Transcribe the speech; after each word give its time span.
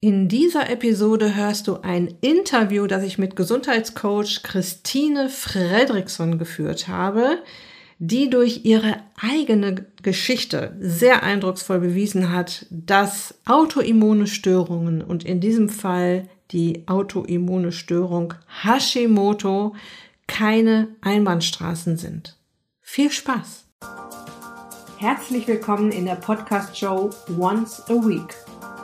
In 0.00 0.28
dieser 0.28 0.70
Episode 0.70 1.34
hörst 1.34 1.66
du 1.66 1.78
ein 1.82 2.14
Interview, 2.20 2.86
das 2.86 3.02
ich 3.02 3.18
mit 3.18 3.34
Gesundheitscoach 3.34 4.44
Christine 4.44 5.28
Fredriksson 5.28 6.38
geführt 6.38 6.86
habe, 6.86 7.42
die 7.98 8.30
durch 8.30 8.64
ihre 8.64 9.02
eigene 9.20 9.86
Geschichte 10.00 10.76
sehr 10.78 11.24
eindrucksvoll 11.24 11.80
bewiesen 11.80 12.32
hat, 12.32 12.66
dass 12.70 13.40
autoimmune 13.44 14.28
Störungen 14.28 15.02
und 15.02 15.24
in 15.24 15.40
diesem 15.40 15.68
Fall 15.68 16.28
die 16.52 16.84
autoimmune 16.86 17.72
Störung 17.72 18.34
Hashimoto 18.62 19.74
keine 20.28 20.86
Einbahnstraßen 21.00 21.96
sind. 21.96 22.38
Viel 22.80 23.10
Spaß! 23.10 23.66
Herzlich 24.98 25.48
willkommen 25.48 25.90
in 25.90 26.04
der 26.04 26.14
Podcast-Show 26.14 27.10
Once 27.36 27.82
a 27.88 27.94
Week 27.94 28.32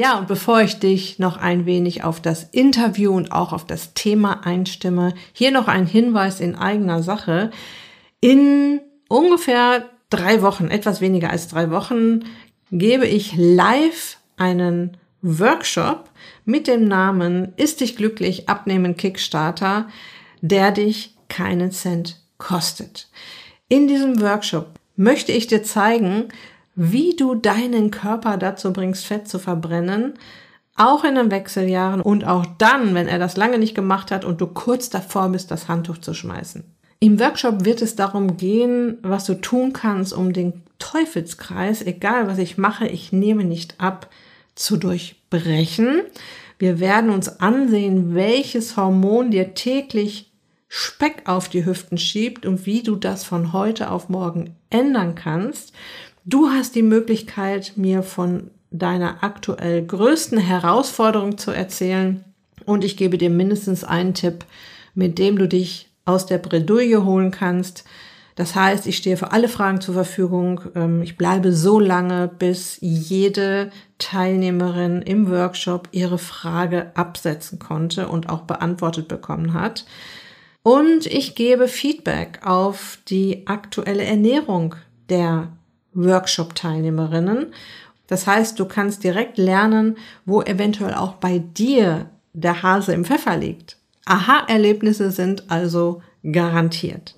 Ja, 0.00 0.16
und 0.16 0.28
bevor 0.28 0.62
ich 0.62 0.78
dich 0.78 1.18
noch 1.18 1.36
ein 1.36 1.66
wenig 1.66 2.04
auf 2.04 2.22
das 2.22 2.44
Interview 2.44 3.14
und 3.14 3.32
auch 3.32 3.52
auf 3.52 3.66
das 3.66 3.92
Thema 3.92 4.46
einstimme, 4.46 5.12
hier 5.34 5.50
noch 5.50 5.68
ein 5.68 5.84
Hinweis 5.84 6.40
in 6.40 6.56
eigener 6.56 7.02
Sache. 7.02 7.50
In 8.22 8.80
ungefähr 9.10 9.90
drei 10.08 10.40
Wochen, 10.40 10.68
etwas 10.68 11.02
weniger 11.02 11.28
als 11.28 11.48
drei 11.48 11.70
Wochen, 11.70 12.20
gebe 12.72 13.06
ich 13.06 13.34
live 13.36 14.16
einen 14.38 14.96
Workshop 15.20 16.08
mit 16.46 16.66
dem 16.66 16.88
Namen 16.88 17.52
Ist 17.58 17.82
dich 17.82 17.94
glücklich 17.94 18.48
abnehmen 18.48 18.96
Kickstarter, 18.96 19.86
der 20.40 20.70
dich 20.70 21.14
keinen 21.28 21.72
Cent 21.72 22.22
kostet. 22.38 23.10
In 23.68 23.86
diesem 23.86 24.22
Workshop 24.22 24.80
möchte 24.96 25.32
ich 25.32 25.46
dir 25.46 25.62
zeigen, 25.62 26.28
wie 26.74 27.16
du 27.16 27.34
deinen 27.34 27.90
Körper 27.90 28.36
dazu 28.36 28.72
bringst, 28.72 29.06
Fett 29.06 29.28
zu 29.28 29.38
verbrennen, 29.38 30.14
auch 30.76 31.04
in 31.04 31.14
den 31.16 31.30
Wechseljahren 31.30 32.00
und 32.00 32.24
auch 32.24 32.46
dann, 32.58 32.94
wenn 32.94 33.08
er 33.08 33.18
das 33.18 33.36
lange 33.36 33.58
nicht 33.58 33.74
gemacht 33.74 34.10
hat 34.10 34.24
und 34.24 34.40
du 34.40 34.46
kurz 34.46 34.88
davor 34.88 35.28
bist, 35.28 35.50
das 35.50 35.68
Handtuch 35.68 35.98
zu 35.98 36.14
schmeißen. 36.14 36.64
Im 37.00 37.18
Workshop 37.18 37.64
wird 37.64 37.82
es 37.82 37.96
darum 37.96 38.36
gehen, 38.36 38.98
was 39.02 39.24
du 39.24 39.34
tun 39.34 39.72
kannst, 39.72 40.12
um 40.12 40.32
den 40.32 40.62
Teufelskreis, 40.78 41.82
egal 41.82 42.28
was 42.28 42.38
ich 42.38 42.58
mache, 42.58 42.86
ich 42.86 43.12
nehme 43.12 43.44
nicht 43.44 43.80
ab, 43.80 44.10
zu 44.54 44.76
durchbrechen. 44.76 46.02
Wir 46.58 46.78
werden 46.78 47.10
uns 47.10 47.40
ansehen, 47.40 48.14
welches 48.14 48.76
Hormon 48.76 49.30
dir 49.30 49.54
täglich 49.54 50.30
Speck 50.68 51.22
auf 51.24 51.48
die 51.48 51.64
Hüften 51.64 51.98
schiebt 51.98 52.46
und 52.46 52.64
wie 52.66 52.82
du 52.82 52.96
das 52.96 53.24
von 53.24 53.52
heute 53.52 53.90
auf 53.90 54.08
morgen 54.08 54.54
ändern 54.68 55.14
kannst. 55.14 55.72
Du 56.30 56.48
hast 56.48 56.76
die 56.76 56.82
Möglichkeit, 56.82 57.72
mir 57.74 58.04
von 58.04 58.52
deiner 58.70 59.24
aktuell 59.24 59.84
größten 59.84 60.38
Herausforderung 60.38 61.38
zu 61.38 61.50
erzählen 61.50 62.24
und 62.64 62.84
ich 62.84 62.96
gebe 62.96 63.18
dir 63.18 63.30
mindestens 63.30 63.82
einen 63.82 64.14
Tipp, 64.14 64.44
mit 64.94 65.18
dem 65.18 65.36
du 65.36 65.48
dich 65.48 65.88
aus 66.04 66.26
der 66.26 66.38
Bredouille 66.38 67.04
holen 67.04 67.32
kannst. 67.32 67.82
Das 68.36 68.54
heißt, 68.54 68.86
ich 68.86 68.96
stehe 68.96 69.16
für 69.16 69.32
alle 69.32 69.48
Fragen 69.48 69.80
zur 69.80 69.94
Verfügung. 69.94 70.60
Ähm, 70.76 71.02
ich 71.02 71.16
bleibe 71.16 71.52
so 71.52 71.80
lange, 71.80 72.28
bis 72.28 72.78
jede 72.80 73.72
Teilnehmerin 73.98 75.02
im 75.02 75.28
Workshop 75.32 75.88
ihre 75.90 76.18
Frage 76.18 76.92
absetzen 76.94 77.58
konnte 77.58 78.06
und 78.06 78.28
auch 78.28 78.42
beantwortet 78.42 79.08
bekommen 79.08 79.52
hat. 79.52 79.84
Und 80.62 81.06
ich 81.06 81.34
gebe 81.34 81.66
Feedback 81.66 82.46
auf 82.46 83.00
die 83.08 83.48
aktuelle 83.48 84.04
Ernährung 84.04 84.76
der 85.08 85.48
Workshop-Teilnehmerinnen. 85.94 87.52
Das 88.06 88.26
heißt, 88.26 88.58
du 88.58 88.64
kannst 88.64 89.04
direkt 89.04 89.38
lernen, 89.38 89.96
wo 90.24 90.42
eventuell 90.42 90.94
auch 90.94 91.14
bei 91.14 91.38
dir 91.38 92.10
der 92.32 92.62
Hase 92.62 92.92
im 92.92 93.04
Pfeffer 93.04 93.36
liegt. 93.36 93.76
Aha-Erlebnisse 94.06 95.10
sind 95.10 95.50
also 95.50 96.02
garantiert. 96.22 97.16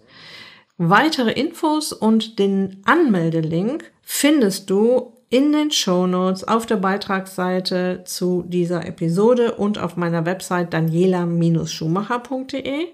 Weitere 0.79 1.33
Infos 1.33 1.93
und 1.93 2.39
den 2.39 2.81
Anmeldelink 2.85 3.93
findest 4.03 4.69
du 4.69 5.13
in 5.31 5.53
den 5.53 5.71
Show 5.71 6.07
Notes 6.07 6.45
auf 6.45 6.67
der 6.67 6.77
Beitragsseite 6.77 8.03
zu 8.05 8.45
dieser 8.47 8.87
Episode 8.87 9.55
und 9.55 9.79
auf 9.79 9.97
meiner 9.97 10.27
Website 10.27 10.75
daniela-schumacher.de. 10.75 12.89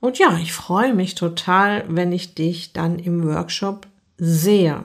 Und 0.00 0.18
ja, 0.18 0.36
ich 0.42 0.52
freue 0.52 0.94
mich 0.94 1.14
total, 1.14 1.84
wenn 1.88 2.10
ich 2.10 2.34
dich 2.34 2.72
dann 2.72 2.98
im 2.98 3.24
Workshop 3.24 3.86
sehe. 4.16 4.84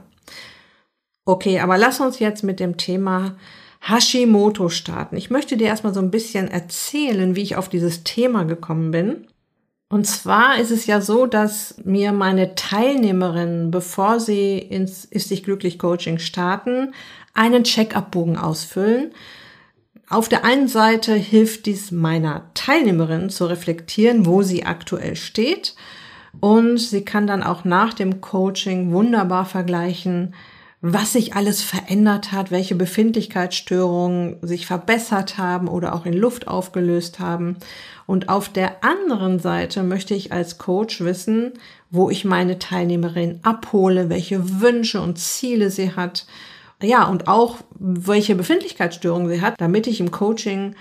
Okay, 1.25 1.59
aber 1.59 1.77
lass 1.77 1.99
uns 1.99 2.19
jetzt 2.19 2.43
mit 2.43 2.59
dem 2.59 2.77
Thema 2.77 3.35
Hashimoto 3.81 4.69
starten. 4.69 5.15
Ich 5.15 5.29
möchte 5.29 5.57
dir 5.57 5.67
erstmal 5.67 5.93
so 5.93 5.99
ein 5.99 6.11
bisschen 6.11 6.47
erzählen, 6.49 7.35
wie 7.35 7.41
ich 7.41 7.55
auf 7.55 7.69
dieses 7.69 8.03
Thema 8.03 8.43
gekommen 8.43 8.91
bin. 8.91 9.27
Und 9.89 10.05
zwar 10.07 10.57
ist 10.57 10.71
es 10.71 10.85
ja 10.85 11.01
so, 11.01 11.27
dass 11.27 11.75
mir 11.83 12.13
meine 12.13 12.55
Teilnehmerinnen, 12.55 13.71
bevor 13.71 14.19
sie 14.19 14.57
ins 14.57 15.05
Ist 15.05 15.29
dich 15.29 15.43
glücklich 15.43 15.77
Coaching 15.77 16.17
starten, 16.17 16.93
einen 17.33 17.63
Check-up-Bogen 17.63 18.37
ausfüllen. 18.37 19.11
Auf 20.09 20.29
der 20.29 20.45
einen 20.45 20.67
Seite 20.67 21.13
hilft 21.13 21.65
dies 21.65 21.91
meiner 21.91 22.49
Teilnehmerin 22.53 23.29
zu 23.29 23.45
reflektieren, 23.45 24.25
wo 24.25 24.41
sie 24.41 24.65
aktuell 24.65 25.15
steht. 25.15 25.75
Und 26.39 26.79
sie 26.79 27.05
kann 27.05 27.27
dann 27.27 27.43
auch 27.43 27.63
nach 27.63 27.93
dem 27.93 28.19
Coaching 28.19 28.91
wunderbar 28.91 29.45
vergleichen, 29.45 30.33
was 30.85 31.13
sich 31.13 31.33
alles 31.33 31.61
verändert 31.63 32.33
hat, 32.33 32.51
welche 32.51 32.75
Befindlichkeitsstörungen 32.75 34.35
sich 34.41 34.65
verbessert 34.65 35.37
haben 35.37 35.69
oder 35.69 35.95
auch 35.95 36.05
in 36.05 36.11
Luft 36.11 36.49
aufgelöst 36.49 37.19
haben. 37.19 37.55
Und 38.05 38.27
auf 38.27 38.49
der 38.49 38.83
anderen 38.83 39.39
Seite 39.39 39.81
möchte 39.81 40.13
ich 40.13 40.33
als 40.33 40.57
Coach 40.57 40.99
wissen, 40.99 41.53
wo 41.89 42.09
ich 42.09 42.25
meine 42.25 42.59
Teilnehmerin 42.59 43.39
abhole, 43.43 44.09
welche 44.09 44.59
Wünsche 44.59 45.01
und 45.01 45.17
Ziele 45.17 45.71
sie 45.71 45.95
hat. 45.95 46.25
Ja, 46.81 47.07
und 47.07 47.29
auch 47.29 47.59
welche 47.79 48.35
Befindlichkeitsstörungen 48.35 49.29
sie 49.29 49.41
hat, 49.41 49.55
damit 49.61 49.87
ich 49.87 50.01
im 50.01 50.11
Coaching 50.11 50.75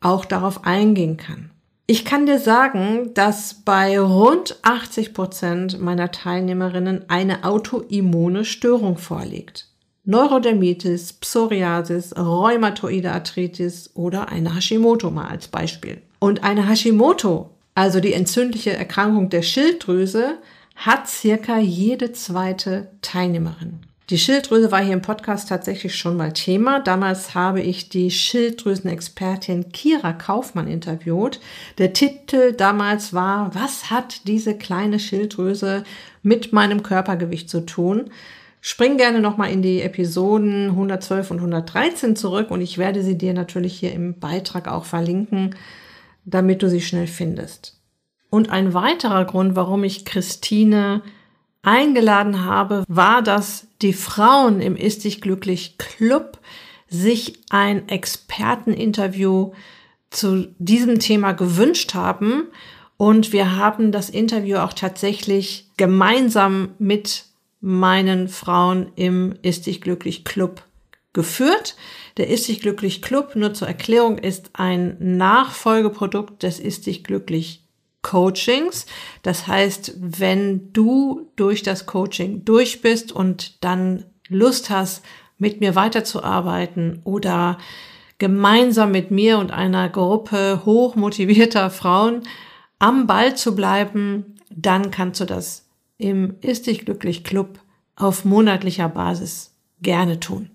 auch 0.00 0.24
darauf 0.24 0.64
eingehen 0.64 1.18
kann. 1.18 1.50
Ich 1.88 2.04
kann 2.04 2.26
dir 2.26 2.40
sagen, 2.40 3.14
dass 3.14 3.54
bei 3.54 4.00
rund 4.00 4.58
80 4.62 5.14
Prozent 5.14 5.80
meiner 5.80 6.10
Teilnehmerinnen 6.10 7.04
eine 7.08 7.44
autoimmune 7.44 8.44
Störung 8.44 8.98
vorliegt. 8.98 9.68
Neurodermitis, 10.04 11.12
Psoriasis, 11.12 12.16
rheumatoide 12.16 13.12
Arthritis 13.12 13.90
oder 13.94 14.28
eine 14.30 14.56
Hashimoto 14.56 15.12
mal 15.12 15.28
als 15.28 15.46
Beispiel. 15.46 16.02
Und 16.18 16.42
eine 16.42 16.68
Hashimoto, 16.68 17.50
also 17.76 18.00
die 18.00 18.14
entzündliche 18.14 18.72
Erkrankung 18.72 19.28
der 19.28 19.42
Schilddrüse, 19.42 20.38
hat 20.74 21.08
circa 21.08 21.58
jede 21.58 22.10
zweite 22.10 22.90
Teilnehmerin. 23.00 23.80
Die 24.08 24.18
Schilddrüse 24.18 24.70
war 24.70 24.84
hier 24.84 24.92
im 24.92 25.02
Podcast 25.02 25.48
tatsächlich 25.48 25.96
schon 25.96 26.16
mal 26.16 26.32
Thema. 26.32 26.78
Damals 26.78 27.34
habe 27.34 27.60
ich 27.60 27.88
die 27.88 28.12
Schilddrüsenexpertin 28.12 29.72
Kira 29.72 30.12
Kaufmann 30.12 30.68
interviewt. 30.68 31.40
Der 31.78 31.92
Titel 31.92 32.52
damals 32.52 33.14
war, 33.14 33.52
was 33.52 33.90
hat 33.90 34.28
diese 34.28 34.56
kleine 34.56 35.00
Schilddrüse 35.00 35.82
mit 36.22 36.52
meinem 36.52 36.84
Körpergewicht 36.84 37.50
zu 37.50 37.66
tun? 37.66 38.10
Spring 38.60 38.96
gerne 38.96 39.20
nochmal 39.20 39.50
in 39.50 39.62
die 39.62 39.82
Episoden 39.82 40.70
112 40.70 41.32
und 41.32 41.38
113 41.38 42.14
zurück 42.14 42.52
und 42.52 42.60
ich 42.60 42.78
werde 42.78 43.02
sie 43.02 43.18
dir 43.18 43.34
natürlich 43.34 43.76
hier 43.76 43.92
im 43.92 44.20
Beitrag 44.20 44.68
auch 44.68 44.84
verlinken, 44.84 45.56
damit 46.24 46.62
du 46.62 46.70
sie 46.70 46.80
schnell 46.80 47.08
findest. 47.08 47.80
Und 48.30 48.50
ein 48.50 48.72
weiterer 48.72 49.24
Grund, 49.24 49.56
warum 49.56 49.82
ich 49.82 50.04
Christine 50.04 51.02
eingeladen 51.66 52.44
habe, 52.44 52.84
war, 52.88 53.22
dass 53.22 53.66
die 53.82 53.92
Frauen 53.92 54.60
im 54.60 54.76
Ist 54.76 55.04
dich 55.04 55.20
glücklich 55.20 55.76
Club 55.78 56.38
sich 56.88 57.40
ein 57.50 57.88
Experteninterview 57.88 59.52
zu 60.10 60.54
diesem 60.58 61.00
Thema 61.00 61.32
gewünscht 61.32 61.94
haben. 61.94 62.44
Und 62.96 63.32
wir 63.32 63.56
haben 63.56 63.92
das 63.92 64.08
Interview 64.08 64.58
auch 64.58 64.72
tatsächlich 64.72 65.68
gemeinsam 65.76 66.70
mit 66.78 67.24
meinen 67.60 68.28
Frauen 68.28 68.92
im 68.94 69.34
Ist 69.42 69.66
dich 69.66 69.80
glücklich 69.80 70.24
Club 70.24 70.62
geführt. 71.12 71.74
Der 72.16 72.28
Ist 72.28 72.46
dich 72.46 72.60
glücklich 72.60 73.02
Club, 73.02 73.34
nur 73.34 73.54
zur 73.54 73.66
Erklärung, 73.66 74.18
ist 74.18 74.50
ein 74.52 74.96
Nachfolgeprodukt 75.00 76.44
des 76.44 76.60
Ist 76.60 76.86
dich 76.86 77.02
glücklich 77.02 77.65
Coachings. 78.06 78.86
Das 79.22 79.48
heißt, 79.48 79.94
wenn 79.98 80.72
du 80.72 81.28
durch 81.34 81.64
das 81.64 81.86
Coaching 81.86 82.44
durch 82.44 82.80
bist 82.80 83.10
und 83.10 83.64
dann 83.64 84.04
Lust 84.28 84.70
hast, 84.70 85.04
mit 85.38 85.60
mir 85.60 85.74
weiterzuarbeiten 85.74 87.00
oder 87.02 87.58
gemeinsam 88.18 88.92
mit 88.92 89.10
mir 89.10 89.38
und 89.38 89.50
einer 89.50 89.88
Gruppe 89.88 90.62
hochmotivierter 90.64 91.68
Frauen 91.68 92.22
am 92.78 93.06
Ball 93.06 93.36
zu 93.36 93.54
bleiben, 93.56 94.36
dann 94.50 94.90
kannst 94.90 95.20
du 95.20 95.24
das 95.24 95.68
im 95.98 96.36
Ist 96.40 96.68
dich 96.68 96.84
glücklich 96.84 97.24
Club 97.24 97.58
auf 97.96 98.24
monatlicher 98.24 98.88
Basis 98.88 99.54
gerne 99.82 100.20
tun. 100.20 100.50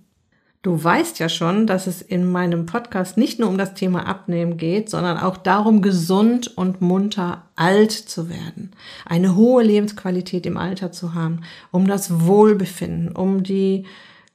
Du 0.63 0.83
weißt 0.83 1.17
ja 1.17 1.27
schon, 1.27 1.65
dass 1.65 1.87
es 1.87 2.03
in 2.03 2.31
meinem 2.31 2.67
Podcast 2.67 3.17
nicht 3.17 3.39
nur 3.39 3.49
um 3.49 3.57
das 3.57 3.73
Thema 3.73 4.05
Abnehmen 4.05 4.57
geht, 4.57 4.91
sondern 4.91 5.17
auch 5.17 5.37
darum, 5.37 5.81
gesund 5.81 6.55
und 6.55 6.81
munter 6.81 7.45
alt 7.55 7.91
zu 7.91 8.29
werden, 8.29 8.71
eine 9.03 9.35
hohe 9.35 9.63
Lebensqualität 9.63 10.45
im 10.45 10.57
Alter 10.57 10.91
zu 10.91 11.15
haben, 11.15 11.41
um 11.71 11.87
das 11.87 12.27
Wohlbefinden, 12.27 13.15
um 13.15 13.41
die 13.41 13.85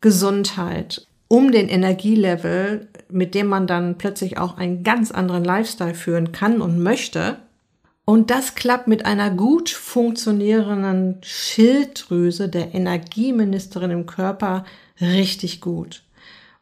Gesundheit, 0.00 1.06
um 1.28 1.52
den 1.52 1.68
Energielevel, 1.68 2.88
mit 3.08 3.36
dem 3.36 3.46
man 3.46 3.68
dann 3.68 3.96
plötzlich 3.96 4.36
auch 4.36 4.56
einen 4.56 4.82
ganz 4.82 5.12
anderen 5.12 5.44
Lifestyle 5.44 5.94
führen 5.94 6.32
kann 6.32 6.60
und 6.60 6.82
möchte. 6.82 7.36
Und 8.04 8.32
das 8.32 8.56
klappt 8.56 8.88
mit 8.88 9.06
einer 9.06 9.30
gut 9.30 9.70
funktionierenden 9.70 11.18
Schilddrüse 11.22 12.48
der 12.48 12.74
Energieministerin 12.74 13.92
im 13.92 14.06
Körper 14.06 14.64
richtig 15.00 15.60
gut. 15.60 16.02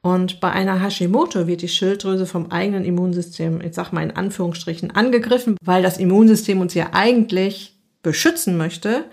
Und 0.04 0.38
bei 0.38 0.52
einer 0.52 0.82
Hashimoto 0.82 1.46
wird 1.46 1.62
die 1.62 1.68
Schilddrüse 1.68 2.26
vom 2.26 2.50
eigenen 2.50 2.84
Immunsystem, 2.84 3.62
ich 3.62 3.72
sag 3.72 3.90
mal 3.90 4.02
in 4.02 4.10
Anführungsstrichen, 4.10 4.90
angegriffen, 4.90 5.56
weil 5.62 5.82
das 5.82 5.96
Immunsystem 5.96 6.60
uns 6.60 6.74
ja 6.74 6.90
eigentlich 6.92 7.78
beschützen 8.02 8.58
möchte. 8.58 9.06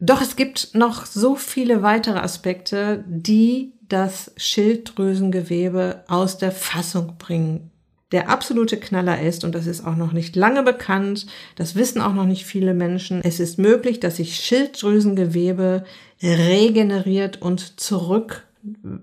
Doch 0.00 0.22
es 0.22 0.34
gibt 0.34 0.74
noch 0.74 1.04
so 1.04 1.36
viele 1.36 1.82
weitere 1.82 2.20
Aspekte, 2.20 3.04
die 3.06 3.74
das 3.86 4.32
Schilddrüsengewebe 4.38 6.04
aus 6.08 6.38
der 6.38 6.52
Fassung 6.52 7.18
bringen. 7.18 7.70
Der 8.10 8.30
absolute 8.30 8.78
Knaller 8.78 9.20
ist, 9.20 9.44
und 9.44 9.54
das 9.54 9.66
ist 9.66 9.86
auch 9.86 9.96
noch 9.96 10.12
nicht 10.12 10.36
lange 10.36 10.62
bekannt, 10.62 11.26
das 11.56 11.74
wissen 11.74 12.00
auch 12.00 12.14
noch 12.14 12.24
nicht 12.24 12.46
viele 12.46 12.72
Menschen, 12.72 13.20
es 13.22 13.40
ist 13.40 13.58
möglich, 13.58 14.00
dass 14.00 14.16
sich 14.16 14.36
Schilddrüsengewebe 14.36 15.84
regeneriert 16.22 17.42
und 17.42 17.78
zurück 17.78 18.47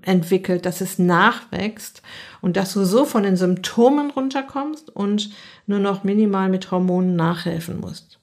entwickelt, 0.01 0.65
dass 0.65 0.81
es 0.81 0.99
nachwächst 0.99 2.01
und 2.41 2.57
dass 2.57 2.73
du 2.73 2.85
so 2.85 3.05
von 3.05 3.23
den 3.23 3.37
Symptomen 3.37 4.11
runterkommst 4.11 4.89
und 4.89 5.31
nur 5.65 5.79
noch 5.79 6.03
minimal 6.03 6.49
mit 6.49 6.71
Hormonen 6.71 7.15
nachhelfen 7.15 7.79
musst. 7.79 8.19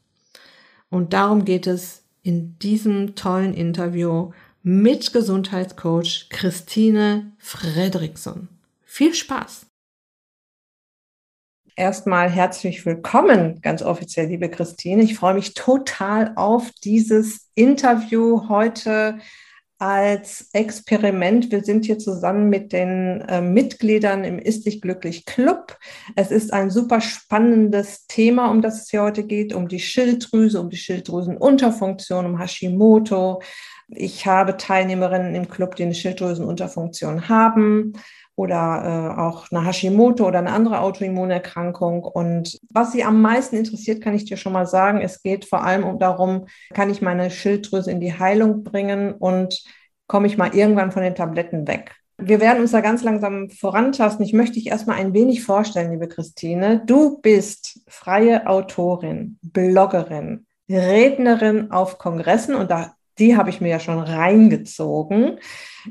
Und 0.91 1.13
darum 1.13 1.45
geht 1.45 1.67
es 1.67 2.03
in 2.23 2.59
diesem 2.59 3.15
tollen 3.15 3.55
Interview 3.55 4.33
mit 4.63 5.13
Gesundheitscoach 5.13 6.29
Christine 6.31 7.33
Fredriksson. 7.39 8.49
Viel 8.85 9.15
Spaß! 9.15 9.67
Erstmal 11.75 12.29
herzlich 12.29 12.85
willkommen, 12.85 13.63
ganz 13.63 13.83
offiziell, 13.83 14.27
liebe 14.27 14.51
Christine. 14.51 15.03
Ich 15.03 15.17
freue 15.17 15.33
mich 15.33 15.55
total 15.55 16.33
auf 16.37 16.71
dieses 16.85 17.49
Interview 17.55 18.49
heute 18.51 19.19
als 19.83 20.49
Experiment. 20.53 21.51
Wir 21.51 21.65
sind 21.65 21.87
hier 21.87 21.99
zusammen 21.99 22.49
mit 22.49 22.73
den 22.73 23.21
äh, 23.23 23.41
Mitgliedern 23.41 24.23
im 24.23 24.39
Ist 24.39 24.65
dich 24.65 24.81
glücklich 24.81 25.27
Club. 25.27 25.77
Es 26.15 26.31
ist 26.31 26.53
ein 26.53 26.71
super 26.71 27.01
spannendes 27.01 28.07
Thema, 28.07 28.53
um 28.53 28.63
das 28.63 28.83
es 28.83 28.91
hier 28.91 29.03
heute 29.03 29.25
geht, 29.25 29.53
um 29.53 29.67
die 29.67 29.81
Schilddrüse, 29.81 30.61
um 30.61 30.71
die 30.71 30.77
Schilddrüsenunterfunktion, 30.77 32.27
um 32.27 32.39
Hashimoto. 32.39 33.43
Ich 33.89 34.25
habe 34.25 34.57
Teilnehmerinnen 34.57 35.35
im 35.35 35.49
Club, 35.49 35.75
die 35.75 35.83
eine 35.83 35.97
Schilddrüsenunterfunktion 35.97 37.29
haben 37.29 37.95
oder 38.35 39.15
äh, 39.17 39.21
auch 39.21 39.51
eine 39.51 39.67
Hashimoto 39.67 40.27
oder 40.27 40.39
eine 40.39 40.53
andere 40.53 40.81
Autoimmunerkrankung. 40.81 42.05
Und 42.05 42.59
was 42.71 42.93
Sie 42.93 43.05
am 43.05 43.21
meisten 43.21 43.57
interessiert, 43.57 44.03
kann 44.03 44.15
ich 44.15 44.25
dir 44.25 44.37
schon 44.37 44.53
mal 44.53 44.67
sagen, 44.67 45.01
es 45.01 45.23
geht 45.23 45.45
vor 45.45 45.63
allem 45.63 45.85
um 45.85 45.99
darum, 45.99 46.47
kann 46.73 46.91
ich 46.91 47.03
meine 47.03 47.31
Schilddrüse 47.31 47.91
in 47.91 48.01
die 48.01 48.19
Heilung 48.19 48.65
bringen 48.65 49.13
und 49.13 49.63
komme 50.07 50.27
ich 50.27 50.39
mal 50.39 50.55
irgendwann 50.55 50.93
von 50.93 51.03
den 51.03 51.15
Tabletten 51.15 51.67
weg. 51.67 51.95
Wir 52.19 52.41
werden 52.41 52.61
uns 52.61 52.71
da 52.71 52.81
ganz 52.81 53.03
langsam 53.03 53.51
vorantasten. 53.51 54.25
Ich 54.25 54.33
möchte 54.33 54.55
dich 54.55 54.69
erstmal 54.69 54.99
ein 54.99 55.13
wenig 55.13 55.43
vorstellen, 55.43 55.91
liebe 55.91 56.09
Christine. 56.09 56.83
Du 56.87 57.19
bist 57.21 57.81
freie 57.89 58.47
Autorin, 58.47 59.39
Bloggerin, 59.43 60.47
Rednerin 60.69 61.71
auf 61.71 61.99
Kongressen 61.99 62.55
und 62.55 62.71
da 62.71 62.95
die 63.19 63.37
habe 63.37 63.51
ich 63.51 63.61
mir 63.61 63.69
ja 63.69 63.81
schon 63.81 63.99
reingezogen 63.99 65.39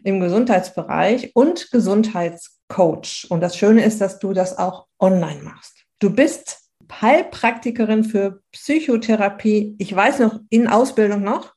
im 0.04 0.20
Gesundheitsbereich 0.20 1.32
und 1.36 1.72
Gesundheitscoach. 1.72 3.28
Und 3.30 3.42
das 3.42 3.56
Schöne 3.58 3.84
ist, 3.84 4.02
dass 4.02 4.20
du 4.20 4.34
das 4.34 4.58
auch 4.58 4.88
online 5.00 5.42
machst. 5.44 5.86
Du 6.00 6.10
bist 6.10 6.62
Heilpraktikerin 7.00 8.04
für 8.04 8.42
Psychotherapie. 8.52 9.76
Ich 9.80 9.96
weiß 9.96 10.20
noch, 10.20 10.40
in 10.50 10.68
Ausbildung 10.68 11.24
noch? 11.24 11.54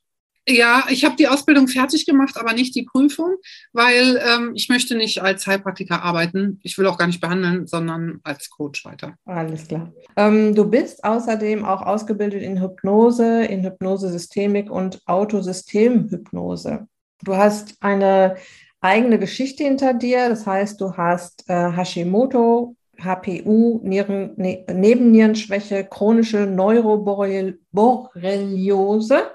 Ja, 0.47 0.83
ich 0.89 1.03
habe 1.03 1.15
die 1.15 1.27
Ausbildung 1.27 1.67
fertig 1.67 2.05
gemacht, 2.05 2.37
aber 2.37 2.53
nicht 2.53 2.75
die 2.75 2.83
Prüfung, 2.83 3.37
weil 3.73 4.21
ähm, 4.23 4.51
ich 4.53 4.69
möchte 4.69 4.95
nicht 4.95 5.19
als 5.21 5.47
Heilpraktiker 5.47 6.03
arbeiten. 6.03 6.59
Ich 6.61 6.77
will 6.77 6.85
auch 6.85 6.99
gar 6.99 7.07
nicht 7.07 7.19
behandeln, 7.19 7.65
sondern 7.65 8.19
als 8.23 8.51
Coach 8.51 8.85
weiter. 8.85 9.15
Alles 9.25 9.67
klar. 9.67 9.91
Ähm, 10.15 10.53
du 10.53 10.69
bist 10.69 11.03
außerdem 11.03 11.65
auch 11.65 11.81
ausgebildet 11.81 12.43
in 12.43 12.61
Hypnose, 12.61 13.45
in 13.45 13.63
Hypnosesystemik 13.63 14.69
und 14.69 15.01
Autosystemhypnose. 15.07 16.87
Du 17.23 17.35
hast 17.35 17.77
eine 17.79 18.35
eigene 18.81 19.17
Geschichte 19.17 19.63
hinter 19.63 19.95
dir. 19.95 20.29
Das 20.29 20.45
heißt, 20.45 20.79
du 20.79 20.95
hast 20.95 21.49
äh, 21.49 21.71
Hashimoto, 21.71 22.75
HPU, 23.01 23.81
Nieren, 23.83 24.33
ne, 24.37 24.63
Nebennierenschwäche, 24.71 25.85
chronische 25.85 26.45
Neuroborreliose 26.45 29.31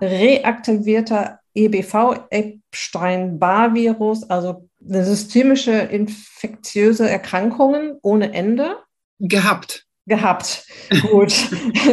reaktivierter 0.00 1.40
EBV, 1.54 2.26
Epstein-Barr-Virus, 2.30 4.28
also 4.28 4.68
eine 4.86 5.04
systemische 5.04 5.72
infektiöse 5.72 7.08
Erkrankungen 7.08 7.98
ohne 8.02 8.32
Ende. 8.32 8.76
Gehabt. 9.18 9.86
Gehabt. 10.08 10.64
Gut. 11.10 11.34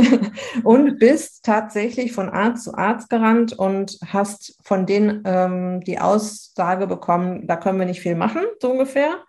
und 0.63 0.99
bist 0.99 1.43
tatsächlich 1.43 2.11
von 2.11 2.29
Arzt 2.29 2.65
zu 2.65 2.75
Arzt 2.75 3.09
gerannt 3.09 3.53
und 3.53 3.97
hast 4.05 4.59
von 4.63 4.85
denen 4.85 5.23
ähm, 5.25 5.81
die 5.81 5.97
Aussage 5.97 6.85
bekommen, 6.85 7.47
da 7.47 7.55
können 7.55 7.79
wir 7.79 7.87
nicht 7.87 8.01
viel 8.01 8.15
machen, 8.15 8.43
so 8.61 8.71
ungefähr 8.71 9.23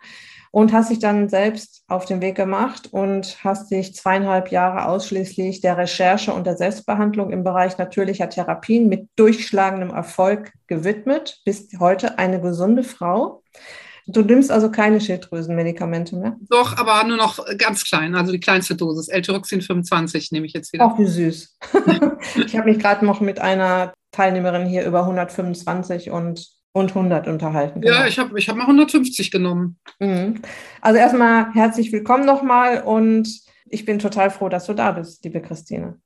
und 0.54 0.72
hast 0.72 0.90
dich 0.90 1.00
dann 1.00 1.28
selbst 1.28 1.82
auf 1.88 2.04
den 2.04 2.20
Weg 2.20 2.36
gemacht 2.36 2.88
und 2.92 3.42
hast 3.42 3.72
dich 3.72 3.92
zweieinhalb 3.96 4.52
Jahre 4.52 4.86
ausschließlich 4.86 5.60
der 5.60 5.76
Recherche 5.76 6.32
und 6.32 6.46
der 6.46 6.56
Selbstbehandlung 6.56 7.32
im 7.32 7.42
Bereich 7.42 7.76
natürlicher 7.76 8.28
Therapien 8.28 8.88
mit 8.88 9.08
durchschlagendem 9.16 9.90
Erfolg 9.90 10.52
gewidmet. 10.68 11.40
Bist 11.44 11.80
heute 11.80 12.20
eine 12.20 12.40
gesunde 12.40 12.84
Frau. 12.84 13.42
Du 14.06 14.22
nimmst 14.22 14.52
also 14.52 14.70
keine 14.70 15.00
Schilddrüsenmedikamente 15.00 16.14
mehr? 16.14 16.36
Doch, 16.48 16.76
aber 16.76 17.02
nur 17.02 17.16
noch 17.16 17.44
ganz 17.58 17.82
klein, 17.82 18.14
also 18.14 18.30
die 18.30 18.38
kleinste 18.38 18.76
Dosis. 18.76 19.08
L-Tyroxin 19.08 19.60
25 19.60 20.30
nehme 20.30 20.46
ich 20.46 20.52
jetzt 20.52 20.72
wieder. 20.72 20.86
Auch 20.86 20.96
wie 21.00 21.06
süß. 21.06 21.58
ich 22.46 22.56
habe 22.56 22.70
mich 22.70 22.78
gerade 22.78 23.04
noch 23.04 23.20
mit 23.20 23.40
einer 23.40 23.92
Teilnehmerin 24.12 24.66
hier 24.66 24.86
über 24.86 25.00
125 25.00 26.12
und 26.12 26.46
und 26.74 26.90
100 26.90 27.28
unterhalten. 27.28 27.80
Genau. 27.80 27.94
Ja, 27.94 28.06
ich 28.06 28.18
habe 28.18 28.36
ich 28.38 28.48
hab 28.48 28.56
mal 28.56 28.64
150 28.64 29.30
genommen. 29.30 29.78
Mhm. 30.00 30.42
Also 30.80 30.98
erstmal 30.98 31.54
herzlich 31.54 31.92
willkommen 31.92 32.26
nochmal 32.26 32.82
und 32.82 33.28
ich 33.66 33.84
bin 33.84 34.00
total 34.00 34.30
froh, 34.30 34.48
dass 34.48 34.66
du 34.66 34.74
da 34.74 34.90
bist, 34.90 35.24
liebe 35.24 35.40
Christine. 35.40 36.00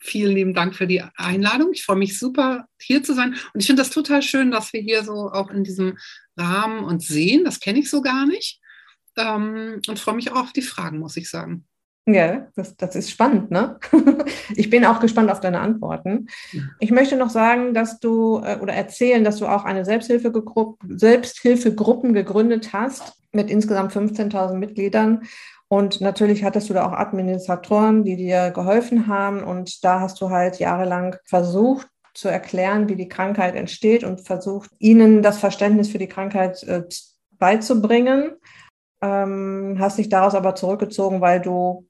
Vielen 0.00 0.34
lieben 0.34 0.54
Dank 0.54 0.74
für 0.74 0.86
die 0.86 1.02
Einladung. 1.16 1.72
Ich 1.72 1.84
freue 1.84 1.96
mich 1.96 2.18
super, 2.18 2.66
hier 2.80 3.04
zu 3.04 3.14
sein. 3.14 3.36
Und 3.52 3.60
ich 3.60 3.66
finde 3.66 3.82
das 3.82 3.90
total 3.90 4.22
schön, 4.22 4.50
dass 4.50 4.72
wir 4.72 4.80
hier 4.80 5.04
so 5.04 5.30
auch 5.30 5.50
in 5.50 5.62
diesem 5.62 5.98
Rahmen 6.36 6.84
uns 6.84 7.06
sehen. 7.06 7.44
Das 7.44 7.60
kenne 7.60 7.78
ich 7.78 7.90
so 7.90 8.00
gar 8.00 8.26
nicht. 8.26 8.60
Ähm, 9.16 9.80
und 9.86 9.98
freue 10.00 10.16
mich 10.16 10.32
auch 10.32 10.40
auf 10.40 10.52
die 10.52 10.62
Fragen, 10.62 10.98
muss 10.98 11.16
ich 11.18 11.28
sagen. 11.28 11.66
Ja, 12.04 12.48
das, 12.56 12.76
das 12.76 12.96
ist 12.96 13.10
spannend, 13.10 13.50
ne? 13.50 13.78
Ich 14.56 14.70
bin 14.70 14.84
auch 14.84 14.98
gespannt 14.98 15.30
auf 15.30 15.38
deine 15.40 15.60
Antworten. 15.60 16.26
Ich 16.80 16.90
möchte 16.90 17.16
noch 17.16 17.30
sagen, 17.30 17.74
dass 17.74 18.00
du 18.00 18.42
äh, 18.44 18.58
oder 18.60 18.72
erzählen, 18.72 19.22
dass 19.22 19.36
du 19.36 19.46
auch 19.46 19.64
eine 19.64 19.84
Selbsthilfegruppe, 19.84 20.84
Selbsthilfegruppen 20.88 22.12
gegründet 22.12 22.72
hast 22.72 23.14
mit 23.30 23.50
insgesamt 23.50 23.92
15.000 23.92 24.54
Mitgliedern. 24.54 25.22
Und 25.68 26.00
natürlich 26.00 26.44
hattest 26.44 26.68
du 26.68 26.74
da 26.74 26.86
auch 26.86 26.92
Administratoren, 26.92 28.04
die 28.04 28.16
dir 28.16 28.50
geholfen 28.50 29.06
haben. 29.06 29.42
Und 29.42 29.84
da 29.84 30.00
hast 30.00 30.20
du 30.20 30.30
halt 30.30 30.58
jahrelang 30.58 31.16
versucht, 31.24 31.88
zu 32.14 32.28
erklären, 32.28 32.88
wie 32.88 32.96
die 32.96 33.08
Krankheit 33.08 33.54
entsteht 33.54 34.04
und 34.04 34.20
versucht, 34.20 34.70
ihnen 34.78 35.22
das 35.22 35.38
Verständnis 35.38 35.88
für 35.88 35.98
die 35.98 36.08
Krankheit 36.08 36.62
äh, 36.64 36.82
beizubringen. 37.38 38.32
Ähm, 39.00 39.76
hast 39.78 39.98
dich 39.98 40.08
daraus 40.08 40.34
aber 40.34 40.54
zurückgezogen, 40.54 41.20
weil 41.20 41.40
du, 41.40 41.88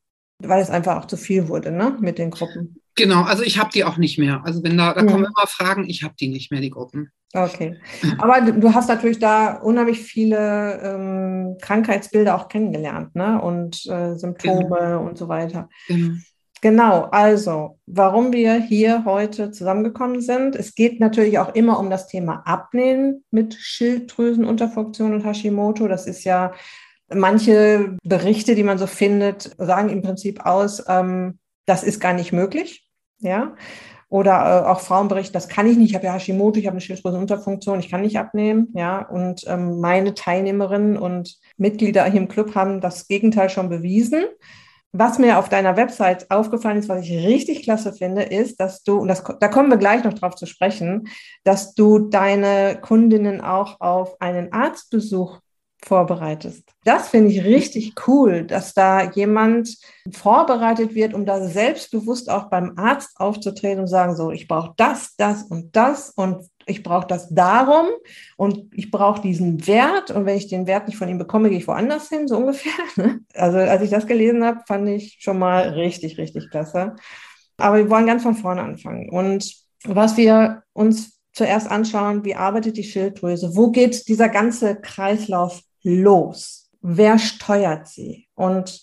weil 0.48 0.62
es 0.62 0.70
einfach 0.70 0.96
auch 0.98 1.06
zu 1.06 1.16
viel 1.16 1.48
wurde, 1.48 1.70
ne, 1.70 1.96
mit 2.00 2.18
den 2.18 2.30
Gruppen. 2.30 2.76
Genau, 2.94 3.22
also 3.22 3.42
ich 3.42 3.58
habe 3.58 3.70
die 3.72 3.84
auch 3.84 3.96
nicht 3.96 4.18
mehr. 4.18 4.42
Also 4.44 4.62
wenn 4.62 4.76
da, 4.76 4.92
da 4.92 5.02
kommen 5.04 5.24
immer 5.24 5.46
Fragen, 5.46 5.88
ich 5.88 6.02
habe 6.02 6.14
die 6.20 6.28
nicht 6.28 6.50
mehr, 6.50 6.60
die 6.60 6.70
Gruppen. 6.70 7.10
Okay. 7.34 7.78
Aber 8.18 8.42
du 8.42 8.74
hast 8.74 8.88
natürlich 8.88 9.18
da 9.18 9.54
unheimlich 9.54 10.00
viele 10.00 10.78
ähm, 10.82 11.56
Krankheitsbilder 11.62 12.34
auch 12.34 12.48
kennengelernt, 12.48 13.14
ne? 13.14 13.40
Und 13.40 13.86
äh, 13.86 14.16
Symptome 14.16 14.68
genau. 14.68 15.06
und 15.06 15.16
so 15.16 15.28
weiter. 15.28 15.70
Genau. 15.88 16.16
Genau, 16.62 17.08
also 17.10 17.80
warum 17.86 18.32
wir 18.32 18.54
hier 18.54 19.04
heute 19.04 19.50
zusammengekommen 19.50 20.20
sind. 20.20 20.54
Es 20.54 20.76
geht 20.76 21.00
natürlich 21.00 21.40
auch 21.40 21.56
immer 21.56 21.76
um 21.80 21.90
das 21.90 22.06
Thema 22.06 22.42
Abnehmen 22.46 23.24
mit 23.32 23.54
Schilddrüsenunterfunktion 23.54 25.12
und 25.12 25.24
Hashimoto. 25.24 25.88
Das 25.88 26.06
ist 26.06 26.22
ja 26.22 26.52
manche 27.14 27.96
Berichte, 28.02 28.54
die 28.54 28.62
man 28.62 28.78
so 28.78 28.86
findet, 28.86 29.54
sagen 29.58 29.88
im 29.88 30.02
Prinzip 30.02 30.44
aus, 30.44 30.84
ähm, 30.88 31.38
das 31.66 31.82
ist 31.82 32.00
gar 32.00 32.12
nicht 32.12 32.32
möglich. 32.32 32.88
Ja. 33.18 33.54
Oder 34.08 34.64
äh, 34.66 34.68
auch 34.68 34.80
Frauen 34.80 35.08
berichten, 35.08 35.32
das 35.32 35.48
kann 35.48 35.66
ich 35.66 35.78
nicht, 35.78 35.90
ich 35.90 35.94
habe 35.94 36.04
ja 36.04 36.12
Hashimoto, 36.12 36.58
ich 36.58 36.66
habe 36.66 36.74
eine 36.74 36.82
Schilddrüsenunterfunktion, 36.82 37.80
ich 37.80 37.90
kann 37.90 38.02
nicht 38.02 38.18
abnehmen. 38.18 38.68
Ja. 38.74 39.08
Und 39.08 39.44
ähm, 39.46 39.80
meine 39.80 40.14
Teilnehmerinnen 40.14 40.98
und 40.98 41.38
Mitglieder 41.56 42.04
hier 42.04 42.20
im 42.20 42.28
Club 42.28 42.54
haben 42.54 42.80
das 42.80 43.08
Gegenteil 43.08 43.48
schon 43.48 43.68
bewiesen. 43.68 44.24
Was 44.94 45.18
mir 45.18 45.38
auf 45.38 45.48
deiner 45.48 45.78
Website 45.78 46.30
aufgefallen 46.30 46.76
ist, 46.76 46.90
was 46.90 47.06
ich 47.06 47.26
richtig 47.26 47.62
klasse 47.62 47.94
finde, 47.94 48.24
ist, 48.24 48.60
dass 48.60 48.82
du, 48.82 48.98
und 48.98 49.08
das, 49.08 49.24
da 49.40 49.48
kommen 49.48 49.70
wir 49.70 49.78
gleich 49.78 50.04
noch 50.04 50.12
drauf 50.12 50.34
zu 50.34 50.44
sprechen, 50.44 51.08
dass 51.44 51.74
du 51.74 52.10
deine 52.10 52.78
Kundinnen 52.78 53.40
auch 53.40 53.80
auf 53.80 54.20
einen 54.20 54.52
Arztbesuch 54.52 55.38
vorbereitest. 55.84 56.64
Das 56.84 57.08
finde 57.08 57.30
ich 57.30 57.44
richtig 57.44 57.94
cool, 58.06 58.44
dass 58.44 58.74
da 58.74 59.10
jemand 59.10 59.76
vorbereitet 60.12 60.94
wird, 60.94 61.14
um 61.14 61.26
da 61.26 61.46
selbstbewusst 61.46 62.30
auch 62.30 62.50
beim 62.50 62.74
Arzt 62.76 63.18
aufzutreten 63.18 63.80
und 63.80 63.88
sagen, 63.88 64.16
so, 64.16 64.30
ich 64.30 64.48
brauche 64.48 64.74
das, 64.76 65.14
das 65.16 65.42
und 65.42 65.74
das 65.74 66.10
und 66.10 66.46
ich 66.66 66.82
brauche 66.82 67.06
das 67.06 67.28
darum 67.30 67.86
und 68.36 68.70
ich 68.72 68.90
brauche 68.90 69.20
diesen 69.20 69.66
Wert 69.66 70.10
und 70.12 70.26
wenn 70.26 70.36
ich 70.36 70.48
den 70.48 70.66
Wert 70.66 70.86
nicht 70.86 70.96
von 70.96 71.08
ihm 71.08 71.18
bekomme, 71.18 71.50
gehe 71.50 71.58
ich 71.58 71.66
woanders 71.66 72.08
hin, 72.08 72.28
so 72.28 72.36
ungefähr. 72.36 72.72
Ne? 72.96 73.20
Also 73.34 73.58
als 73.58 73.82
ich 73.82 73.90
das 73.90 74.06
gelesen 74.06 74.44
habe, 74.44 74.60
fand 74.66 74.86
ich 74.88 75.16
schon 75.20 75.38
mal 75.38 75.70
richtig, 75.70 76.18
richtig 76.18 76.50
klasse. 76.50 76.94
Aber 77.56 77.78
wir 77.78 77.88
wollen 77.88 78.06
ganz 78.06 78.22
von 78.22 78.34
vorne 78.34 78.62
anfangen. 78.62 79.08
Und 79.08 79.54
was 79.84 80.16
wir 80.16 80.62
uns 80.74 81.18
zuerst 81.32 81.70
anschauen, 81.70 82.24
wie 82.24 82.34
arbeitet 82.34 82.76
die 82.76 82.84
Schilddrüse? 82.84 83.56
Wo 83.56 83.70
geht 83.70 84.08
dieser 84.08 84.28
ganze 84.28 84.76
Kreislauf 84.76 85.62
los? 85.82 86.70
Wer 86.80 87.18
steuert 87.18 87.88
sie? 87.88 88.28
Und 88.34 88.82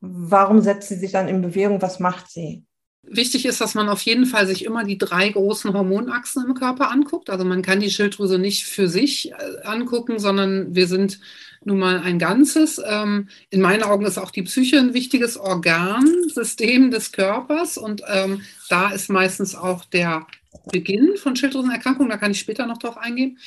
warum 0.00 0.60
setzt 0.60 0.88
sie 0.88 0.96
sich 0.96 1.12
dann 1.12 1.28
in 1.28 1.42
Bewegung? 1.42 1.82
Was 1.82 2.00
macht 2.00 2.30
sie? 2.30 2.64
Wichtig 3.08 3.46
ist, 3.46 3.60
dass 3.60 3.74
man 3.74 3.88
auf 3.88 4.02
jeden 4.02 4.26
Fall 4.26 4.48
sich 4.48 4.64
immer 4.64 4.82
die 4.82 4.98
drei 4.98 5.28
großen 5.28 5.72
Hormonachsen 5.72 6.44
im 6.44 6.54
Körper 6.54 6.90
anguckt. 6.90 7.30
Also 7.30 7.44
man 7.44 7.62
kann 7.62 7.78
die 7.78 7.90
Schilddrüse 7.90 8.38
nicht 8.38 8.64
für 8.64 8.88
sich 8.88 9.30
äh, 9.30 9.62
angucken, 9.62 10.18
sondern 10.18 10.74
wir 10.74 10.88
sind 10.88 11.20
nun 11.64 11.78
mal 11.78 12.00
ein 12.00 12.18
Ganzes. 12.18 12.80
Ähm, 12.84 13.28
in 13.50 13.60
meinen 13.60 13.84
Augen 13.84 14.06
ist 14.06 14.18
auch 14.18 14.32
die 14.32 14.42
Psyche 14.42 14.78
ein 14.78 14.92
wichtiges 14.92 15.36
Organsystem 15.36 16.90
des 16.90 17.12
Körpers 17.12 17.78
und 17.78 18.02
ähm, 18.08 18.42
da 18.68 18.90
ist 18.90 19.08
meistens 19.08 19.54
auch 19.54 19.84
der 19.84 20.26
Beginn 20.70 21.16
von 21.16 21.36
Schilddrüsenerkrankungen, 21.36 22.10
da 22.10 22.16
kann 22.16 22.32
ich 22.32 22.40
später 22.40 22.66
noch 22.66 22.78
drauf 22.78 22.98
eingehen. 22.98 23.38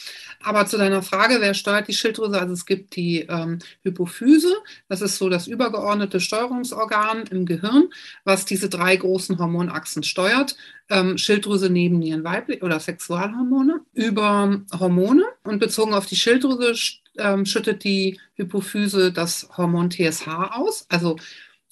Aber 0.42 0.66
zu 0.66 0.78
deiner 0.78 1.02
Frage, 1.02 1.38
wer 1.40 1.54
steuert 1.54 1.88
die 1.88 1.94
Schilddrüse? 1.94 2.40
Also 2.40 2.54
es 2.54 2.66
gibt 2.66 2.96
die 2.96 3.22
ähm, 3.22 3.60
Hypophyse, 3.84 4.56
das 4.88 5.02
ist 5.02 5.18
so 5.18 5.30
das 5.30 5.48
übergeordnete 5.48 6.20
Steuerungsorgan 6.20 7.26
im 7.30 7.46
Gehirn, 7.46 7.90
was 8.24 8.46
diese 8.46 8.70
drei 8.70 8.96
großen 8.96 9.38
Hormonachsen 9.38 10.04
steuert. 10.04 10.56
Ähm, 10.90 11.18
Schilddrüse, 11.18 11.70
Nebennieren, 11.70 12.24
weiblich 12.24 12.64
oder 12.64 12.80
Sexualhormone 12.80 13.82
über 13.94 14.62
Hormone. 14.80 15.26
Und 15.44 15.60
bezogen 15.60 15.94
auf 15.94 16.06
die 16.06 16.16
Schilddrüse 16.16 16.74
ähm, 17.18 17.46
schüttet 17.46 17.84
die 17.84 18.20
Hypophyse 18.36 19.12
das 19.12 19.50
Hormon 19.58 19.92
TSH 19.92 20.28
aus. 20.52 20.86
Also 20.90 21.18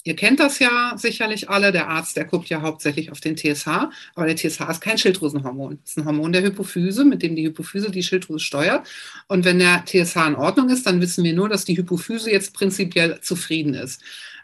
Ihr 0.04 0.16
kennt 0.16 0.40
das 0.40 0.58
ja 0.58 0.94
sicherlich 0.96 1.50
alle. 1.50 1.72
Der 1.72 1.88
Arzt, 1.88 2.16
der 2.16 2.24
guckt 2.24 2.48
ja 2.48 2.62
hauptsächlich 2.62 3.10
auf 3.10 3.20
den 3.20 3.36
TSH, 3.36 3.66
aber 4.14 4.26
der 4.26 4.36
TSH 4.36 4.60
ist 4.70 4.80
kein 4.80 4.96
Schilddrüsenhormon. 4.96 5.78
Es 5.84 5.90
ist 5.90 5.98
ein 5.98 6.04
Hormon 6.04 6.32
der 6.32 6.42
Hypophyse, 6.42 7.04
mit 7.04 7.22
dem 7.22 7.36
die 7.36 7.46
Hypophyse 7.46 7.90
die 7.90 8.02
Schilddrüse 8.02 8.44
steuert. 8.44 8.86
Und 9.26 9.44
wenn 9.44 9.58
der 9.58 9.84
TSH 9.84 10.16
in 10.28 10.36
Ordnung 10.36 10.70
ist, 10.70 10.86
dann 10.86 11.00
wissen 11.00 11.24
wir 11.24 11.32
nur, 11.34 11.48
dass 11.48 11.64
die 11.64 11.76
Hypophyse 11.76 12.30
jetzt 12.30 12.54
prinzipiell 12.54 13.20
zufrieden 13.20 13.74
ist. 13.74 14.00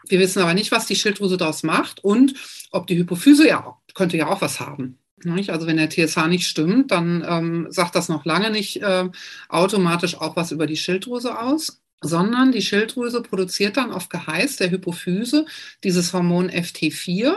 Wir 0.07 0.19
wissen 0.19 0.41
aber 0.41 0.53
nicht, 0.53 0.71
was 0.71 0.85
die 0.85 0.95
Schilddrüse 0.95 1.37
daraus 1.37 1.63
macht 1.63 2.03
und 2.03 2.35
ob 2.71 2.85
die 2.87 2.97
Hypophyse 2.97 3.47
ja 3.47 3.77
könnte 3.95 4.17
ja 4.17 4.27
auch 4.27 4.41
was 4.41 4.59
haben. 4.59 4.99
Also 5.47 5.65
wenn 5.65 5.77
der 5.77 5.89
TSH 5.89 6.27
nicht 6.27 6.47
stimmt, 6.47 6.91
dann 6.91 7.25
ähm, 7.27 7.67
sagt 7.69 7.95
das 7.95 8.09
noch 8.09 8.25
lange 8.25 8.51
nicht 8.51 8.83
äh, 8.83 9.09
automatisch 9.49 10.15
auch 10.15 10.35
was 10.35 10.51
über 10.51 10.67
die 10.67 10.77
Schilddrüse 10.77 11.39
aus 11.39 11.81
sondern 12.05 12.51
die 12.51 12.61
Schilddrüse 12.61 13.21
produziert 13.21 13.77
dann 13.77 13.91
auf 13.91 14.09
Geheiß 14.09 14.57
der 14.57 14.71
Hypophyse 14.71 15.45
dieses 15.83 16.13
Hormon 16.13 16.49
FT4, 16.49 17.35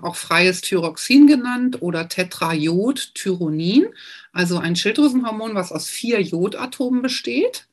auch 0.00 0.16
freies 0.16 0.60
Thyroxin 0.60 1.26
genannt 1.26 1.82
oder 1.82 2.08
Tetrajodtyronin, 2.08 3.86
also 4.32 4.58
ein 4.58 4.76
Schilddrüsenhormon, 4.76 5.54
was 5.54 5.72
aus 5.72 5.88
vier 5.88 6.20
Jodatomen 6.20 7.02
besteht. 7.02 7.66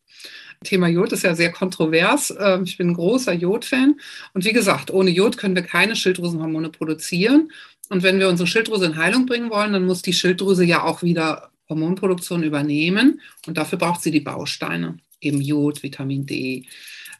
Thema 0.63 0.87
Jod 0.87 1.11
ist 1.11 1.23
ja 1.23 1.35
sehr 1.35 1.51
kontrovers. 1.51 2.33
Ähm, 2.39 2.63
ich 2.63 2.77
bin 2.77 2.89
ein 2.89 2.93
großer 2.95 3.33
Jod-Fan. 3.33 3.99
Und 4.33 4.45
wie 4.45 4.53
gesagt, 4.53 4.91
ohne 4.91 5.11
Jod 5.11 5.37
können 5.37 5.55
wir 5.55 5.61
keine 5.61 5.95
Schilddrüsenhormone 5.95 6.69
produzieren. 6.69 7.51
Und 7.89 8.03
wenn 8.03 8.19
wir 8.19 8.27
unsere 8.27 8.47
Schilddrüse 8.47 8.85
in 8.85 8.97
Heilung 8.97 9.25
bringen 9.25 9.49
wollen, 9.49 9.73
dann 9.73 9.85
muss 9.85 10.01
die 10.01 10.13
Schilddrüse 10.13 10.63
ja 10.63 10.83
auch 10.83 11.03
wieder 11.03 11.51
Hormonproduktion 11.69 12.43
übernehmen. 12.43 13.21
Und 13.45 13.57
dafür 13.57 13.77
braucht 13.77 14.01
sie 14.01 14.11
die 14.11 14.19
Bausteine 14.19 14.97
eben 15.21 15.41
Jod, 15.41 15.83
Vitamin 15.83 16.25
D, 16.25 16.65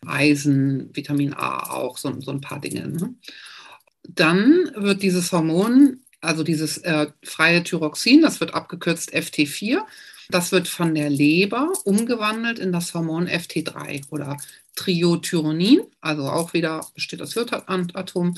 Eisen, 0.05 0.89
Vitamin 0.95 1.33
A 1.33 1.71
auch, 1.71 1.97
so, 1.97 2.19
so 2.21 2.31
ein 2.31 2.41
paar 2.41 2.61
Dinge. 2.61 2.87
Ne? 2.87 3.15
Dann 4.03 4.71
wird 4.75 5.01
dieses 5.01 5.31
Hormon, 5.31 6.01
also 6.21 6.43
dieses 6.43 6.77
äh, 6.79 7.07
freie 7.23 7.63
Thyroxin, 7.63 8.21
das 8.21 8.39
wird 8.39 8.53
abgekürzt 8.53 9.13
FT4, 9.13 9.81
das 10.29 10.51
wird 10.51 10.67
von 10.67 10.93
der 10.93 11.09
Leber 11.09 11.71
umgewandelt 11.85 12.59
in 12.59 12.71
das 12.71 12.93
Hormon 12.93 13.27
FT3 13.27 14.03
oder 14.09 14.37
Triothyronin, 14.77 15.81
also 16.01 16.23
auch 16.23 16.53
wieder 16.53 16.85
besteht 16.93 17.21
aus 17.21 17.33
Jodatom. 17.33 18.35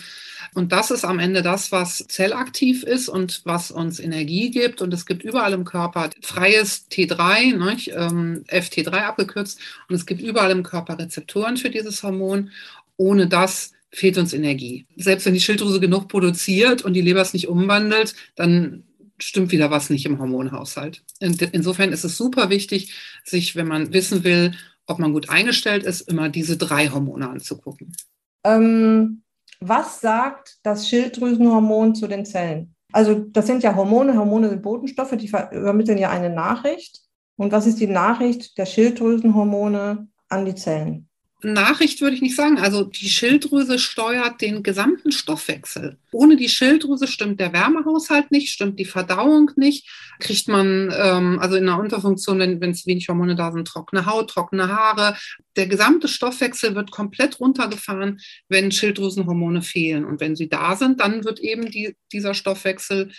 Und 0.54 0.72
das 0.72 0.90
ist 0.90 1.04
am 1.04 1.20
Ende 1.20 1.42
das, 1.44 1.72
was 1.72 2.06
zellaktiv 2.08 2.84
ist 2.84 3.10
und 3.10 3.42
was 3.44 3.72
uns 3.72 4.00
Energie 4.00 4.50
gibt. 4.50 4.82
Und 4.82 4.94
es 4.94 5.06
gibt 5.06 5.24
überall 5.24 5.54
im 5.54 5.66
Körper 5.66 6.10
freies 6.22 6.90
T3, 6.90 7.58
ne, 7.58 7.78
ähm, 7.94 8.46
FT3 8.48 8.92
abgekürzt. 8.92 9.60
Und 9.90 9.96
es 9.96 10.06
gibt 10.06 10.22
überall 10.22 10.52
im 10.52 10.64
Körper 10.64 10.98
Rezeptoren 10.98 11.58
für 11.58 11.70
dieses 11.70 12.02
Hormon. 12.02 12.52
Ohne 12.96 13.28
das 13.28 13.74
fehlt 13.92 14.18
uns 14.18 14.34
Energie. 14.34 14.86
Selbst 14.96 15.26
wenn 15.26 15.34
die 15.34 15.42
Schilddrüse 15.42 15.80
genug 15.80 16.08
produziert 16.08 16.84
und 16.84 16.94
die 16.94 17.02
Leber 17.02 17.22
es 17.22 17.34
nicht 17.34 17.50
umwandelt, 17.50 18.16
dann 18.36 18.84
stimmt 19.20 19.52
wieder 19.52 19.72
was 19.72 19.90
nicht 19.90 20.06
im 20.06 20.20
Hormonhaushalt. 20.20 21.04
Insofern 21.20 21.92
ist 21.92 22.04
es 22.04 22.18
super 22.18 22.50
wichtig, 22.50 22.94
sich, 23.24 23.56
wenn 23.56 23.68
man 23.68 23.94
wissen 23.94 24.24
will, 24.24 24.54
ob 24.88 25.00
man 25.00 25.14
gut 25.14 25.30
eingestellt 25.30 25.84
ist, 25.84 26.02
immer 26.02 26.30
diese 26.30 26.58
drei 26.58 26.90
Hormone 26.90 27.30
anzugucken. 27.30 27.96
Ähm, 28.44 29.24
was 29.60 30.02
sagt 30.02 30.58
das 30.64 30.88
Schilddrüsenhormon 30.88 31.96
zu 31.96 32.08
den 32.08 32.26
Zellen? 32.26 32.76
Also 32.92 33.16
das 33.16 33.46
sind 33.46 33.62
ja 33.62 33.76
Hormone, 33.76 34.18
Hormone 34.18 34.50
sind 34.50 34.62
Botenstoffe, 34.62 35.16
die 35.18 35.28
übermitteln 35.28 35.98
ja 35.98 36.10
eine 36.10 36.30
Nachricht. 36.30 37.02
Und 37.36 37.52
was 37.52 37.68
ist 37.68 37.80
die 37.80 37.88
Nachricht 37.88 38.58
der 38.58 38.66
Schilddrüsenhormone 38.66 40.08
an 40.30 40.46
die 40.46 40.56
Zellen? 40.56 41.09
Nachricht 41.42 42.02
würde 42.02 42.16
ich 42.16 42.22
nicht 42.22 42.36
sagen. 42.36 42.58
Also 42.58 42.84
die 42.84 43.10
Schilddrüse 43.10 43.80
steuert 43.80 44.42
den 44.42 44.62
gesamten 44.62 45.12
Stoffwechsel. 45.12 45.98
Ohne 46.12 46.36
die 46.36 46.50
Schilddrüse 46.50 47.08
stimmt 47.08 47.40
der 47.40 47.54
Wärmehaushalt 47.54 48.32
nicht, 48.32 48.50
stimmt 48.50 48.78
die 48.78 48.86
Verdauung 48.86 49.52
nicht. 49.56 49.88
Kriegt 50.20 50.50
man 50.50 50.94
ähm, 50.94 51.40
also 51.40 51.56
in 51.56 51.66
der 51.66 51.80
Unterfunktion, 51.80 52.40
wenn, 52.40 52.72
es 52.72 52.86
wenig 52.86 53.08
Hormone 53.08 53.36
da 53.36 53.52
sind, 53.54 53.68
trockene 53.68 54.06
Haut, 54.06 54.32
trockene 54.32 54.68
Haare. 54.68 55.16
Der 55.56 55.68
gesamte 55.68 56.10
Stoffwechsel 56.10 56.76
wird 56.76 56.92
komplett 56.92 57.40
runtergefahren, 57.40 58.20
wenn 58.50 58.72
Schilddrüsenhormone 58.72 59.62
fehlen. 59.62 60.04
Und 60.04 60.20
wenn 60.20 60.36
sie 60.36 60.50
da 60.50 60.76
sind, 60.76 61.00
dann 61.00 61.24
wird 61.24 61.40
eben 61.40 61.72
die, 61.72 61.96
dieser 62.12 62.34
Stoffwechsel 62.34 63.12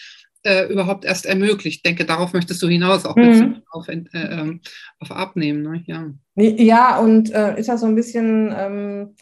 äh, 0.43 0.73
überhaupt 0.73 1.05
erst 1.05 1.27
ermöglicht. 1.27 1.77
Ich 1.77 1.83
denke, 1.83 2.05
darauf 2.05 2.33
möchtest 2.33 2.63
du 2.63 2.69
hinaus, 2.69 3.05
auch 3.05 3.17
mhm. 3.17 3.63
auf, 3.71 3.89
äh, 3.89 4.03
ähm, 4.15 4.61
auf 4.99 5.11
Abnehmen. 5.11 5.63
Ne? 5.63 5.83
Ja. 5.87 6.07
ja, 6.37 6.99
und 6.99 7.33
äh, 7.33 7.59
ist 7.59 7.69
das 7.69 7.81
so 7.81 7.87
ein 7.87 7.95
bisschen, 7.95 8.55
ähm, 8.57 9.15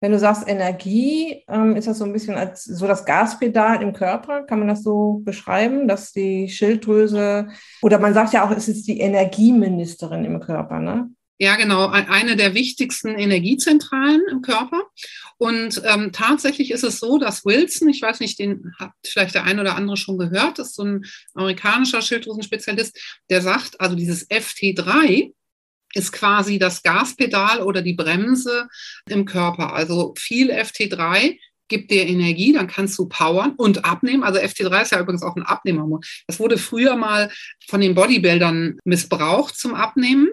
Wenn 0.00 0.12
du 0.12 0.18
sagst 0.18 0.46
Energie, 0.46 1.42
ähm, 1.48 1.74
ist 1.74 1.88
das 1.88 1.98
so 1.98 2.04
ein 2.04 2.12
bisschen 2.12 2.34
als 2.34 2.64
so 2.64 2.86
das 2.86 3.06
Gaspedal 3.06 3.82
im 3.82 3.94
Körper? 3.94 4.42
Kann 4.42 4.58
man 4.58 4.68
das 4.68 4.82
so 4.82 5.22
beschreiben, 5.24 5.88
dass 5.88 6.12
die 6.12 6.48
Schilddrüse 6.50 7.48
oder 7.80 7.98
man 7.98 8.12
sagt 8.12 8.34
ja 8.34 8.44
auch, 8.44 8.50
es 8.50 8.68
ist 8.68 8.86
die 8.86 9.00
Energieministerin 9.00 10.24
im 10.26 10.38
Körper, 10.40 10.80
ne? 10.80 11.10
Ja, 11.38 11.56
genau, 11.56 11.88
eine 11.88 12.36
der 12.36 12.54
wichtigsten 12.54 13.08
Energiezentralen 13.08 14.22
im 14.30 14.42
Körper. 14.42 14.84
Und 15.38 15.82
ähm, 15.84 16.12
tatsächlich 16.12 16.70
ist 16.70 16.84
es 16.84 16.98
so, 16.98 17.18
dass 17.18 17.44
Wilson, 17.44 17.88
ich 17.88 18.00
weiß 18.00 18.20
nicht, 18.20 18.38
den 18.38 18.72
hat 18.78 18.92
vielleicht 19.04 19.34
der 19.34 19.44
ein 19.44 19.60
oder 19.60 19.76
andere 19.76 19.96
schon 19.96 20.16
gehört, 20.16 20.58
ist 20.58 20.74
so 20.74 20.84
ein 20.84 21.04
amerikanischer 21.34 22.00
Schilddrüsenspezialist, 22.00 22.98
der 23.28 23.42
sagt, 23.42 23.80
also 23.80 23.96
dieses 23.96 24.28
FT3, 24.30 25.32
ist 25.94 26.12
quasi 26.12 26.58
das 26.58 26.82
Gaspedal 26.82 27.62
oder 27.62 27.80
die 27.80 27.94
Bremse 27.94 28.68
im 29.08 29.24
Körper. 29.24 29.72
Also 29.72 30.14
viel 30.18 30.50
FT3 30.50 31.38
gibt 31.68 31.90
dir 31.90 32.06
Energie, 32.06 32.52
dann 32.52 32.66
kannst 32.66 32.98
du 32.98 33.06
powern 33.08 33.54
und 33.56 33.84
abnehmen. 33.84 34.22
Also 34.22 34.40
FT3 34.40 34.82
ist 34.82 34.92
ja 34.92 35.00
übrigens 35.00 35.22
auch 35.22 35.36
ein 35.36 35.42
Abnehmhormon. 35.42 36.00
Das 36.26 36.38
wurde 36.38 36.58
früher 36.58 36.96
mal 36.96 37.30
von 37.68 37.80
den 37.80 37.94
Bodybuildern 37.94 38.78
missbraucht 38.84 39.56
zum 39.56 39.74
Abnehmen. 39.74 40.28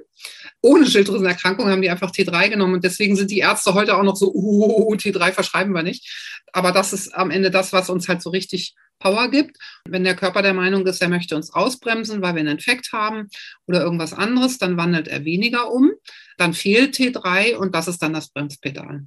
Ohne 0.61 0.85
Schilddrüsenerkrankung 0.85 1.67
haben 1.67 1.81
die 1.81 1.89
einfach 1.89 2.11
T3 2.11 2.49
genommen 2.49 2.75
und 2.75 2.83
deswegen 2.83 3.15
sind 3.15 3.31
die 3.31 3.39
Ärzte 3.39 3.73
heute 3.73 3.97
auch 3.97 4.03
noch 4.03 4.15
so, 4.15 4.31
uh, 4.33 4.93
T3 4.95 5.31
verschreiben 5.31 5.73
wir 5.73 5.83
nicht. 5.83 6.41
Aber 6.53 6.71
das 6.71 6.93
ist 6.93 7.13
am 7.13 7.31
Ende 7.31 7.51
das, 7.51 7.73
was 7.73 7.89
uns 7.89 8.07
halt 8.07 8.21
so 8.21 8.29
richtig 8.29 8.75
Power 8.99 9.29
gibt. 9.29 9.57
Wenn 9.85 10.03
der 10.03 10.15
Körper 10.15 10.41
der 10.41 10.53
Meinung 10.53 10.85
ist, 10.87 11.01
er 11.01 11.09
möchte 11.09 11.35
uns 11.35 11.53
ausbremsen, 11.53 12.21
weil 12.21 12.35
wir 12.35 12.39
einen 12.39 12.57
Infekt 12.57 12.93
haben 12.93 13.27
oder 13.67 13.81
irgendwas 13.81 14.13
anderes, 14.13 14.57
dann 14.57 14.77
wandelt 14.77 15.07
er 15.07 15.25
weniger 15.25 15.71
um. 15.71 15.91
Dann 16.37 16.53
fehlt 16.53 16.95
T3 16.95 17.55
und 17.55 17.75
das 17.75 17.87
ist 17.87 18.01
dann 18.01 18.13
das 18.13 18.29
Bremspedal. 18.29 19.05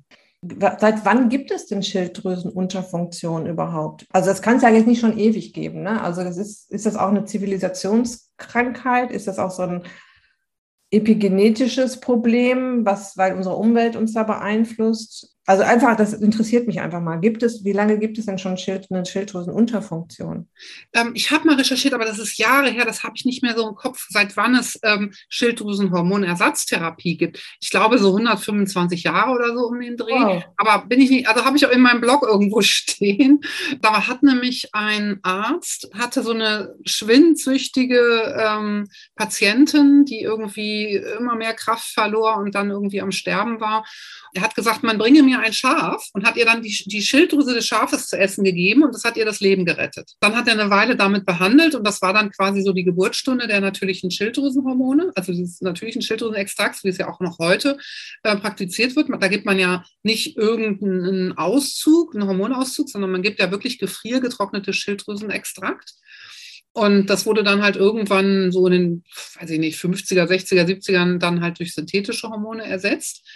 Seit 0.79 1.05
wann 1.05 1.29
gibt 1.29 1.51
es 1.51 1.67
denn 1.67 1.83
Schilddrüsenunterfunktion 1.83 3.47
überhaupt? 3.47 4.07
Also 4.11 4.29
das 4.29 4.43
kann 4.43 4.57
es 4.57 4.63
ja 4.63 4.71
jetzt 4.71 4.87
nicht 4.87 5.01
schon 5.01 5.19
ewig 5.19 5.53
geben. 5.53 5.83
Ne? 5.83 6.03
Also 6.03 6.25
das 6.25 6.37
ist, 6.37 6.71
ist 6.71 6.87
das 6.87 6.97
auch 6.97 7.09
eine 7.09 7.25
Zivilisationskrankheit? 7.25 9.11
Ist 9.11 9.27
das 9.27 9.39
auch 9.39 9.51
so 9.51 9.63
ein 9.63 9.83
epigenetisches 10.91 12.01
Problem, 12.01 12.85
was, 12.85 13.17
weil 13.17 13.35
unsere 13.35 13.57
Umwelt 13.57 13.97
uns 13.97 14.15
da 14.15 14.23
beeinflusst? 14.23 15.36
Also 15.47 15.63
einfach, 15.63 15.97
das 15.97 16.13
interessiert 16.13 16.67
mich 16.67 16.81
einfach 16.81 17.01
mal. 17.01 17.21
Gibt 17.21 17.45
es, 17.45 17.65
wie 17.65 17.73
lange 17.73 17.99
gibt 18.01 18.19
es 18.19 18.27
denn 18.27 18.37
schon 18.37 18.59
Schild, 18.59 18.89
eine 18.91 19.07
Schilddrüsenunterfunktion? 19.07 20.49
Ähm, 20.93 21.13
ich 21.15 21.31
habe 21.31 21.47
mal 21.47 21.55
recherchiert, 21.55 21.95
aber 21.95 22.05
das 22.05 22.19
ist 22.19 22.37
Jahre 22.37 22.69
her, 22.69 22.85
das 22.85 23.05
habe 23.05 23.15
ich 23.17 23.25
nicht 23.25 23.45
mehr 23.45 23.57
so 23.57 23.69
im 23.69 23.77
Kopf, 23.77 24.07
seit 24.09 24.37
wann 24.37 24.57
es 24.57 24.79
ähm, 24.83 25.13
Schilddrüsenhormonersatztherapie 25.29 27.17
gibt. 27.17 27.41
Ich 27.61 27.71
glaube 27.71 27.99
so 27.99 28.09
125 28.09 29.05
Jahre 29.05 29.31
oder 29.31 29.55
so 29.55 29.69
um 29.69 29.81
den 29.81 29.97
Dreh. 29.97 30.11
Wow. 30.11 30.43
Aber 30.57 30.85
bin 30.87 31.01
ich 31.01 31.11
nicht, 31.11 31.29
also 31.29 31.45
habe 31.45 31.57
ich 31.57 31.65
auch 31.65 31.71
in 31.71 31.81
meinem 31.81 32.01
Blog 32.01 32.27
irgendwo 32.29 32.61
stehen. 32.63 33.41
Da 33.81 34.09
hat 34.09 34.25
nämlich 34.25 34.71
ein 34.73 35.21
Arzt, 35.23 35.91
hatte 35.95 36.25
so 36.25 36.33
eine 36.33 36.75
schwindsüchtige 36.85 38.37
ähm, 38.37 38.89
Patientin, 39.15 40.05
die 40.05 40.23
irgendwie 40.23 40.97
immer 41.19 41.37
mehr 41.37 41.55
Kraft 41.55 41.93
verlor 41.93 42.37
und 42.39 42.57
dann 42.57 42.71
irgendwie 42.71 43.01
am 43.01 43.13
Sterben 43.13 43.61
war. 43.61 43.85
Er 44.35 44.43
hat 44.43 44.57
gesagt, 44.57 44.83
man 44.83 44.99
bringe 44.99 45.23
mir 45.23 45.36
ein 45.41 45.53
Schaf 45.53 46.09
und 46.13 46.27
hat 46.27 46.37
ihr 46.37 46.45
dann 46.45 46.63
die, 46.63 46.85
die 46.87 47.03
Schilddrüse 47.03 47.55
des 47.55 47.67
Schafes 47.67 48.09
zu 48.09 48.19
essen 48.19 48.45
gegeben 48.45 48.83
und 48.83 48.95
das 48.95 49.05
hat 49.05 49.17
ihr 49.17 49.25
das 49.25 49.41
Leben 49.41 49.65
gerettet. 49.65 50.13
Dann 50.21 50.35
hat 50.37 50.47
er 50.49 50.55
eine 50.55 50.71
Weile 50.71 50.97
damit 50.97 51.27
behandelt 51.27 51.75
und 51.75 51.87
das 51.87 52.03
war 52.03 52.13
dann 52.13 52.31
quasi 52.31 52.63
so 52.63 52.73
die 52.73 52.85
Geburtsstunde 52.85 53.47
der 53.47 53.61
natürlichen 53.61 54.11
Schilddrüsenhormone, 54.11 55.13
also 55.15 55.33
des 55.33 55.61
natürlichen 55.61 56.03
Schilddrüsenextrakts, 56.03 56.85
wie 56.85 56.89
es 56.89 56.99
ja 56.99 57.09
auch 57.09 57.21
noch 57.21 57.39
heute 57.39 57.79
äh, 58.23 58.37
praktiziert 58.37 58.97
wird. 58.97 59.09
Da 59.21 59.29
gibt 59.29 59.47
man 59.47 59.59
ja 59.59 59.85
nicht 60.03 60.37
irgendeinen 60.37 61.37
Auszug, 61.37 62.15
einen 62.15 62.27
Hormonauszug, 62.27 62.89
sondern 62.89 63.11
man 63.11 63.23
gibt 63.23 63.41
ja 63.41 63.51
wirklich 63.51 63.79
gefriergetrocknete 63.79 64.73
Schilddrüsenextrakt. 64.73 65.95
Und 66.77 67.07
das 67.07 67.25
wurde 67.25 67.43
dann 67.43 67.63
halt 67.63 67.77
irgendwann 67.77 68.53
so 68.53 68.67
in 68.67 68.73
den, 68.73 69.05
weiß 69.41 69.49
ich 69.49 69.59
nicht, 69.59 69.81
50er, 69.81 70.27
60er, 70.29 70.67
70ern 70.67 71.17
dann 71.17 71.41
halt 71.41 71.59
durch 71.59 71.73
synthetische 71.73 72.29
Hormone 72.29 72.67
ersetzt. 72.67 73.27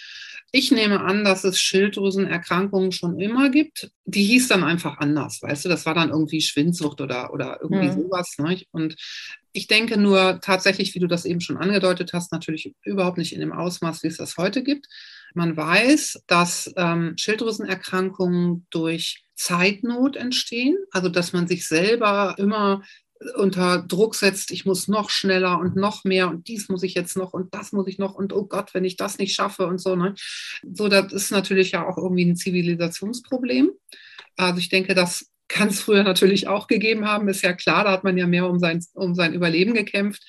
Ich 0.53 0.73
nehme 0.73 1.01
an, 1.01 1.25
dass 1.25 1.45
es 1.45 1.61
Schilddrüsenerkrankungen 1.61 2.93
schon 2.93 3.21
immer 3.21 3.51
gibt. 3.51 3.91
Die 4.05 4.25
hieß 4.25 4.49
dann 4.49 4.65
einfach 4.65 4.99
anders, 4.99 5.41
weißt 5.43 5.65
du, 5.65 5.69
das 5.69 5.87
war 5.87 5.95
dann 5.95 6.11
irgendwie 6.11 6.41
Schwindsucht 6.41 7.01
oder, 7.01 7.33
oder 7.33 7.59
irgendwie 7.63 7.89
mhm. 7.89 8.03
sowas. 8.03 8.35
Ne? 8.39 8.63
Und 8.73 8.97
ich 9.53 9.69
denke 9.69 9.97
nur 9.97 10.41
tatsächlich, 10.41 10.95
wie 10.95 10.99
du 10.99 11.07
das 11.07 11.25
eben 11.25 11.41
schon 11.41 11.57
angedeutet 11.57 12.13
hast, 12.13 12.33
natürlich 12.33 12.75
überhaupt 12.85 13.19
nicht 13.19 13.33
in 13.33 13.41
dem 13.41 13.53
Ausmaß, 13.53 14.03
wie 14.03 14.09
es 14.09 14.17
das 14.17 14.37
heute 14.37 14.63
gibt. 14.63 14.87
Man 15.35 15.57
weiß, 15.57 16.23
dass 16.27 16.73
ähm, 16.77 17.15
Schilddrüsenerkrankungen 17.17 18.67
durch 18.71 19.25
Zeitnot 19.37 20.17
entstehen, 20.17 20.77
also 20.91 21.09
dass 21.09 21.33
man 21.33 21.47
sich 21.47 21.67
selber 21.67 22.35
immer 22.39 22.83
unter 23.37 23.83
Druck 23.83 24.15
setzt, 24.15 24.51
ich 24.51 24.65
muss 24.65 24.89
noch 24.89 25.11
schneller 25.11 25.59
und 25.59 25.77
noch 25.77 26.05
mehr 26.05 26.29
und 26.29 26.49
dies 26.49 26.69
muss 26.69 26.83
ich 26.83 26.95
jetzt 26.95 27.17
noch 27.17 27.33
und 27.33 27.55
das 27.55 27.73
muss 27.73 27.87
ich 27.87 27.99
noch 27.99 28.15
und 28.15 28.33
oh 28.33 28.47
Gott, 28.47 28.73
wenn 28.73 28.85
ich 28.85 28.97
das 28.97 29.19
nicht 29.19 29.35
schaffe 29.35 29.67
und 29.67 29.79
so. 29.79 29.95
Ne? 29.95 30.15
So, 30.73 30.89
das 30.89 31.13
ist 31.13 31.31
natürlich 31.31 31.73
ja 31.73 31.87
auch 31.87 31.99
irgendwie 31.99 32.25
ein 32.25 32.37
Zivilisationsproblem. 32.37 33.71
Also 34.37 34.59
ich 34.59 34.71
denke, 34.71 34.95
das 34.95 35.31
kann 35.49 35.69
es 35.69 35.81
früher 35.81 36.05
natürlich 36.05 36.49
auch 36.49 36.67
gegeben 36.67 37.07
haben, 37.07 37.29
ist 37.29 37.43
ja 37.43 37.53
klar, 37.53 37.85
da 37.85 37.91
hat 37.91 38.05
man 38.05 38.17
ja 38.17 38.27
mehr 38.27 38.49
um 38.49 38.59
sein, 38.59 38.83
um 38.95 39.15
sein 39.15 39.35
Überleben 39.35 39.75
gekämpft, 39.75 40.23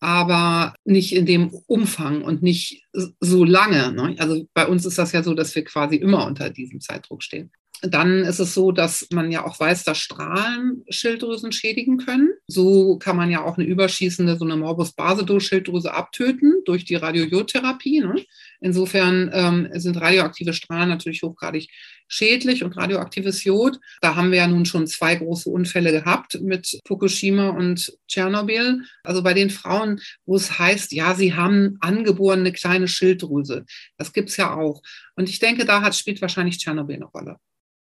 aber 0.00 0.74
nicht 0.84 1.14
in 1.14 1.26
dem 1.26 1.50
Umfang 1.66 2.22
und 2.22 2.42
nicht 2.42 2.84
so 3.20 3.44
lange. 3.44 3.92
Ne? 3.92 4.16
Also 4.18 4.48
bei 4.54 4.66
uns 4.66 4.86
ist 4.86 4.98
das 4.98 5.12
ja 5.12 5.22
so, 5.22 5.34
dass 5.34 5.54
wir 5.54 5.64
quasi 5.64 5.96
immer 5.96 6.26
unter 6.26 6.50
diesem 6.50 6.80
Zeitdruck 6.80 7.22
stehen. 7.22 7.52
Dann 7.82 8.24
ist 8.24 8.38
es 8.38 8.54
so, 8.54 8.70
dass 8.70 9.08
man 9.10 9.32
ja 9.32 9.44
auch 9.44 9.58
weiß, 9.58 9.82
dass 9.82 9.98
Strahlen 9.98 10.84
Schilddrüsen 10.88 11.50
schädigen 11.50 11.98
können. 11.98 12.30
So 12.46 12.96
kann 12.98 13.16
man 13.16 13.28
ja 13.28 13.44
auch 13.44 13.58
eine 13.58 13.66
überschießende, 13.66 14.36
so 14.36 14.44
eine 14.44 14.56
Morbus 14.56 14.92
Basedow-Schilddrüse 14.92 15.92
abtöten 15.92 16.62
durch 16.64 16.84
die 16.84 16.94
Radiojodtherapie. 16.94 18.00
Ne? 18.00 18.24
Insofern 18.60 19.30
ähm, 19.32 19.68
sind 19.74 20.00
radioaktive 20.00 20.52
Strahlen 20.52 20.90
natürlich 20.90 21.22
hochgradig 21.22 21.68
schädlich 22.06 22.62
und 22.62 22.76
radioaktives 22.76 23.42
Jod. 23.42 23.80
Da 24.00 24.14
haben 24.14 24.30
wir 24.30 24.38
ja 24.38 24.46
nun 24.46 24.64
schon 24.64 24.86
zwei 24.86 25.16
große 25.16 25.50
Unfälle 25.50 25.90
gehabt 25.90 26.40
mit 26.40 26.78
Fukushima 26.86 27.48
und 27.48 27.96
Tschernobyl. 28.06 28.82
Also 29.02 29.22
bei 29.22 29.34
den 29.34 29.50
Frauen, 29.50 30.00
wo 30.24 30.36
es 30.36 30.58
heißt, 30.58 30.92
ja, 30.92 31.14
sie 31.14 31.34
haben 31.34 31.78
angeborene 31.80 32.52
kleine 32.52 32.86
Schilddrüse. 32.86 33.64
Das 33.96 34.12
gibt 34.12 34.28
es 34.28 34.36
ja 34.36 34.54
auch. 34.54 34.82
Und 35.16 35.28
ich 35.28 35.38
denke, 35.38 35.64
da 35.64 35.80
hat, 35.80 35.96
spielt 35.96 36.20
wahrscheinlich 36.20 36.58
Tschernobyl 36.58 36.96
eine 36.96 37.06
Rolle. 37.06 37.38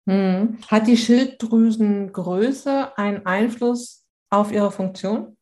Hm. 0.08 0.58
Hat 0.68 0.86
die 0.86 0.96
Schilddrüsengröße 0.96 2.96
einen 2.96 3.26
Einfluss 3.26 4.04
auf 4.30 4.52
ihre 4.52 4.72
Funktion? 4.72 5.36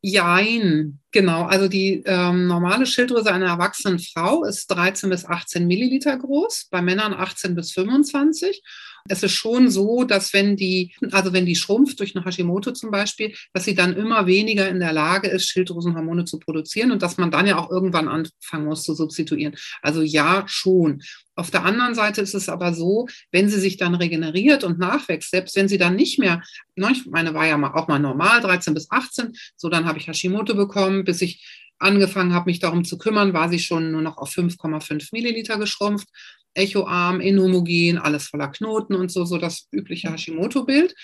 Jein, 0.00 1.00
genau. 1.12 1.44
Also 1.44 1.68
die 1.68 2.02
ähm, 2.04 2.46
normale 2.46 2.86
Schilddrüse 2.86 3.32
einer 3.32 3.46
erwachsenen 3.46 3.98
Frau 3.98 4.44
ist 4.44 4.66
13 4.66 5.08
bis 5.08 5.24
18 5.24 5.66
Milliliter 5.66 6.16
groß, 6.16 6.68
bei 6.70 6.82
Männern 6.82 7.14
18 7.14 7.54
bis 7.54 7.72
25. 7.72 8.62
Es 9.06 9.22
ist 9.22 9.32
schon 9.32 9.70
so, 9.70 10.04
dass 10.04 10.32
wenn 10.32 10.56
die, 10.56 10.94
also 11.12 11.34
wenn 11.34 11.44
die 11.44 11.56
schrumpft 11.56 12.00
durch 12.00 12.16
eine 12.16 12.24
Hashimoto 12.24 12.72
zum 12.72 12.90
Beispiel, 12.90 13.34
dass 13.52 13.64
sie 13.64 13.74
dann 13.74 13.94
immer 13.94 14.26
weniger 14.26 14.66
in 14.66 14.80
der 14.80 14.94
Lage 14.94 15.28
ist, 15.28 15.46
Schilddrüsenhormone 15.50 16.24
zu 16.24 16.38
produzieren 16.38 16.90
und 16.90 17.02
dass 17.02 17.18
man 17.18 17.30
dann 17.30 17.46
ja 17.46 17.58
auch 17.58 17.70
irgendwann 17.70 18.08
anfangen 18.08 18.64
muss 18.64 18.82
zu 18.82 18.94
substituieren. 18.94 19.56
Also 19.82 20.00
ja, 20.00 20.44
schon. 20.46 21.02
Auf 21.36 21.50
der 21.50 21.64
anderen 21.66 21.94
Seite 21.94 22.22
ist 22.22 22.34
es 22.34 22.48
aber 22.48 22.72
so, 22.72 23.06
wenn 23.30 23.50
sie 23.50 23.60
sich 23.60 23.76
dann 23.76 23.94
regeneriert 23.94 24.64
und 24.64 24.78
nachwächst, 24.78 25.32
selbst 25.32 25.54
wenn 25.56 25.68
sie 25.68 25.78
dann 25.78 25.96
nicht 25.96 26.18
mehr, 26.18 26.42
ne, 26.74 26.88
ich 26.92 27.04
meine, 27.04 27.34
war 27.34 27.46
ja 27.46 27.56
auch 27.74 27.88
mal 27.88 27.98
normal, 27.98 28.40
13 28.40 28.72
bis 28.72 28.90
18, 28.90 29.34
so 29.56 29.68
dann 29.68 29.84
habe 29.84 29.98
ich 29.98 30.08
Hashimoto 30.08 30.54
bekommen, 30.54 31.04
bis 31.04 31.20
ich 31.20 31.63
angefangen 31.78 32.34
habe, 32.34 32.50
mich 32.50 32.60
darum 32.60 32.84
zu 32.84 32.98
kümmern, 32.98 33.32
war 33.32 33.48
sie 33.48 33.58
schon 33.58 33.90
nur 33.90 34.02
noch 34.02 34.18
auf 34.18 34.30
5,5 34.30 35.08
Milliliter 35.12 35.58
geschrumpft 35.58 36.08
echoarm, 36.54 37.20
inhomogen, 37.20 37.98
alles 37.98 38.28
voller 38.28 38.48
Knoten 38.48 38.94
und 38.94 39.10
so, 39.10 39.24
so 39.24 39.38
das 39.38 39.68
übliche 39.72 40.10
Hashimoto-Bild. 40.10 40.94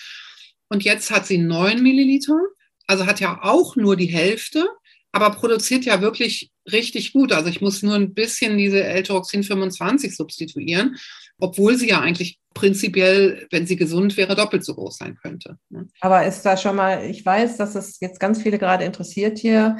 Und 0.69 0.85
jetzt 0.85 1.11
hat 1.11 1.27
sie 1.27 1.39
9 1.39 1.83
Milliliter, 1.83 2.39
also 2.87 3.07
hat 3.07 3.21
ja 3.21 3.41
auch 3.43 3.77
nur 3.77 3.97
die 3.97 4.07
Hälfte, 4.07 4.69
aber 5.13 5.31
produziert 5.31 5.85
ja 5.85 6.01
wirklich 6.01 6.53
richtig 6.71 7.13
gut. 7.13 7.33
Also 7.33 7.49
ich 7.49 7.61
muss 7.61 7.83
nur 7.83 7.97
ein 7.97 8.15
bisschen 8.15 8.57
diese 8.57 8.85
L-Tyroxin 8.85 9.43
25 9.43 10.17
substituieren, 10.17 10.97
obwohl 11.39 11.77
sie 11.77 11.89
ja 11.89 12.01
eigentlich 12.01 12.39
prinzipiell, 12.55 13.49
wenn 13.51 13.67
sie 13.67 13.77
gesund 13.77 14.17
wäre, 14.17 14.37
doppelt 14.37 14.65
so 14.65 14.75
groß 14.75 14.99
sein 14.99 15.17
könnte. 15.21 15.59
Ne? 15.69 15.89
Aber 16.01 16.25
ist 16.25 16.43
da 16.43 16.57
schon 16.57 16.77
mal, 16.77 17.05
ich 17.11 17.25
weiß, 17.27 17.57
dass 17.57 17.75
es 17.75 17.99
jetzt 18.01 18.21
ganz 18.21 18.43
viele 18.43 18.59
gerade 18.59 18.85
interessiert 18.85 19.39
hier, 19.39 19.79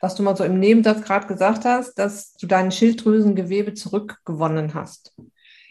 was 0.00 0.14
du 0.14 0.22
mal 0.22 0.36
so 0.36 0.44
im 0.44 0.58
Nebensatz 0.58 1.02
gerade 1.02 1.26
gesagt 1.26 1.64
hast, 1.64 1.94
dass 1.94 2.34
du 2.34 2.46
dein 2.46 2.70
Schilddrüsengewebe 2.70 3.74
zurückgewonnen 3.74 4.74
hast. 4.74 5.12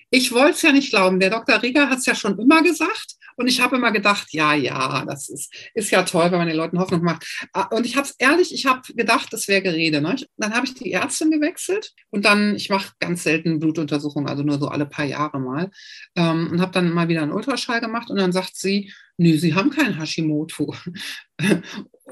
Ich 0.10 0.31
wollte 0.31 0.53
es 0.53 0.62
ja 0.62 0.71
nicht 0.71 0.91
glauben. 0.91 1.19
Der 1.19 1.29
Dr. 1.29 1.62
Rieger 1.62 1.89
hat 1.89 1.99
es 1.99 2.05
ja 2.05 2.15
schon 2.15 2.39
immer 2.39 2.62
gesagt. 2.63 3.17
Und 3.39 3.47
ich 3.47 3.62
habe 3.62 3.75
immer 3.75 3.91
gedacht, 3.91 4.33
ja, 4.33 4.55
ja, 4.55 5.05
das 5.05 5.29
ist, 5.29 5.53
ist 5.75 5.91
ja 5.91 6.01
toll, 6.01 6.31
wenn 6.31 6.39
man 6.39 6.47
den 6.47 6.57
Leuten 6.57 6.79
Hoffnung 6.79 7.03
macht. 7.03 7.23
Ah, 7.53 7.67
und 7.75 7.86
ich 7.86 7.95
habe 7.95 8.07
es 8.07 8.15
ehrlich, 8.17 8.51
ich 8.51 8.65
habe 8.65 8.81
gedacht, 8.95 9.31
das 9.31 9.47
wäre 9.47 9.62
Gerede. 9.62 10.01
Ne? 10.01 10.15
Dann 10.38 10.55
habe 10.55 10.65
ich 10.65 10.73
die 10.73 10.91
Ärztin 10.91 11.29
gewechselt 11.29 11.93
und 12.10 12.25
dann, 12.25 12.55
ich 12.55 12.69
mache 12.69 12.93
ganz 12.99 13.23
selten 13.23 13.60
Blutuntersuchungen, 13.60 14.27
also 14.27 14.41
nur 14.41 14.57
so 14.57 14.69
alle 14.69 14.88
paar 14.88 15.05
Jahre 15.05 15.39
mal. 15.39 15.69
Ähm, 16.15 16.49
und 16.51 16.62
habe 16.62 16.71
dann 16.71 16.91
mal 16.91 17.10
wieder 17.10 17.21
einen 17.21 17.31
Ultraschall 17.31 17.79
gemacht 17.79 18.10
und 18.10 18.17
dann 18.17 18.31
sagt 18.31 18.55
sie, 18.55 18.91
nö, 19.17 19.38
Sie 19.38 19.53
haben 19.53 19.69
kein 19.69 19.99
Hashimoto. 19.99 20.73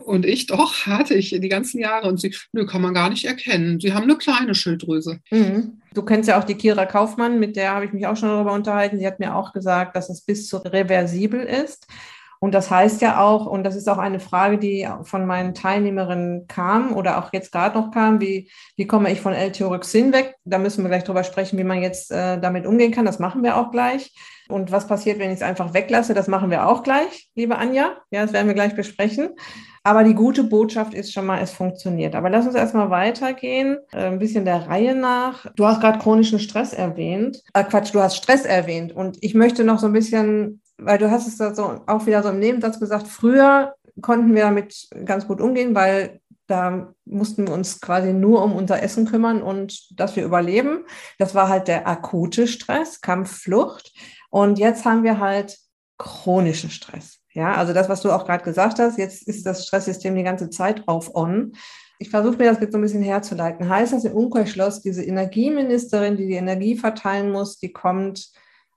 Und 0.04 0.26
ich 0.26 0.48
doch, 0.48 0.74
hatte 0.86 1.14
ich 1.14 1.30
die 1.30 1.50
ganzen 1.50 1.80
Jahre. 1.80 2.08
Und 2.08 2.20
sie, 2.20 2.36
nö, 2.52 2.66
kann 2.66 2.82
man 2.82 2.94
gar 2.94 3.10
nicht 3.10 3.26
erkennen. 3.26 3.80
Sie 3.80 3.94
haben 3.94 4.04
eine 4.04 4.18
kleine 4.18 4.56
Schilddrüse. 4.56 5.20
Mhm. 5.32 5.82
Du 5.94 6.04
kennst 6.04 6.28
ja 6.28 6.40
auch 6.40 6.44
die 6.44 6.56
Kira 6.56 6.86
Kaufmann, 6.86 7.40
mit 7.40 7.56
der 7.56 7.72
habe 7.72 7.86
ich 7.86 7.94
mich 7.94 8.06
auch 8.06 8.18
schon 8.18 8.30
darüber 8.30 8.54
unterhalten. 8.54 8.98
Sie 8.98 9.08
hat 9.08 9.20
mir 9.20 9.36
auch 9.36 9.54
gesagt, 9.54 9.96
dass 9.96 10.10
es 10.10 10.22
bis 10.22 10.48
zu 10.48 10.58
reversibel 10.58 11.42
ist. 11.42 11.88
Und 12.40 12.54
das 12.54 12.70
heißt 12.70 13.02
ja 13.02 13.22
auch, 13.22 13.46
und 13.46 13.64
das 13.64 13.76
ist 13.76 13.90
auch 13.90 13.98
eine 13.98 14.20
Frage, 14.20 14.58
die 14.58 14.88
von 15.04 15.26
meinen 15.26 15.54
Teilnehmerinnen 15.54 16.48
kam 16.48 16.94
oder 16.94 17.18
auch 17.18 17.34
jetzt 17.34 17.52
gerade 17.52 17.76
noch 17.76 17.92
kam, 17.92 18.20
wie, 18.22 18.52
wie 18.76 18.86
komme 18.86 19.12
ich 19.12 19.22
von 19.22 19.34
L-Thyroxin 19.34 20.14
weg? 20.14 20.36
Da 20.44 20.58
müssen 20.58 20.84
wir 20.84 20.90
gleich 20.90 21.06
drüber 21.06 21.24
sprechen, 21.24 21.58
wie 21.58 21.64
man 21.64 21.82
jetzt 21.82 22.12
äh, 22.12 22.40
damit 22.40 22.68
umgehen 22.68 22.92
kann. 22.92 23.06
Das 23.06 23.20
machen 23.20 23.42
wir 23.42 23.58
auch 23.58 23.72
gleich. 23.72 24.14
Und 24.48 24.72
was 24.72 24.86
passiert, 24.86 25.18
wenn 25.18 25.32
ich 25.32 25.38
es 25.38 25.42
einfach 25.42 25.74
weglasse? 25.74 26.14
Das 26.14 26.28
machen 26.28 26.52
wir 26.52 26.68
auch 26.68 26.84
gleich, 26.84 27.30
liebe 27.36 27.58
Anja. 27.58 27.98
Ja, 28.12 28.22
das 28.22 28.34
werden 28.34 28.48
wir 28.48 28.54
gleich 28.54 28.76
besprechen. 28.76 29.30
Aber 29.86 30.04
die 30.04 30.16
gute 30.16 30.44
Botschaft 30.44 30.96
ist 30.96 31.14
schon 31.14 31.28
mal, 31.28 31.40
es 31.44 31.52
funktioniert. 31.52 32.16
Aber 32.16 32.32
lass 32.32 32.48
uns 32.48 32.56
erstmal 32.56 32.90
weitergehen, 32.90 33.78
äh, 33.94 34.08
ein 34.08 34.18
bisschen 34.18 34.44
der 34.44 34.68
Reihe 34.68 34.96
nach. 34.96 35.46
Du 35.56 35.68
hast 35.68 35.80
gerade 35.80 36.00
chronischen 36.00 36.40
Stress 36.40 36.74
erwähnt. 36.74 37.44
Äh, 37.54 37.64
Quatsch, 37.66 37.94
du 37.94 38.02
hast 38.02 38.16
Stress 38.16 38.46
erwähnt. 38.46 38.96
Und 38.96 39.20
ich 39.22 39.36
möchte 39.36 39.64
noch 39.64 39.78
so 39.78 39.86
ein 39.86 39.94
bisschen, 39.94 40.60
weil 40.80 40.98
du 40.98 41.12
hast 41.12 41.28
es 41.28 41.38
da 41.38 41.54
so 41.54 41.82
auch 41.86 42.08
wieder 42.08 42.24
so 42.24 42.30
im 42.30 42.40
Nebensatz 42.40 42.80
gesagt, 42.80 43.08
früher 43.08 43.76
konnten 44.02 44.34
wir 44.34 44.42
damit 44.42 44.90
ganz 45.06 45.28
gut 45.28 45.40
umgehen, 45.40 45.76
weil 45.76 46.20
da 46.48 46.92
mussten 47.06 47.46
wir 47.46 47.54
uns 47.54 47.80
quasi 47.80 48.12
nur 48.12 48.44
um 48.44 48.56
unser 48.56 48.82
Essen 48.82 49.06
kümmern 49.06 49.44
und 49.44 50.00
dass 50.00 50.16
wir 50.16 50.26
überleben. 50.26 50.86
Das 51.20 51.36
war 51.36 51.48
halt 51.48 51.68
der 51.68 51.88
akute 51.88 52.48
Stress, 52.48 53.02
Kampf, 53.02 53.44
Flucht. 53.44 53.94
Und 54.32 54.58
jetzt 54.58 54.84
haben 54.84 55.04
wir 55.04 55.20
halt 55.20 55.60
chronischen 56.00 56.72
Stress. 56.72 57.20
Ja, 57.36 57.54
also 57.56 57.74
das, 57.74 57.90
was 57.90 58.02
du 58.02 58.12
auch 58.12 58.26
gerade 58.26 58.46
gesagt 58.46 58.80
hast, 58.80 58.98
jetzt 58.98 59.28
ist 59.28 59.46
das 59.46 59.68
Stresssystem 59.68 60.16
die 60.16 60.24
ganze 60.24 60.50
Zeit 60.50 60.88
auf 60.88 61.14
on. 61.16 61.52
Ich 62.00 62.10
versuche 62.10 62.38
mir 62.38 62.50
das 62.50 62.62
jetzt 62.62 62.72
so 62.72 62.78
ein 62.78 62.82
bisschen 62.82 63.04
herzuleiten. 63.04 63.68
Heißt 63.68 63.92
das 63.92 64.06
im 64.06 64.14
Umkehrschluss, 64.14 64.82
diese 64.82 65.04
Energieministerin, 65.04 66.16
die 66.16 66.28
die 66.28 66.36
Energie 66.36 66.78
verteilen 66.78 67.32
muss, 67.32 67.58
die 67.58 67.74
kommt 67.74 68.32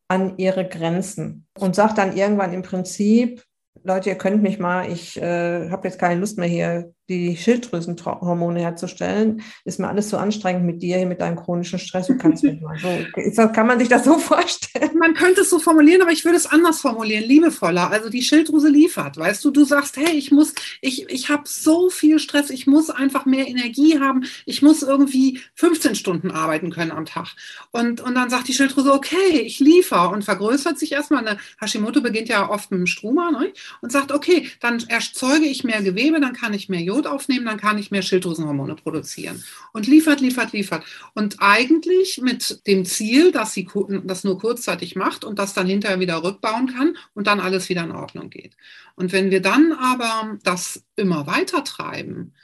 an 0.08 0.38
ihre 0.38 0.68
Grenzen 0.68 1.46
und 1.56 1.76
sagt 1.76 1.98
dann 1.98 2.16
irgendwann 2.16 2.52
im 2.52 2.62
Prinzip, 2.62 3.44
Leute, 3.84 4.10
ihr 4.10 4.18
könnt 4.18 4.42
mich 4.42 4.58
mal, 4.58 4.90
ich 4.90 5.16
äh, 5.20 5.70
habe 5.70 5.86
jetzt 5.86 6.00
keine 6.00 6.18
Lust 6.18 6.36
mehr 6.36 6.48
hier 6.48 6.92
die 7.08 7.36
Schilddrüsenhormone 7.36 8.60
herzustellen, 8.60 9.42
ist 9.64 9.80
mir 9.80 9.88
alles 9.88 10.10
zu 10.10 10.18
anstrengend 10.18 10.66
mit 10.66 10.82
dir, 10.82 11.06
mit 11.06 11.20
deinem 11.20 11.36
chronischen 11.36 11.78
Stress. 11.78 12.08
Du 12.08 12.18
kannst 12.18 12.44
mich 12.44 12.60
mal 12.60 12.76
so. 12.78 13.48
Kann 13.48 13.66
man 13.66 13.78
sich 13.78 13.88
das 13.88 14.04
so 14.04 14.18
vorstellen? 14.18 14.98
Man 14.98 15.14
könnte 15.14 15.40
es 15.40 15.50
so 15.50 15.58
formulieren, 15.58 16.02
aber 16.02 16.12
ich 16.12 16.24
würde 16.24 16.36
es 16.36 16.46
anders 16.46 16.80
formulieren, 16.80 17.24
liebevoller. 17.24 17.90
Also 17.90 18.10
die 18.10 18.22
Schilddrüse 18.22 18.68
liefert, 18.68 19.16
weißt 19.16 19.42
du, 19.44 19.50
du 19.50 19.64
sagst, 19.64 19.96
hey, 19.96 20.16
ich 20.16 20.30
muss, 20.30 20.52
ich, 20.82 21.08
ich 21.08 21.30
habe 21.30 21.44
so 21.46 21.88
viel 21.88 22.18
Stress, 22.18 22.50
ich 22.50 22.66
muss 22.66 22.90
einfach 22.90 23.24
mehr 23.24 23.48
Energie 23.48 23.98
haben, 23.98 24.24
ich 24.44 24.60
muss 24.60 24.82
irgendwie 24.82 25.40
15 25.54 25.94
Stunden 25.94 26.30
arbeiten 26.30 26.70
können 26.70 26.92
am 26.92 27.06
Tag. 27.06 27.28
Und, 27.70 28.02
und 28.02 28.14
dann 28.14 28.28
sagt 28.28 28.48
die 28.48 28.54
Schilddrüse, 28.54 28.92
okay, 28.92 29.40
ich 29.40 29.60
liefere 29.60 30.10
und 30.10 30.24
vergrößert 30.24 30.78
sich 30.78 30.92
erstmal. 30.92 31.26
Eine 31.26 31.38
Hashimoto 31.58 32.02
beginnt 32.02 32.28
ja 32.28 32.50
oft 32.50 32.70
mit 32.70 32.80
dem 32.80 32.86
Struma 32.86 33.30
ne? 33.30 33.52
und 33.80 33.90
sagt, 33.90 34.12
okay, 34.12 34.50
dann 34.60 34.84
erzeuge 34.88 35.46
ich 35.46 35.64
mehr 35.64 35.82
Gewebe, 35.82 36.20
dann 36.20 36.34
kann 36.34 36.52
ich 36.52 36.68
mehr 36.68 36.82
Jod 36.82 36.97
Blut 36.98 37.06
aufnehmen, 37.06 37.46
dann 37.46 37.58
kann 37.58 37.78
ich 37.78 37.90
mehr 37.90 38.02
Schilddrüsenhormone 38.02 38.74
produzieren. 38.74 39.42
Und 39.72 39.86
liefert, 39.86 40.20
liefert, 40.20 40.52
liefert. 40.52 40.84
Und 41.14 41.36
eigentlich 41.38 42.20
mit 42.20 42.66
dem 42.66 42.84
Ziel, 42.84 43.30
dass 43.30 43.52
sie 43.52 43.68
das 44.04 44.24
nur 44.24 44.38
kurzzeitig 44.38 44.96
macht 44.96 45.24
und 45.24 45.38
das 45.38 45.54
dann 45.54 45.68
hinterher 45.68 46.00
wieder 46.00 46.22
rückbauen 46.22 46.66
kann 46.66 46.96
und 47.14 47.26
dann 47.28 47.40
alles 47.40 47.68
wieder 47.68 47.84
in 47.84 47.92
Ordnung 47.92 48.30
geht. 48.30 48.56
Und 48.96 49.12
wenn 49.12 49.30
wir 49.30 49.40
dann 49.40 49.72
aber 49.72 50.38
das 50.42 50.82
immer 50.96 51.26
weiter 51.28 51.62
treiben, 51.62 52.34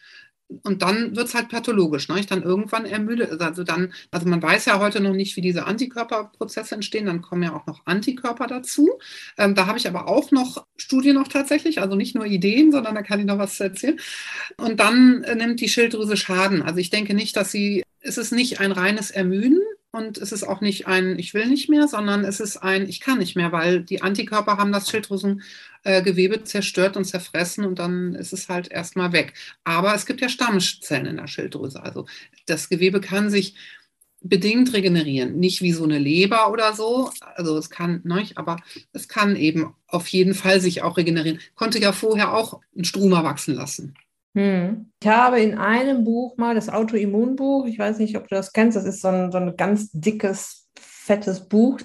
und 0.62 0.83
dann 0.83 1.16
wird 1.16 1.28
es 1.28 1.35
halt 1.35 1.48
pathologisch, 1.48 2.09
ne? 2.09 2.20
Ich 2.20 2.26
dann 2.26 2.42
irgendwann 2.42 2.85
ermüdet. 2.85 3.40
Also 3.40 3.64
dann, 3.64 3.92
also 4.11 4.28
man 4.28 4.42
weiß 4.42 4.66
ja 4.66 4.78
heute 4.78 5.00
noch 5.00 5.14
nicht, 5.14 5.37
wie 5.37 5.40
diese 5.40 5.66
Antikörperprozesse 5.66 6.74
entstehen, 6.74 7.07
dann 7.07 7.22
kommen 7.22 7.42
ja 7.42 7.54
auch 7.54 7.66
noch 7.66 7.83
Antikörper 7.87 8.46
dazu. 8.46 8.98
Ähm, 9.38 9.54
da 9.54 9.66
habe 9.66 9.78
ich 9.78 9.88
aber 9.88 10.09
auch 10.09 10.30
noch 10.30 10.66
Studien 10.76 11.14
noch 11.14 11.28
tatsächlich, 11.28 11.80
also 11.80 11.96
nicht 11.96 12.14
nur 12.14 12.26
Ideen, 12.26 12.72
sondern 12.72 12.94
da 12.94 13.02
kann 13.02 13.20
ich 13.20 13.26
noch 13.26 13.38
was 13.38 13.59
erzählen. 13.59 13.98
Und 14.59 14.80
dann 14.80 15.24
äh, 15.24 15.35
nimmt 15.35 15.61
die 15.61 15.68
Schilddrüse 15.68 16.16
Schaden. 16.16 16.62
Also 16.62 16.78
ich 16.78 16.90
denke 16.90 17.14
nicht, 17.14 17.37
dass 17.37 17.50
sie, 17.50 17.83
es 18.00 18.18
ist 18.18 18.33
nicht 18.33 18.61
ein 18.61 18.72
reines 18.72 19.11
Ermüden, 19.11 19.61
und 19.94 20.18
es 20.18 20.33
ist 20.33 20.42
auch 20.42 20.61
nicht 20.61 20.88
ein 20.88 21.20
Ich 21.20 21.35
will 21.35 21.46
nicht 21.46 21.68
mehr, 21.68 21.87
sondern 21.87 22.24
es 22.24 22.40
ist 22.40 22.57
ein 22.57 22.88
Ich 22.88 22.98
kann 22.98 23.18
nicht 23.18 23.37
mehr, 23.37 23.52
weil 23.52 23.80
die 23.80 24.02
Antikörper 24.02 24.57
haben 24.57 24.72
das 24.72 24.88
Schilddrüsengewebe 25.85 26.44
zerstört 26.44 26.97
und 26.97 27.05
zerfressen 27.05 27.64
und 27.64 27.79
dann 27.79 28.14
ist 28.14 28.33
es 28.33 28.49
halt 28.49 28.70
erstmal 28.70 29.12
weg. 29.12 29.35
Aber 29.64 29.94
es 29.94 30.07
gibt 30.07 30.20
ja 30.20 30.29
Stammzellen 30.29 31.07
in 31.07 31.16
der 31.16 31.27
Schilddrüse. 31.27 31.83
Also 31.83 32.07
das 32.47 32.68
Gewebe 32.68 33.01
kann 33.01 33.31
sich 33.31 33.55
bedingt 34.20 34.73
regenerieren. 34.73 35.38
Nicht 35.38 35.61
wie 35.61 35.73
so 35.73 35.85
eine 35.85 35.99
Leber 35.99 36.51
oder 36.51 36.73
so. 36.73 37.11
Also 37.20 37.59
es 37.59 37.68
kann, 37.68 38.01
ne, 38.05 38.27
aber 38.37 38.57
es 38.92 39.09
kann 39.09 39.37
eben 39.37 39.75
auf 39.87 40.09
jeden 40.09 40.35
Fall 40.35 40.61
sich 40.61 40.83
auch 40.83 40.97
regenerieren. 40.97 41.40
Konnte 41.55 41.79
ja 41.79 41.92
vorher 41.92 42.35
auch 42.35 42.61
ein 42.77 42.85
Struma 42.85 43.23
wachsen 43.23 43.55
lassen. 43.55 43.94
Hm. 44.35 44.90
Ich 45.01 45.09
habe 45.09 45.40
in 45.40 45.59
einem 45.59 46.03
Buch 46.05 46.37
mal 46.38 46.55
das 46.55 46.68
Autoimmunbuch, 46.68 47.66
ich 47.66 47.79
weiß 47.79 47.99
nicht, 47.99 48.16
ob 48.16 48.27
du 48.27 48.35
das 48.35 48.53
kennst, 48.53 48.77
das 48.77 48.85
ist 48.85 49.01
so 49.01 49.09
ein, 49.09 49.31
so 49.31 49.38
ein 49.38 49.57
ganz 49.57 49.90
dickes, 49.92 50.63
fettes 51.05 51.49
Buch. 51.49 51.81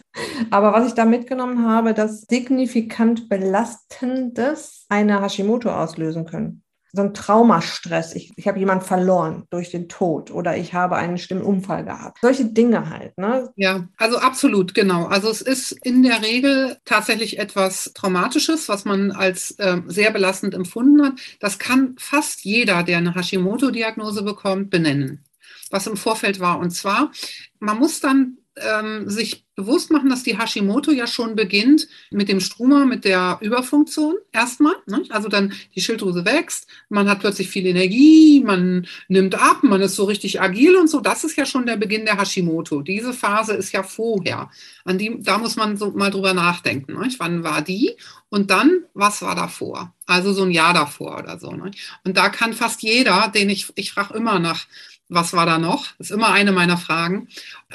Aber 0.49 0.73
was 0.73 0.87
ich 0.87 0.93
da 0.93 1.05
mitgenommen 1.05 1.67
habe, 1.67 1.93
dass 1.93 2.21
signifikant 2.21 3.29
Belastendes 3.29 4.85
eine 4.89 5.21
Hashimoto 5.21 5.69
auslösen 5.69 6.25
können 6.25 6.63
so 6.91 7.03
ein 7.03 7.13
Traumastress. 7.13 8.15
Ich, 8.15 8.31
ich 8.35 8.47
habe 8.47 8.59
jemanden 8.59 8.83
verloren 8.83 9.45
durch 9.49 9.69
den 9.69 9.89
Tod 9.89 10.31
oder 10.31 10.57
ich 10.57 10.73
habe 10.73 10.95
einen 10.95 11.17
schlimmen 11.17 11.43
Unfall 11.43 11.85
gehabt. 11.85 12.17
Solche 12.21 12.45
Dinge 12.45 12.89
halt. 12.89 13.17
Ne? 13.17 13.49
Ja, 13.55 13.87
also 13.97 14.17
absolut, 14.17 14.73
genau. 14.73 15.05
Also 15.05 15.29
es 15.29 15.41
ist 15.41 15.71
in 15.71 16.01
der 16.03 16.23
Regel 16.23 16.77
tatsächlich 16.85 17.37
etwas 17.37 17.91
Traumatisches, 17.93 18.69
was 18.69 18.85
man 18.85 19.11
als 19.11 19.51
äh, 19.59 19.81
sehr 19.87 20.11
belastend 20.11 20.55
empfunden 20.55 21.05
hat. 21.05 21.13
Das 21.39 21.59
kann 21.59 21.95
fast 21.99 22.43
jeder, 22.43 22.83
der 22.83 22.97
eine 22.97 23.13
Hashimoto-Diagnose 23.13 24.23
bekommt, 24.23 24.69
benennen 24.69 25.25
was 25.71 25.85
im 25.85 25.97
Vorfeld 25.97 26.39
war. 26.39 26.57
Und 26.57 26.71
zwar, 26.71 27.11
man 27.59 27.77
muss 27.77 27.99
dann 27.99 28.38
ähm, 28.61 29.09
sich 29.09 29.45
bewusst 29.59 29.91
machen, 29.91 30.09
dass 30.09 30.23
die 30.23 30.37
Hashimoto 30.37 30.91
ja 30.91 31.05
schon 31.05 31.35
beginnt 31.35 31.87
mit 32.11 32.29
dem 32.29 32.39
Struma, 32.39 32.85
mit 32.85 33.03
der 33.03 33.39
Überfunktion 33.41 34.15
erstmal. 34.31 34.75
Ne? 34.87 35.03
Also 35.09 35.27
dann 35.27 35.53
die 35.75 35.81
Schilddrüse 35.81 36.23
wächst, 36.23 36.67
man 36.87 37.09
hat 37.09 37.19
plötzlich 37.19 37.49
viel 37.49 37.65
Energie, 37.65 38.41
man 38.41 38.87
nimmt 39.09 39.35
ab, 39.35 39.57
man 39.63 39.81
ist 39.81 39.95
so 39.95 40.05
richtig 40.05 40.39
agil 40.39 40.77
und 40.77 40.89
so. 40.89 41.01
Das 41.01 41.25
ist 41.25 41.35
ja 41.35 41.45
schon 41.45 41.65
der 41.65 41.75
Beginn 41.75 42.05
der 42.05 42.17
Hashimoto. 42.17 42.81
Diese 42.81 43.11
Phase 43.11 43.53
ist 43.53 43.73
ja 43.73 43.83
vorher. 43.83 44.49
An 44.85 44.97
die, 44.97 45.17
da 45.19 45.37
muss 45.37 45.57
man 45.57 45.75
so 45.75 45.91
mal 45.91 46.09
drüber 46.09 46.33
nachdenken. 46.33 46.93
Ne? 46.93 47.09
Wann 47.17 47.43
war 47.43 47.61
die? 47.61 47.97
Und 48.29 48.51
dann, 48.51 48.85
was 48.93 49.21
war 49.21 49.35
davor? 49.35 49.93
Also 50.05 50.31
so 50.31 50.43
ein 50.43 50.51
Jahr 50.51 50.73
davor 50.73 51.19
oder 51.19 51.37
so. 51.37 51.51
Ne? 51.51 51.71
Und 52.05 52.15
da 52.15 52.29
kann 52.29 52.53
fast 52.53 52.81
jeder, 52.81 53.29
den 53.33 53.49
ich, 53.49 53.67
ich 53.75 53.91
frage 53.91 54.13
immer 54.13 54.39
nach 54.39 54.67
was 55.09 55.33
war 55.33 55.45
da 55.45 55.57
noch? 55.57 55.87
Das 55.97 56.09
ist 56.09 56.15
immer 56.15 56.31
eine 56.31 56.51
meiner 56.51 56.77
Fragen. 56.77 57.27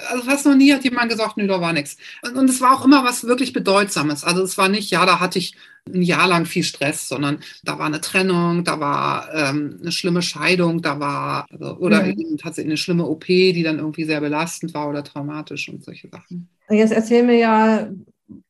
Also 0.08 0.24
fast 0.24 0.46
noch 0.46 0.54
nie 0.54 0.72
hat 0.72 0.84
jemand 0.84 1.10
gesagt, 1.10 1.36
nö, 1.36 1.46
da 1.46 1.60
war 1.60 1.72
nichts. 1.72 1.96
Und 2.22 2.48
es 2.48 2.60
war 2.60 2.72
auch 2.72 2.84
immer 2.84 3.04
was 3.04 3.24
wirklich 3.24 3.52
Bedeutsames. 3.52 4.24
Also 4.24 4.42
es 4.42 4.56
war 4.56 4.68
nicht, 4.68 4.90
ja, 4.90 5.04
da 5.04 5.20
hatte 5.20 5.38
ich 5.38 5.56
ein 5.86 6.02
Jahr 6.02 6.28
lang 6.28 6.46
viel 6.46 6.62
Stress, 6.62 7.08
sondern 7.08 7.40
da 7.62 7.78
war 7.78 7.86
eine 7.86 8.00
Trennung, 8.00 8.64
da 8.64 8.80
war 8.80 9.28
ähm, 9.34 9.78
eine 9.82 9.92
schlimme 9.92 10.22
Scheidung, 10.22 10.80
da 10.80 10.98
war, 10.98 11.46
also, 11.50 11.76
oder 11.76 12.04
mhm. 12.04 12.38
tatsächlich 12.38 12.70
eine 12.70 12.76
schlimme 12.78 13.04
OP, 13.04 13.26
die 13.26 13.62
dann 13.62 13.78
irgendwie 13.78 14.04
sehr 14.04 14.20
belastend 14.20 14.72
war 14.72 14.88
oder 14.88 15.04
traumatisch 15.04 15.68
und 15.68 15.84
solche 15.84 16.08
Sachen. 16.08 16.48
Jetzt 16.70 16.92
erzähl 16.92 17.24
mir 17.24 17.36
ja 17.36 17.88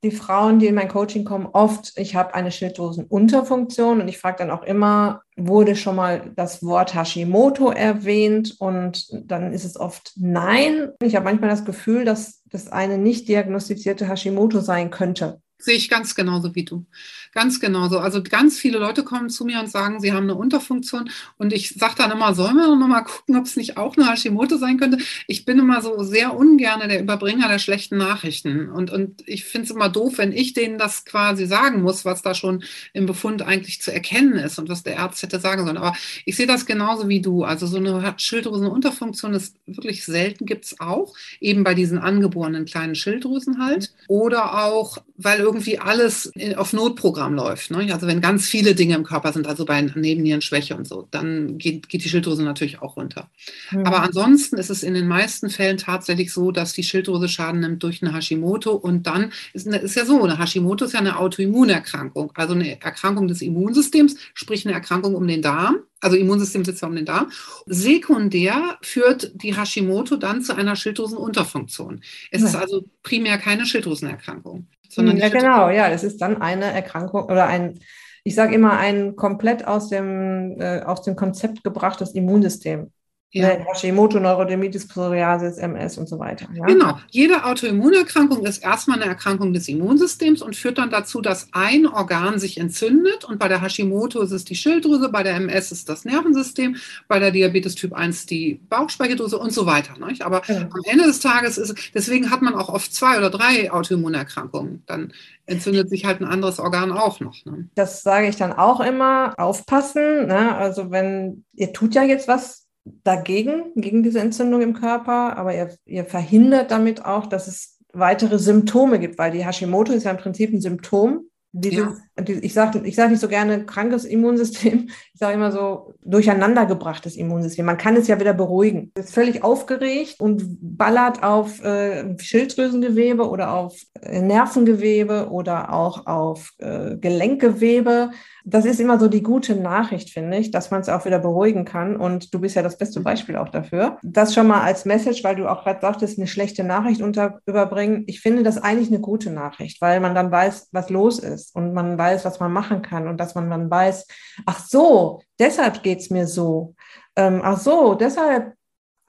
die 0.02 0.10
Frauen, 0.10 0.58
die 0.58 0.66
in 0.66 0.74
mein 0.74 0.88
Coaching 0.88 1.24
kommen, 1.24 1.46
oft, 1.46 1.92
ich 1.96 2.14
habe 2.14 2.34
eine 2.34 2.50
Schilddrüsenunterfunktion 2.50 4.00
und 4.00 4.08
ich 4.08 4.18
frage 4.18 4.38
dann 4.38 4.50
auch 4.50 4.62
immer, 4.62 5.22
wurde 5.37 5.74
schon 5.76 5.96
mal 5.96 6.32
das 6.37 6.62
Wort 6.62 6.94
Hashimoto 6.94 7.70
erwähnt? 7.70 8.56
Und 8.58 9.08
dann 9.28 9.52
ist 9.52 9.64
es 9.64 9.78
oft 9.78 10.12
nein. 10.16 10.90
Ich 11.02 11.16
habe 11.16 11.24
manchmal 11.24 11.50
das 11.50 11.64
Gefühl, 11.64 12.04
dass 12.04 12.42
das 12.46 12.70
eine 12.70 12.98
nicht 12.98 13.28
diagnostizierte 13.28 14.08
Hashimoto 14.08 14.60
sein 14.60 14.90
könnte. 14.90 15.40
Sehe 15.58 15.76
ich 15.76 15.88
ganz 15.88 16.14
genauso 16.14 16.54
wie 16.54 16.64
du. 16.64 16.84
Ganz 17.32 17.58
genauso. 17.58 17.98
Also 17.98 18.22
ganz 18.22 18.58
viele 18.58 18.78
Leute 18.78 19.02
kommen 19.02 19.30
zu 19.30 19.44
mir 19.44 19.60
und 19.60 19.70
sagen, 19.70 20.00
sie 20.00 20.12
haben 20.12 20.24
eine 20.24 20.34
Unterfunktion. 20.34 21.10
Und 21.36 21.52
ich 21.52 21.70
sage 21.70 21.94
dann 21.96 22.10
immer, 22.10 22.34
sollen 22.34 22.56
wir 22.56 22.66
noch 22.68 22.86
mal 22.86 23.02
gucken, 23.02 23.36
ob 23.36 23.46
es 23.46 23.56
nicht 23.56 23.76
auch 23.76 23.96
eine 23.96 24.10
Hashimoto 24.10 24.56
sein 24.56 24.78
könnte? 24.78 24.98
Ich 25.26 25.44
bin 25.44 25.58
immer 25.58 25.80
so 25.80 26.02
sehr 26.02 26.36
ungern 26.36 26.86
der 26.88 27.00
Überbringer 27.00 27.48
der 27.48 27.58
schlechten 27.58 27.96
Nachrichten. 27.96 28.68
Und, 28.68 28.90
und 28.90 29.22
ich 29.26 29.44
finde 29.44 29.64
es 29.64 29.70
immer 29.70 29.88
doof, 29.88 30.18
wenn 30.18 30.32
ich 30.32 30.52
denen 30.52 30.76
das 30.76 31.04
quasi 31.04 31.46
sagen 31.46 31.82
muss, 31.82 32.04
was 32.04 32.22
da 32.22 32.34
schon 32.34 32.62
im 32.92 33.06
Befund 33.06 33.42
eigentlich 33.42 33.80
zu 33.80 33.92
erkennen 33.92 34.34
ist 34.34 34.58
und 34.58 34.68
was 34.68 34.82
der 34.82 34.98
Arzt 34.98 35.22
hätte 35.22 35.40
sagen 35.40 35.64
sollen. 35.64 35.78
Aber 35.78 35.96
ich 36.24 36.36
sehe 36.36 36.46
das 36.46 36.66
genauso 36.66 37.08
wie 37.08 37.20
du. 37.20 37.44
Also 37.44 37.66
so 37.66 37.78
eine 37.78 38.14
Schilddrüsenunterfunktion 38.16 39.34
ist 39.34 39.56
wirklich 39.66 40.04
selten, 40.04 40.46
gibt 40.46 40.66
es 40.66 40.80
auch. 40.80 41.14
Eben 41.40 41.64
bei 41.64 41.74
diesen 41.74 41.98
angeborenen 41.98 42.64
kleinen 42.64 42.94
Schilddrüsen 42.94 43.64
halt. 43.64 43.94
Oder 44.08 44.64
auch, 44.64 44.98
weil 45.16 45.38
irgendwie 45.38 45.79
alles 45.79 46.33
auf 46.57 46.72
Notprogramm 46.72 47.35
läuft. 47.35 47.70
Ne? 47.70 47.92
Also 47.92 48.07
wenn 48.07 48.20
ganz 48.20 48.48
viele 48.48 48.74
Dinge 48.74 48.96
im 48.96 49.05
Körper 49.05 49.33
sind, 49.33 49.46
also 49.46 49.64
bei 49.64 49.81
Nebennierenschwäche 49.81 50.77
und 50.77 50.88
so, 50.88 51.07
dann 51.11 51.57
geht, 51.59 51.88
geht 51.88 52.05
die 52.05 52.09
Schilddrüse 52.09 52.42
natürlich 52.42 52.83
auch 52.83 52.96
runter. 52.96 53.31
Mhm. 53.70 53.87
Aber 53.87 54.03
ansonsten 54.03 54.57
ist 54.57 54.70
es 54.70 54.83
in 54.83 54.94
den 54.94 55.07
meisten 55.07 55.50
Fällen 55.50 55.79
tatsächlich 55.79 56.33
so, 56.33 56.50
dass 56.50 56.72
die 56.72 56.83
Schilddrüse 56.83 57.29
Schaden 57.29 57.61
nimmt 57.61 57.83
durch 57.83 58.03
eine 58.03 58.12
Hashimoto 58.12 58.72
und 58.72 59.07
dann 59.07 59.33
ist, 59.53 59.66
ist 59.66 59.94
ja 59.94 60.05
so, 60.05 60.22
eine 60.22 60.38
Hashimoto 60.38 60.85
ist 60.85 60.94
ja 60.94 61.00
eine 61.00 61.18
Autoimmunerkrankung, 61.18 62.33
also 62.35 62.55
eine 62.55 62.81
Erkrankung 62.83 63.29
des 63.29 63.40
Immunsystems, 63.40 64.16
sprich 64.35 64.66
eine 64.66 64.74
Erkrankung 64.74 65.14
um 65.14 65.27
den 65.27 65.42
Darm 65.42 65.79
also 66.00 66.16
Immunsystem 66.16 66.66
sitzt 66.66 66.83
ja 66.83 66.88
um 66.88 66.94
den 66.94 67.07
Darm. 67.07 67.33
Sekundär 67.64 68.77
führt 68.83 69.33
die 69.42 69.57
Hashimoto 69.57 70.16
dann 70.16 70.42
zu 70.42 70.55
einer 70.55 70.77
Schilddrüsenunterfunktion. 70.77 72.03
Es 72.31 72.42
ja. 72.42 72.48
ist 72.48 72.57
also 72.57 72.85
primär 73.03 73.38
keine 73.38 73.64
Schilddrüsenerkrankung. 73.64 74.66
Sondern 74.94 75.16
ja, 75.16 75.28
genau, 75.28 75.68
ja, 75.68 75.88
es 75.88 76.04
ist 76.04 76.20
dann 76.20 76.40
eine 76.40 76.66
Erkrankung 76.66 77.24
oder 77.24 77.46
ein, 77.46 77.78
ich 78.22 78.35
sage 78.35 78.54
immer, 78.54 78.78
ein 78.78 79.16
komplett 79.16 79.66
aus 79.66 79.88
dem, 79.88 80.61
äh, 80.61 80.80
aus 80.80 81.02
dem 81.02 81.16
Konzept 81.16 81.64
gebrachtes 81.64 82.12
Immunsystem. 82.12 82.92
Ja. 83.34 83.48
Ne, 83.48 83.66
Hashimoto, 83.66 84.20
Neurodermitis, 84.20 84.87
Psoriasis, 84.87 85.58
MS 85.58 85.98
und 85.98 86.08
so 86.08 86.20
weiter. 86.20 86.46
Ja? 86.54 86.66
Genau. 86.66 87.00
Jede 87.10 87.44
Autoimmunerkrankung 87.44 88.46
ist 88.46 88.62
erstmal 88.62 89.02
eine 89.02 89.10
Erkrankung 89.10 89.52
des 89.52 89.66
Immunsystems 89.66 90.40
und 90.40 90.54
führt 90.54 90.78
dann 90.78 90.90
dazu, 90.90 91.20
dass 91.20 91.48
ein 91.50 91.87
Organ 91.87 92.38
sich 92.38 92.58
entzündet. 92.58 93.24
Und 93.24 93.40
bei 93.40 93.48
der 93.48 93.60
Hashimoto 93.60 94.22
ist 94.22 94.30
es 94.30 94.44
die 94.44 94.54
Schilddrüse, 94.54 95.08
bei 95.08 95.24
der 95.24 95.34
MS 95.34 95.72
ist 95.72 95.88
das 95.88 96.04
Nervensystem, 96.04 96.76
bei 97.08 97.18
der 97.18 97.32
Diabetes 97.32 97.74
Typ 97.74 97.92
1 97.92 98.26
die 98.26 98.60
Bauchspeicheldrüse 98.68 99.37
und 99.37 99.52
so 99.52 99.66
weiter. 99.66 99.94
Nicht? 100.06 100.22
Aber 100.22 100.42
ja. 100.46 100.60
am 100.60 100.82
Ende 100.84 101.04
des 101.04 101.18
Tages 101.18 101.58
ist, 101.58 101.74
deswegen 101.92 102.30
hat 102.30 102.40
man 102.40 102.54
auch 102.54 102.68
oft 102.68 102.94
zwei 102.94 103.18
oder 103.18 103.30
drei 103.30 103.72
Autoimmunerkrankungen. 103.72 104.84
Dann 104.87 105.12
entzündet 105.46 105.90
sich 105.90 106.04
halt 106.04 106.20
ein 106.20 106.26
anderes 106.26 106.60
Organ 106.60 106.92
auch 106.92 107.18
noch. 107.18 107.44
Ne? 107.44 107.68
Das 107.74 108.04
sage 108.04 108.28
ich 108.28 108.37
dann 108.37 108.52
auch 108.52 108.78
immer, 108.78 109.34
aufpassen. 109.38 110.28
Ne? 110.28 110.54
Also 110.54 110.92
wenn, 110.92 111.44
ihr 111.54 111.72
tut 111.72 111.96
ja 111.96 112.04
jetzt 112.04 112.28
was 112.28 112.63
dagegen, 112.84 113.72
gegen 113.76 114.02
diese 114.02 114.20
Entzündung 114.20 114.60
im 114.60 114.74
Körper, 114.74 115.36
aber 115.36 115.54
ihr, 115.54 115.74
ihr 115.86 116.04
verhindert 116.04 116.70
damit 116.70 117.04
auch, 117.04 117.26
dass 117.26 117.48
es 117.48 117.78
weitere 117.92 118.38
Symptome 118.38 118.98
gibt, 118.98 119.18
weil 119.18 119.30
die 119.30 119.44
Hashimoto 119.44 119.92
ist 119.92 120.04
ja 120.04 120.10
im 120.10 120.16
Prinzip 120.18 120.52
ein 120.52 120.60
Symptom 120.60 121.28
dieses, 121.52 121.78
ja. 121.84 121.96
Ich 122.16 122.55
sage 122.55 122.81
ich 122.85 122.94
sag 122.94 123.11
nicht 123.11 123.20
so 123.20 123.29
gerne 123.29 123.66
krankes 123.66 124.05
Immunsystem, 124.05 124.88
ich 125.12 125.18
sage 125.18 125.35
immer 125.35 125.50
so 125.50 125.94
durcheinandergebrachtes 126.05 127.16
Immunsystem. 127.16 127.66
Man 127.66 127.79
kann 127.79 127.96
es 127.96 128.07
ja 128.07 128.20
wieder 128.20 128.35
beruhigen. 128.35 128.92
Es 128.94 129.07
ist 129.07 129.14
völlig 129.14 129.42
aufgeregt 129.42 130.16
und 130.20 130.59
ballert 130.61 131.22
auf 131.22 131.62
äh, 131.62 132.16
Schilddrüsengewebe 132.18 133.29
oder 133.29 133.55
auf 133.55 133.77
äh, 134.00 134.20
Nervengewebe 134.20 135.29
oder 135.31 135.72
auch 135.72 136.07
auf 136.07 136.53
äh, 136.59 136.96
Gelenkgewebe. 136.96 138.11
Das 138.46 138.66
ist 138.66 138.79
immer 138.79 138.98
so 139.00 139.09
die 139.09 139.22
gute 139.22 139.57
Nachricht, 139.57 140.11
finde 140.11 140.37
ich, 140.37 140.50
dass 140.50 140.70
man 140.70 140.83
es 140.83 140.90
auch 140.90 141.07
wieder 141.07 141.18
beruhigen 141.18 141.64
kann. 141.64 141.96
Und 141.96 142.35
du 142.35 142.40
bist 142.40 142.55
ja 142.55 142.62
das 142.62 142.77
beste 142.77 143.00
mhm. 143.00 143.05
Beispiel 143.05 143.37
auch 143.37 143.48
dafür. 143.48 143.98
Das 144.03 144.35
schon 144.35 144.46
mal 144.46 144.61
als 144.61 144.85
Message, 144.85 145.24
weil 145.24 145.37
du 145.37 145.50
auch 145.50 145.64
gerade 145.64 145.81
sagtest, 145.81 146.18
eine 146.18 146.27
schlechte 146.27 146.62
Nachricht 146.62 147.00
unter, 147.00 147.40
überbringen. 147.46 148.05
Ich 148.07 148.20
finde 148.20 148.42
das 148.42 148.59
eigentlich 148.59 148.88
eine 148.88 149.00
gute 149.00 149.31
Nachricht, 149.31 149.81
weil 149.81 149.98
man 150.00 150.14
dann 150.14 150.31
weiß, 150.31 150.68
was 150.72 150.90
los 150.90 151.18
ist 151.18 151.57
und 151.57 151.72
man 151.72 151.96
weiß, 151.96 152.03
was 152.24 152.40
man 152.40 152.52
machen 152.52 152.82
kann 152.82 153.08
und 153.08 153.18
dass 153.18 153.34
man 153.34 153.50
dann 153.50 153.70
weiß, 153.70 154.06
ach 154.46 154.58
so, 154.58 155.22
deshalb 155.38 155.82
geht 155.82 156.00
es 156.00 156.10
mir 156.10 156.26
so. 156.26 156.74
Ähm, 157.16 157.40
ach 157.42 157.58
so, 157.58 157.94
deshalb 157.94 158.54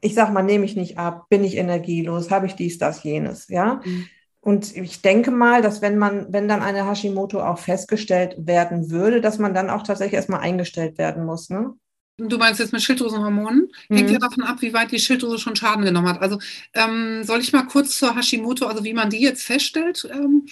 ich 0.02 0.14
sag 0.14 0.32
mal, 0.32 0.44
nehme 0.44 0.66
ich 0.66 0.76
nicht 0.76 1.00
ab, 1.00 1.26
bin 1.30 1.44
ich 1.44 1.58
energielos, 1.58 2.30
habe 2.30 2.46
ich 2.46 2.54
dies, 2.54 2.78
das, 2.78 3.02
jenes, 3.04 3.48
ja. 3.48 3.82
Mhm. 3.84 4.06
Und 4.40 4.78
ich 4.78 5.02
denke 5.02 5.32
mal, 5.32 5.64
dass 5.64 5.82
wenn 5.82 5.98
man, 5.98 6.32
wenn 6.32 6.48
dann 6.48 6.62
eine 6.62 6.88
Hashimoto 6.88 7.42
auch 7.42 7.58
festgestellt 7.58 8.36
werden 8.38 8.92
würde, 8.92 9.20
dass 9.20 9.40
man 9.40 9.56
dann 9.56 9.72
auch 9.72 9.82
tatsächlich 9.82 10.14
erstmal 10.14 10.42
eingestellt 10.42 11.00
werden 11.00 11.26
muss. 11.26 11.50
Ne? 11.50 11.74
Du 12.18 12.38
meinst 12.38 12.62
jetzt 12.62 12.72
mit 12.72 12.82
Schilddrüsenhormonen? 12.82 13.70
Mhm. 13.90 13.96
Hängt 13.96 14.10
ja 14.10 14.20
davon 14.20 14.44
ab, 14.44 14.62
wie 14.62 14.74
weit 14.74 14.92
die 14.92 15.00
Schilddrüse 15.00 15.38
schon 15.38 15.56
Schaden 15.56 15.84
genommen 15.84 16.08
hat. 16.08 16.22
Also 16.22 16.40
ähm, 16.74 17.24
soll 17.24 17.42
ich 17.42 17.52
mal 17.52 17.64
kurz 17.64 17.98
zur 18.00 18.16
Hashimoto, 18.16 18.68
also 18.68 18.86
wie 18.86 18.94
man 18.94 19.10
die 19.10 19.20
jetzt 19.20 19.44
feststellt, 19.44 20.08
ähm, 20.10 20.46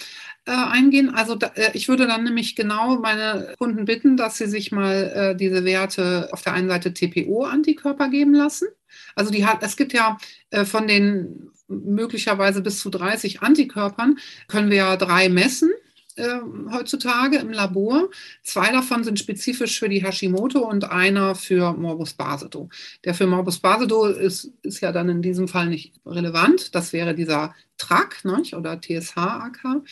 äh, 0.44 0.50
eingehen? 0.52 1.14
Also 1.14 1.36
da, 1.36 1.46
äh, 1.54 1.70
ich 1.72 1.88
würde 1.88 2.06
dann 2.06 2.24
nämlich 2.24 2.54
genau 2.54 2.98
meine 2.98 3.54
Kunden 3.58 3.86
bitten, 3.86 4.18
dass 4.18 4.36
sie 4.36 4.46
sich 4.46 4.72
mal 4.72 5.12
äh, 5.14 5.36
diese 5.36 5.64
Werte 5.64 6.28
auf 6.32 6.42
der 6.42 6.52
einen 6.52 6.68
Seite 6.68 6.92
TPO-Antikörper 6.92 8.10
geben 8.10 8.34
lassen. 8.34 8.68
Also 9.14 9.30
die 9.30 9.46
hat, 9.46 9.62
es 9.62 9.76
gibt 9.76 9.94
ja 9.94 10.18
äh, 10.50 10.66
von 10.66 10.86
den 10.86 11.50
möglicherweise 11.68 12.60
bis 12.60 12.78
zu 12.80 12.90
30 12.90 13.40
Antikörpern, 13.40 14.18
können 14.48 14.70
wir 14.70 14.76
ja 14.76 14.96
drei 14.96 15.30
messen. 15.30 15.70
Äh, 16.16 16.40
heutzutage 16.70 17.38
im 17.38 17.50
Labor. 17.50 18.08
Zwei 18.42 18.70
davon 18.70 19.02
sind 19.02 19.18
spezifisch 19.18 19.80
für 19.80 19.88
die 19.88 20.04
Hashimoto 20.04 20.60
und 20.60 20.84
einer 20.84 21.34
für 21.34 21.72
Morbus 21.72 22.14
Basedow. 22.14 22.68
Der 23.02 23.14
für 23.14 23.26
Morbus 23.26 23.58
Basedow 23.58 24.06
ist, 24.06 24.52
ist 24.62 24.80
ja 24.80 24.92
dann 24.92 25.08
in 25.08 25.22
diesem 25.22 25.48
Fall 25.48 25.66
nicht 25.66 25.92
relevant. 26.06 26.72
Das 26.76 26.92
wäre 26.92 27.16
dieser 27.16 27.52
TRAC 27.78 28.24
nicht? 28.24 28.54
oder 28.54 28.80
TSH-AK. 28.80 29.82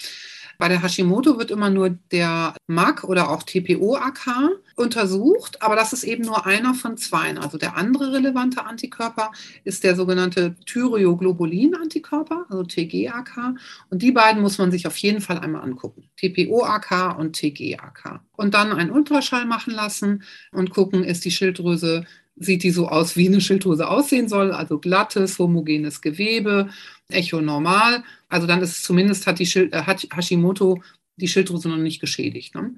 Bei 0.58 0.68
der 0.68 0.82
Hashimoto 0.82 1.38
wird 1.38 1.50
immer 1.50 1.70
nur 1.70 1.90
der 1.90 2.54
MAC 2.66 3.04
oder 3.04 3.30
auch 3.30 3.42
TPO-AK 3.42 4.50
untersucht, 4.76 5.60
aber 5.60 5.76
das 5.76 5.92
ist 5.92 6.04
eben 6.04 6.24
nur 6.24 6.46
einer 6.46 6.74
von 6.74 6.96
zwei. 6.96 7.36
Also 7.36 7.58
der 7.58 7.76
andere 7.76 8.12
relevante 8.12 8.64
Antikörper 8.64 9.32
ist 9.64 9.84
der 9.84 9.96
sogenannte 9.96 10.54
Thyroglobulin-Antikörper, 10.66 12.46
also 12.48 12.62
TGAK. 12.62 13.54
Und 13.90 14.02
die 14.02 14.12
beiden 14.12 14.42
muss 14.42 14.58
man 14.58 14.70
sich 14.70 14.86
auf 14.86 14.96
jeden 14.98 15.20
Fall 15.20 15.38
einmal 15.38 15.62
angucken. 15.62 16.08
TPO-AK 16.16 17.18
und 17.18 17.34
TGAK. 17.34 18.20
Und 18.32 18.54
dann 18.54 18.72
einen 18.72 18.90
Ultraschall 18.90 19.46
machen 19.46 19.72
lassen 19.72 20.22
und 20.52 20.70
gucken, 20.70 21.04
ist 21.04 21.24
die 21.24 21.30
Schilddrüse 21.30 22.04
sieht 22.36 22.62
die 22.62 22.70
so 22.70 22.88
aus, 22.88 23.16
wie 23.16 23.28
eine 23.28 23.40
Schilddrüse 23.40 23.88
aussehen 23.88 24.28
soll, 24.28 24.52
also 24.52 24.78
glattes, 24.78 25.38
homogenes 25.38 26.00
Gewebe, 26.00 26.70
Echo 27.12 27.40
normal. 27.40 28.02
Also 28.28 28.46
dann 28.46 28.60
ist 28.62 28.84
zumindest 28.84 29.26
hat 29.26 29.38
die 29.38 29.46
Schild, 29.46 29.72
äh, 29.72 29.82
hat 29.82 30.06
Hashimoto 30.14 30.82
die 31.16 31.28
Schilddrüse 31.28 31.68
noch 31.68 31.76
nicht 31.76 32.00
geschädigt. 32.00 32.54
Ne? 32.54 32.74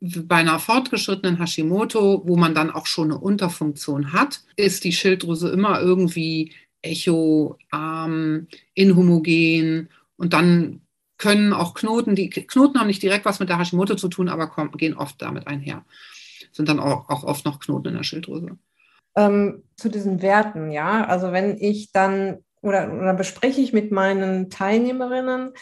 Bei 0.00 0.36
einer 0.36 0.58
fortgeschrittenen 0.58 1.38
Hashimoto, 1.38 2.22
wo 2.26 2.36
man 2.36 2.54
dann 2.54 2.70
auch 2.70 2.86
schon 2.86 3.10
eine 3.10 3.20
Unterfunktion 3.20 4.12
hat, 4.12 4.42
ist 4.56 4.84
die 4.84 4.92
Schilddrüse 4.92 5.50
immer 5.50 5.80
irgendwie 5.80 6.52
echo, 6.82 7.58
arm, 7.70 8.46
inhomogen 8.74 9.88
und 10.16 10.32
dann 10.34 10.82
können 11.16 11.52
auch 11.54 11.74
Knoten, 11.74 12.16
die 12.16 12.28
Knoten 12.28 12.78
haben 12.78 12.88
nicht 12.88 13.02
direkt 13.02 13.24
was 13.24 13.40
mit 13.40 13.48
der 13.48 13.58
Hashimoto 13.58 13.94
zu 13.94 14.08
tun, 14.08 14.28
aber 14.28 14.48
kommen, 14.48 14.72
gehen 14.72 14.94
oft 14.94 15.22
damit 15.22 15.46
einher. 15.46 15.84
Sind 16.52 16.68
dann 16.68 16.80
auch, 16.80 17.08
auch 17.08 17.24
oft 17.24 17.46
noch 17.46 17.60
Knoten 17.60 17.88
in 17.88 17.94
der 17.94 18.02
Schilddrüse 18.02 18.58
ähm, 19.16 19.62
zu 19.76 19.88
diesen 19.88 20.22
Werten, 20.22 20.70
ja. 20.70 21.06
Also 21.06 21.32
wenn 21.32 21.56
ich 21.58 21.92
dann 21.92 22.38
oder, 22.64 22.92
oder 22.92 23.14
bespreche 23.14 23.60
ich 23.60 23.72
mit 23.72 23.92
meinen 23.92 24.50
Teilnehmerinnen, 24.50 25.52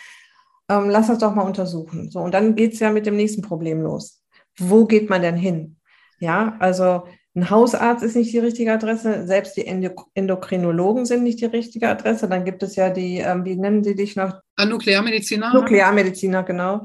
ähm, 0.69 0.89
lass 0.89 1.09
das 1.09 1.19
doch 1.19 1.35
mal 1.35 1.43
untersuchen. 1.43 2.11
So, 2.11 2.21
und 2.21 2.33
dann 2.33 2.55
geht 2.55 2.75
es 2.75 2.81
ja 2.81 2.91
mit 2.91 3.07
dem 3.07 3.17
nächsten 3.17 3.43
Problem 3.43 3.83
los. 3.83 4.23
Wo 4.59 4.87
geht 4.87 5.11
man 5.11 5.23
denn 5.23 5.37
hin? 5.37 5.77
Ja, 6.21 6.57
also 6.61 7.05
ein 7.35 7.51
Hausarzt 7.51 8.05
ist 8.05 8.15
nicht 8.15 8.33
die 8.33 8.39
richtige 8.39 8.73
Adresse, 8.73 9.27
selbst 9.27 9.57
die 9.57 9.67
Endokrinologen 9.67 11.07
sind 11.07 11.23
nicht 11.23 11.41
die 11.41 11.47
richtige 11.47 11.89
Adresse. 11.89 12.29
Dann 12.29 12.45
gibt 12.45 12.63
es 12.63 12.77
ja 12.77 12.91
die, 12.91 13.19
ähm, 13.19 13.45
wie 13.45 13.57
nennen 13.57 13.83
sie 13.83 13.95
dich 13.95 14.17
noch? 14.17 14.35
Nuklearmediziner. 14.59 15.53
Nuklearmediziner, 15.53 16.43
genau. 16.43 16.85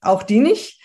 Auch 0.00 0.22
die 0.22 0.40
nicht 0.40 0.80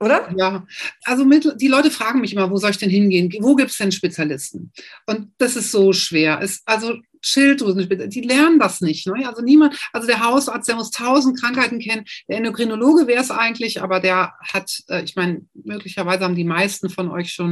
oder? 0.00 0.28
Ja, 0.36 0.66
also 1.04 1.24
mit, 1.24 1.60
die 1.60 1.68
Leute 1.68 1.90
fragen 1.90 2.20
mich 2.20 2.32
immer, 2.32 2.50
wo 2.50 2.56
soll 2.56 2.70
ich 2.70 2.78
denn 2.78 2.90
hingehen? 2.90 3.32
Wo 3.40 3.54
gibt 3.54 3.70
es 3.70 3.78
denn 3.78 3.92
Spezialisten? 3.92 4.72
Und 5.06 5.32
das 5.38 5.56
ist 5.56 5.70
so 5.70 5.92
schwer. 5.92 6.40
Es, 6.42 6.62
also 6.66 6.94
Schilddrüsen, 7.24 8.10
die 8.10 8.20
lernen 8.20 8.58
das 8.58 8.80
nicht. 8.80 9.06
Ne? 9.06 9.26
Also 9.26 9.42
niemand, 9.42 9.78
also 9.92 10.06
der 10.06 10.22
Hausarzt, 10.22 10.68
der 10.68 10.76
muss 10.76 10.90
tausend 10.90 11.40
Krankheiten 11.40 11.78
kennen. 11.78 12.04
Der 12.28 12.38
Endokrinologe 12.38 13.06
wäre 13.06 13.22
es 13.22 13.30
eigentlich, 13.30 13.82
aber 13.82 14.00
der 14.00 14.34
hat, 14.40 14.82
äh, 14.88 15.02
ich 15.02 15.16
meine, 15.16 15.46
möglicherweise 15.54 16.24
haben 16.24 16.36
die 16.36 16.44
meisten 16.44 16.90
von 16.90 17.10
euch 17.10 17.32
schon 17.32 17.50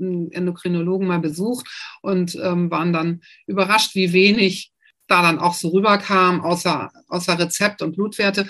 einen 0.00 0.32
Endokrinologen 0.32 1.06
mal 1.06 1.20
besucht 1.20 1.66
und 2.02 2.34
ähm, 2.36 2.70
waren 2.70 2.92
dann 2.92 3.20
überrascht, 3.46 3.94
wie 3.94 4.12
wenig 4.12 4.72
da 5.06 5.22
dann 5.22 5.38
auch 5.38 5.54
so 5.54 5.68
rüberkam, 5.68 6.40
außer, 6.40 6.90
außer 7.08 7.38
Rezept 7.38 7.82
und 7.82 7.96
Blutwerte. 7.96 8.48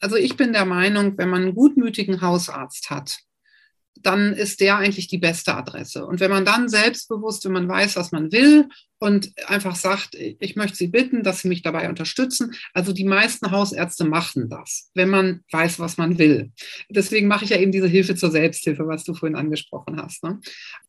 Also 0.00 0.16
ich 0.16 0.36
bin 0.36 0.52
der 0.52 0.66
Meinung, 0.66 1.16
wenn 1.16 1.30
man 1.30 1.42
einen 1.42 1.54
gutmütigen 1.54 2.20
Hausarzt 2.20 2.90
hat, 2.90 3.20
dann 4.00 4.32
ist 4.32 4.60
der 4.60 4.78
eigentlich 4.78 5.06
die 5.06 5.18
beste 5.18 5.54
Adresse. 5.54 6.04
Und 6.04 6.20
wenn 6.20 6.30
man 6.30 6.44
dann 6.44 6.68
selbstbewusst, 6.68 7.44
wenn 7.44 7.52
man 7.52 7.68
weiß, 7.68 7.96
was 7.96 8.10
man 8.10 8.32
will 8.32 8.68
und 9.02 9.32
einfach 9.48 9.74
sagt, 9.74 10.14
ich 10.14 10.54
möchte 10.54 10.76
Sie 10.76 10.86
bitten, 10.86 11.24
dass 11.24 11.40
Sie 11.40 11.48
mich 11.48 11.62
dabei 11.62 11.88
unterstützen. 11.88 12.54
Also 12.72 12.92
die 12.92 13.02
meisten 13.02 13.50
Hausärzte 13.50 14.04
machen 14.04 14.48
das, 14.48 14.92
wenn 14.94 15.08
man 15.08 15.40
weiß, 15.50 15.80
was 15.80 15.96
man 15.96 16.18
will. 16.18 16.52
Deswegen 16.88 17.26
mache 17.26 17.44
ich 17.44 17.50
ja 17.50 17.58
eben 17.58 17.72
diese 17.72 17.88
Hilfe 17.88 18.14
zur 18.14 18.30
Selbsthilfe, 18.30 18.86
was 18.86 19.02
du 19.02 19.12
vorhin 19.12 19.34
angesprochen 19.34 20.00
hast. 20.00 20.22
Ne? 20.22 20.38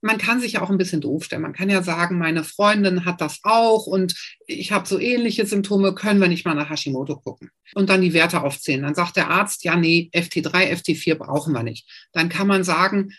Man 0.01 0.19
kann 0.19 0.39
sich 0.39 0.53
ja 0.53 0.61
auch 0.61 0.69
ein 0.69 0.77
bisschen 0.77 1.01
doof 1.01 1.23
stellen. 1.23 1.41
Man 1.41 1.53
kann 1.53 1.71
ja 1.71 1.81
sagen, 1.81 2.19
meine 2.19 2.43
Freundin 2.43 3.03
hat 3.03 3.19
das 3.19 3.39
auch 3.41 3.87
und 3.87 4.13
ich 4.45 4.71
habe 4.71 4.87
so 4.87 4.99
ähnliche 4.99 5.47
Symptome, 5.47 5.95
können 5.95 6.21
wir 6.21 6.27
nicht 6.27 6.45
mal 6.45 6.53
nach 6.53 6.69
Hashimoto 6.69 7.17
gucken 7.17 7.49
und 7.73 7.89
dann 7.89 8.01
die 8.01 8.13
Werte 8.13 8.43
aufzählen. 8.43 8.83
Dann 8.83 8.93
sagt 8.93 9.15
der 9.15 9.31
Arzt, 9.31 9.63
ja, 9.63 9.75
nee, 9.75 10.11
FT3, 10.13 10.71
FT4 10.71 11.15
brauchen 11.15 11.51
wir 11.51 11.63
nicht. 11.63 11.89
Dann 12.11 12.29
kann 12.29 12.45
man 12.45 12.63
sagen, 12.63 13.11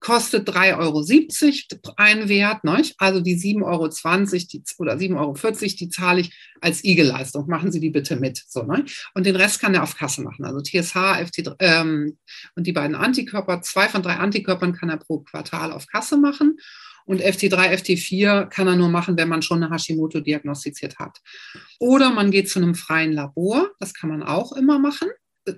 kostet 0.00 0.48
3,70 0.48 0.76
Euro 0.78 1.92
ein 1.96 2.28
Wert, 2.28 2.64
ne? 2.64 2.82
also 2.98 3.20
die 3.20 3.36
7,20 3.36 3.64
Euro 3.64 3.88
die, 3.88 4.62
oder 4.78 4.94
7,40 4.94 5.16
Euro, 5.16 5.76
die 5.80 5.88
zahle 5.88 6.20
ich 6.20 6.52
als 6.60 6.84
IG-Leistung. 6.84 7.48
Machen 7.48 7.72
Sie 7.72 7.80
die 7.80 7.90
bitte 7.90 8.16
mit. 8.16 8.42
So, 8.46 8.62
ne? 8.62 8.84
Und 9.14 9.26
den 9.26 9.36
Rest 9.36 9.60
kann 9.60 9.74
er 9.74 9.82
auf 9.82 9.96
Kasse 9.96 10.22
machen. 10.22 10.44
Also 10.44 10.60
TSH, 10.60 10.96
FT 11.26 11.56
ähm, 11.60 12.18
und 12.54 12.66
die 12.66 12.72
beiden 12.72 12.94
Antikörper, 12.94 13.62
zwei 13.62 13.88
von 13.88 14.02
drei 14.02 14.16
Antikörpern 14.16 14.74
kann 14.74 14.90
er 14.90 14.98
pro 14.98 15.20
Quartal 15.20 15.72
auf 15.72 15.86
Kasse 15.86 16.16
machen. 16.16 16.56
Und 17.06 17.22
FT3, 17.22 17.70
FT4 17.70 18.46
kann 18.46 18.66
er 18.66 18.74
nur 18.74 18.88
machen, 18.88 19.16
wenn 19.16 19.28
man 19.28 19.40
schon 19.40 19.62
eine 19.62 19.72
Hashimoto 19.72 20.20
diagnostiziert 20.20 20.98
hat. 20.98 21.20
Oder 21.78 22.10
man 22.10 22.32
geht 22.32 22.50
zu 22.50 22.58
einem 22.58 22.74
freien 22.74 23.12
Labor, 23.12 23.70
das 23.78 23.94
kann 23.94 24.10
man 24.10 24.24
auch 24.24 24.52
immer 24.52 24.80
machen 24.80 25.08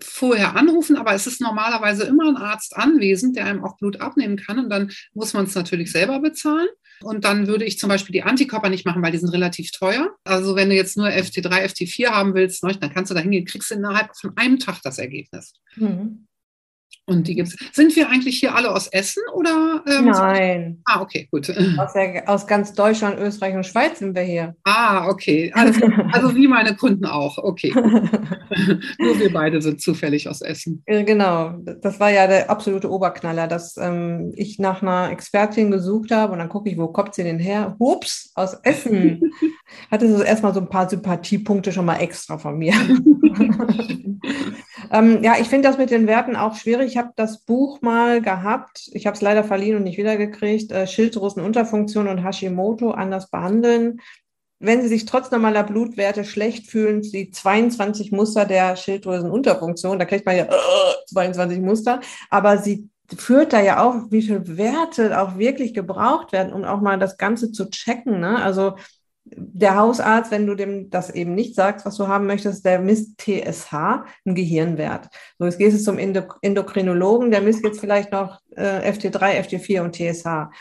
vorher 0.02 0.56
anrufen, 0.56 0.96
aber 0.96 1.14
es 1.14 1.26
ist 1.26 1.40
normalerweise 1.40 2.04
immer 2.04 2.28
ein 2.28 2.36
Arzt 2.36 2.76
anwesend, 2.76 3.36
der 3.36 3.46
einem 3.46 3.64
auch 3.64 3.76
Blut 3.78 4.00
abnehmen 4.00 4.36
kann 4.36 4.58
und 4.58 4.70
dann 4.70 4.90
muss 5.14 5.32
man 5.32 5.44
es 5.44 5.54
natürlich 5.54 5.90
selber 5.92 6.20
bezahlen. 6.20 6.68
Und 7.00 7.24
dann 7.24 7.46
würde 7.46 7.64
ich 7.64 7.78
zum 7.78 7.88
Beispiel 7.88 8.12
die 8.12 8.24
Antikörper 8.24 8.68
nicht 8.68 8.84
machen, 8.84 9.02
weil 9.02 9.12
die 9.12 9.18
sind 9.18 9.32
relativ 9.32 9.70
teuer. 9.70 10.16
Also 10.24 10.56
wenn 10.56 10.68
du 10.68 10.74
jetzt 10.74 10.96
nur 10.96 11.06
FT3, 11.06 11.48
FT4 11.48 12.08
haben 12.08 12.34
willst, 12.34 12.64
ne, 12.64 12.76
dann 12.78 12.92
kannst 12.92 13.10
du 13.10 13.14
da 13.14 13.20
hingehen, 13.20 13.44
kriegst 13.44 13.70
du 13.70 13.76
innerhalb 13.76 14.16
von 14.16 14.36
einem 14.36 14.58
Tag 14.58 14.80
das 14.82 14.98
Ergebnis. 14.98 15.54
Mhm. 15.76 16.26
Und 17.08 17.26
die 17.26 17.36
gibt's. 17.36 17.56
Sind 17.72 17.96
wir 17.96 18.10
eigentlich 18.10 18.38
hier 18.38 18.54
alle 18.54 18.70
aus 18.70 18.86
Essen 18.88 19.22
oder? 19.32 19.82
Ähm, 19.88 20.04
Nein. 20.04 20.82
Ah, 20.84 21.00
okay, 21.00 21.26
gut. 21.30 21.48
Aus, 21.78 21.92
der, 21.94 22.28
aus, 22.28 22.46
ganz 22.46 22.74
Deutschland, 22.74 23.18
Österreich 23.18 23.54
und 23.54 23.64
Schweiz 23.64 24.00
sind 24.00 24.14
wir 24.14 24.22
hier. 24.22 24.54
Ah, 24.64 25.08
okay. 25.08 25.50
Also, 25.54 25.80
also 26.12 26.34
wie 26.34 26.46
meine 26.46 26.76
Kunden 26.76 27.06
auch. 27.06 27.38
Okay. 27.38 27.72
Nur 28.98 29.18
wir 29.18 29.32
beide 29.32 29.62
sind 29.62 29.80
zufällig 29.80 30.28
aus 30.28 30.42
Essen. 30.42 30.82
Genau. 30.86 31.54
Das 31.80 31.98
war 31.98 32.10
ja 32.10 32.26
der 32.26 32.50
absolute 32.50 32.90
Oberknaller, 32.90 33.46
dass 33.46 33.76
ähm, 33.78 34.32
ich 34.36 34.58
nach 34.58 34.82
einer 34.82 35.10
Expertin 35.10 35.70
gesucht 35.70 36.10
habe 36.10 36.32
und 36.32 36.40
dann 36.40 36.48
gucke 36.48 36.68
ich, 36.68 36.76
wo 36.76 36.88
kommt 36.88 37.14
sie 37.14 37.22
denn 37.24 37.38
her? 37.38 37.76
Hups, 37.78 38.32
aus 38.34 38.54
Essen. 38.62 39.32
Hatte 39.90 40.14
so 40.14 40.22
erstmal 40.22 40.52
so 40.52 40.60
ein 40.60 40.68
paar 40.68 40.88
Sympathiepunkte 40.90 41.72
schon 41.72 41.86
mal 41.86 41.96
extra 41.96 42.36
von 42.36 42.58
mir. 42.58 42.74
ähm, 44.92 45.22
ja, 45.22 45.34
ich 45.40 45.48
finde 45.48 45.68
das 45.68 45.78
mit 45.78 45.90
den 45.90 46.06
Werten 46.06 46.36
auch 46.36 46.56
schwierig 46.56 46.97
habe 46.98 47.12
das 47.16 47.44
Buch 47.44 47.80
mal 47.80 48.20
gehabt. 48.20 48.90
Ich 48.92 49.06
habe 49.06 49.14
es 49.14 49.22
leider 49.22 49.44
verliehen 49.44 49.76
und 49.76 49.84
nicht 49.84 49.96
wiedergekriegt. 49.96 50.70
Äh, 50.72 50.86
Schilddrüsenunterfunktion 50.86 52.08
und 52.08 52.22
Hashimoto 52.22 52.90
anders 52.90 53.30
behandeln. 53.30 54.00
Wenn 54.60 54.82
Sie 54.82 54.88
sich 54.88 55.06
trotz 55.06 55.30
normaler 55.30 55.62
Blutwerte 55.62 56.24
schlecht 56.24 56.66
fühlen, 56.66 57.00
die 57.00 57.30
22 57.30 58.12
Muster 58.12 58.44
der 58.44 58.76
Schilddrüsenunterfunktion, 58.76 59.98
da 59.98 60.04
kriegt 60.04 60.26
man 60.26 60.36
ja 60.36 60.44
äh, 60.44 61.06
22 61.06 61.60
Muster, 61.60 62.00
aber 62.28 62.58
sie 62.58 62.90
führt 63.16 63.52
da 63.52 63.60
ja 63.62 63.82
auch, 63.82 64.10
wie 64.10 64.20
viele 64.20 64.58
Werte 64.58 65.18
auch 65.20 65.38
wirklich 65.38 65.72
gebraucht 65.72 66.32
werden, 66.32 66.52
um 66.52 66.64
auch 66.64 66.80
mal 66.80 66.98
das 66.98 67.16
Ganze 67.16 67.52
zu 67.52 67.70
checken. 67.70 68.20
Ne? 68.20 68.42
Also 68.42 68.74
der 69.36 69.76
Hausarzt, 69.76 70.30
wenn 70.30 70.46
du 70.46 70.54
dem 70.54 70.90
das 70.90 71.10
eben 71.10 71.34
nicht 71.34 71.54
sagst, 71.54 71.84
was 71.86 71.96
du 71.96 72.08
haben 72.08 72.26
möchtest, 72.26 72.64
der 72.64 72.78
misst 72.78 73.18
TSH, 73.18 73.72
einen 73.72 74.34
Gehirnwert. 74.34 75.08
So, 75.38 75.44
jetzt 75.44 75.58
gehst 75.58 75.78
du 75.78 75.82
zum 75.82 75.98
Endokrinologen, 75.98 77.30
der 77.30 77.40
misst 77.40 77.64
jetzt 77.64 77.80
vielleicht 77.80 78.12
noch 78.12 78.40
äh, 78.56 78.90
FT3, 78.90 79.40
FT4 79.42 79.82
und 79.82 79.94
TSH. 79.94 80.54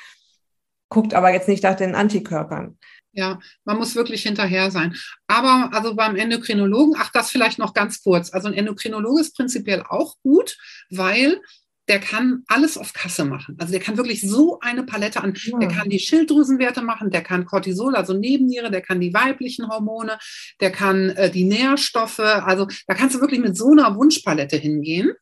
Guckt 0.89 1.13
aber 1.13 1.33
jetzt 1.33 1.47
nicht 1.47 1.63
nach 1.63 1.75
den 1.75 1.95
Antikörpern. 1.95 2.77
Ja, 3.11 3.39
man 3.65 3.77
muss 3.77 3.95
wirklich 3.95 4.21
hinterher 4.23 4.69
sein. 4.69 4.95
Aber 5.27 5.71
also 5.73 5.95
beim 5.95 6.15
Endokrinologen, 6.15 6.95
ach, 6.99 7.11
das 7.11 7.31
vielleicht 7.31 7.57
noch 7.57 7.73
ganz 7.73 8.03
kurz. 8.03 8.31
Also 8.31 8.47
ein 8.47 8.53
Endokrinologe 8.53 9.21
ist 9.21 9.35
prinzipiell 9.35 9.83
auch 9.87 10.15
gut, 10.21 10.55
weil 10.91 11.41
der 11.87 11.99
kann 11.99 12.43
alles 12.47 12.77
auf 12.77 12.93
Kasse 12.93 13.25
machen. 13.25 13.55
Also 13.59 13.71
der 13.71 13.81
kann 13.81 13.97
wirklich 13.97 14.21
so 14.21 14.59
eine 14.59 14.83
Palette 14.83 15.23
an. 15.23 15.33
Ja. 15.35 15.57
Der 15.59 15.69
kann 15.69 15.89
die 15.89 15.99
Schilddrüsenwerte 15.99 16.81
machen, 16.81 17.09
der 17.09 17.21
kann 17.21 17.45
Cortisol, 17.45 17.95
also 17.95 18.13
Nebenniere, 18.13 18.69
der 18.71 18.81
kann 18.81 18.99
die 18.99 19.13
weiblichen 19.13 19.69
Hormone, 19.69 20.17
der 20.59 20.71
kann 20.71 21.09
äh, 21.11 21.31
die 21.31 21.45
Nährstoffe. 21.45 22.19
Also 22.19 22.67
da 22.87 22.93
kannst 22.93 23.15
du 23.15 23.21
wirklich 23.21 23.39
mit 23.39 23.57
so 23.57 23.71
einer 23.71 23.95
Wunschpalette 23.95 24.57
hingehen 24.57 25.13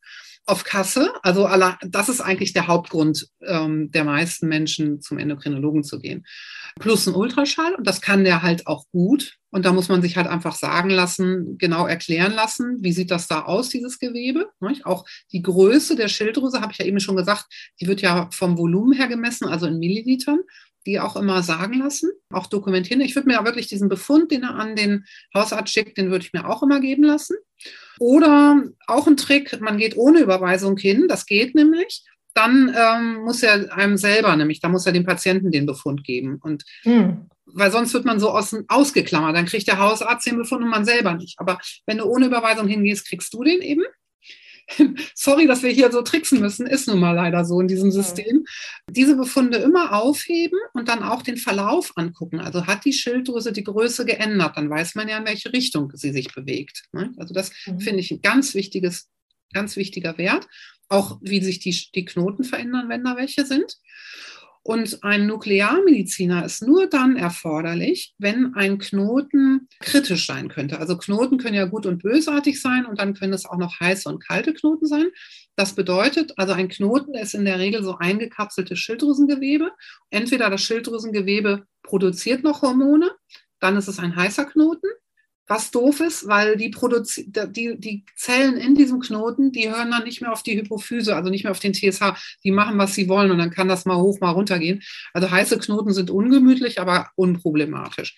auf 0.45 0.63
Kasse. 0.63 1.11
Also 1.23 1.49
das 1.81 2.09
ist 2.09 2.21
eigentlich 2.21 2.53
der 2.53 2.67
Hauptgrund 2.67 3.27
ähm, 3.41 3.91
der 3.91 4.03
meisten 4.03 4.47
Menschen, 4.47 5.01
zum 5.01 5.17
Endokrinologen 5.17 5.83
zu 5.83 5.99
gehen. 5.99 6.25
Plus 6.79 7.07
ein 7.07 7.15
Ultraschall 7.15 7.73
und 7.75 7.87
das 7.87 8.01
kann 8.01 8.23
der 8.23 8.43
halt 8.43 8.67
auch 8.67 8.85
gut. 8.91 9.37
Und 9.49 9.65
da 9.65 9.71
muss 9.71 9.87
man 9.87 10.01
sich 10.01 10.17
halt 10.17 10.27
einfach 10.27 10.53
sagen 10.55 10.89
lassen, 10.89 11.57
genau 11.57 11.87
erklären 11.87 12.33
lassen, 12.33 12.77
wie 12.81 12.91
sieht 12.91 13.09
das 13.09 13.27
da 13.27 13.43
aus, 13.43 13.69
dieses 13.69 13.99
Gewebe. 13.99 14.49
Auch 14.83 15.05
die 15.31 15.41
Größe 15.41 15.95
der 15.95 16.09
Schilddrüse, 16.09 16.59
habe 16.59 16.73
ich 16.73 16.79
ja 16.79 16.85
eben 16.85 16.99
schon 16.99 17.15
gesagt, 17.15 17.45
die 17.79 17.87
wird 17.87 18.01
ja 18.01 18.29
vom 18.31 18.57
Volumen 18.57 18.91
her 18.91 19.07
gemessen, 19.07 19.47
also 19.47 19.67
in 19.67 19.79
Millilitern 19.79 20.39
die 20.85 20.99
auch 20.99 21.15
immer 21.15 21.43
sagen 21.43 21.79
lassen, 21.79 22.11
auch 22.29 22.47
dokumentieren. 22.47 23.01
Ich 23.01 23.15
würde 23.15 23.27
mir 23.27 23.35
ja 23.35 23.45
wirklich 23.45 23.67
diesen 23.67 23.89
Befund, 23.89 24.31
den 24.31 24.43
er 24.43 24.55
an 24.55 24.75
den 24.75 25.05
Hausarzt 25.33 25.73
schickt, 25.73 25.97
den 25.97 26.11
würde 26.11 26.25
ich 26.25 26.33
mir 26.33 26.47
auch 26.47 26.63
immer 26.63 26.79
geben 26.79 27.03
lassen. 27.03 27.35
Oder 27.99 28.63
auch 28.87 29.07
ein 29.07 29.17
Trick, 29.17 29.59
man 29.61 29.77
geht 29.77 29.97
ohne 29.97 30.19
Überweisung 30.19 30.77
hin, 30.77 31.07
das 31.07 31.25
geht 31.25 31.55
nämlich. 31.55 32.03
Dann 32.33 32.75
ähm, 32.77 33.23
muss 33.23 33.41
er 33.41 33.73
einem 33.75 33.97
selber, 33.97 34.35
nämlich 34.35 34.59
da 34.59 34.67
muss 34.67 34.85
er 34.85 34.91
dem 34.91 35.05
Patienten 35.05 35.51
den 35.51 35.65
Befund 35.65 36.03
geben. 36.03 36.37
Und 36.41 36.65
mhm. 36.83 37.29
weil 37.45 37.71
sonst 37.71 37.93
wird 37.93 38.05
man 38.05 38.19
so 38.19 38.29
aus, 38.29 38.55
ausgeklammert, 38.67 39.35
dann 39.35 39.45
kriegt 39.45 39.67
der 39.67 39.79
Hausarzt 39.79 40.27
den 40.27 40.37
Befund 40.37 40.63
und 40.63 40.69
man 40.69 40.85
selber 40.85 41.13
nicht. 41.13 41.39
Aber 41.39 41.59
wenn 41.85 41.99
du 41.99 42.05
ohne 42.05 42.25
Überweisung 42.25 42.67
hingehst, 42.67 43.07
kriegst 43.07 43.33
du 43.33 43.43
den 43.43 43.61
eben. 43.61 43.83
sorry, 45.15 45.47
dass 45.47 45.63
wir 45.63 45.69
hier 45.69 45.91
so 45.91 46.01
tricksen 46.01 46.39
müssen, 46.39 46.65
ist 46.65 46.87
nun 46.87 46.99
mal 46.99 47.13
leider 47.13 47.45
so 47.45 47.59
in 47.59 47.67
diesem 47.67 47.91
System. 47.91 48.45
Diese 48.89 49.15
Befunde 49.15 49.57
immer 49.57 49.93
aufheben 49.93 50.59
und 50.73 50.87
dann 50.87 51.03
auch 51.03 51.21
den 51.21 51.37
Verlauf 51.37 51.91
angucken. 51.95 52.39
Also 52.39 52.65
hat 52.65 52.85
die 52.85 52.93
Schilddrüse 52.93 53.51
die 53.51 53.63
Größe 53.63 54.05
geändert, 54.05 54.57
dann 54.57 54.69
weiß 54.69 54.95
man 54.95 55.07
ja, 55.07 55.17
in 55.17 55.25
welche 55.25 55.53
Richtung 55.53 55.91
sie 55.93 56.11
sich 56.11 56.33
bewegt. 56.33 56.85
Ne? 56.91 57.13
Also 57.17 57.33
das 57.33 57.51
mhm. 57.65 57.79
finde 57.79 57.99
ich 57.99 58.11
ein 58.11 58.21
ganz 58.21 58.55
wichtiges, 58.55 59.09
ganz 59.53 59.75
wichtiger 59.75 60.17
Wert. 60.17 60.47
Auch 60.87 61.17
wie 61.21 61.43
sich 61.43 61.59
die, 61.59 61.75
die 61.95 62.05
Knoten 62.05 62.43
verändern, 62.43 62.89
wenn 62.89 63.03
da 63.03 63.17
welche 63.17 63.45
sind. 63.45 63.75
Und 64.67 65.03
ein 65.03 65.27
Nuklearmediziner 65.27 66.43
ist 66.43 66.63
nur 66.63 66.87
dann 66.87 67.17
erforderlich, 67.17 68.15
wenn 68.17 68.55
ein 68.55 68.79
Knoten 68.79 69.69
kritisch 69.79 70.25
sein 70.25 70.49
könnte. 70.49 70.79
Also 70.79 70.97
Knoten 70.97 71.37
können 71.37 71.53
ja 71.53 71.65
gut 71.65 71.85
und 71.85 72.01
bösartig 72.01 72.59
sein 72.59 72.87
und 72.87 72.97
dann 72.97 73.13
können 73.13 73.33
es 73.33 73.45
auch 73.45 73.59
noch 73.59 73.79
heiße 73.79 74.09
und 74.09 74.25
kalte 74.25 74.55
Knoten 74.55 74.87
sein. 74.87 75.05
Das 75.55 75.75
bedeutet, 75.75 76.33
also 76.37 76.53
ein 76.53 76.67
Knoten 76.67 77.13
ist 77.13 77.35
in 77.35 77.45
der 77.45 77.59
Regel 77.59 77.83
so 77.83 77.97
eingekapseltes 77.99 78.79
Schilddrüsengewebe. 78.79 79.69
Entweder 80.09 80.49
das 80.49 80.63
Schilddrüsengewebe 80.63 81.67
produziert 81.83 82.43
noch 82.43 82.63
Hormone, 82.63 83.11
dann 83.59 83.77
ist 83.77 83.87
es 83.87 83.99
ein 83.99 84.15
heißer 84.15 84.45
Knoten 84.45 84.89
was 85.47 85.71
doof 85.71 85.99
ist, 85.99 86.27
weil 86.27 86.57
die, 86.57 86.69
Produzi 86.69 87.31
die, 87.31 87.77
die 87.77 88.05
Zellen 88.15 88.57
in 88.57 88.75
diesem 88.75 88.99
Knoten, 88.99 89.51
die 89.51 89.69
hören 89.69 89.91
dann 89.91 90.03
nicht 90.03 90.21
mehr 90.21 90.31
auf 90.31 90.43
die 90.43 90.57
Hypophyse, 90.57 91.15
also 91.15 91.29
nicht 91.29 91.43
mehr 91.43 91.51
auf 91.51 91.59
den 91.59 91.73
TSH. 91.73 92.37
Die 92.43 92.51
machen, 92.51 92.77
was 92.77 92.95
sie 92.95 93.07
wollen 93.07 93.31
und 93.31 93.37
dann 93.37 93.51
kann 93.51 93.67
das 93.67 93.85
mal 93.85 93.97
hoch, 93.97 94.19
mal 94.19 94.31
runter 94.31 94.59
gehen. 94.59 94.81
Also 95.13 95.29
heiße 95.29 95.59
Knoten 95.59 95.93
sind 95.93 96.09
ungemütlich, 96.09 96.79
aber 96.79 97.09
unproblematisch. 97.15 98.15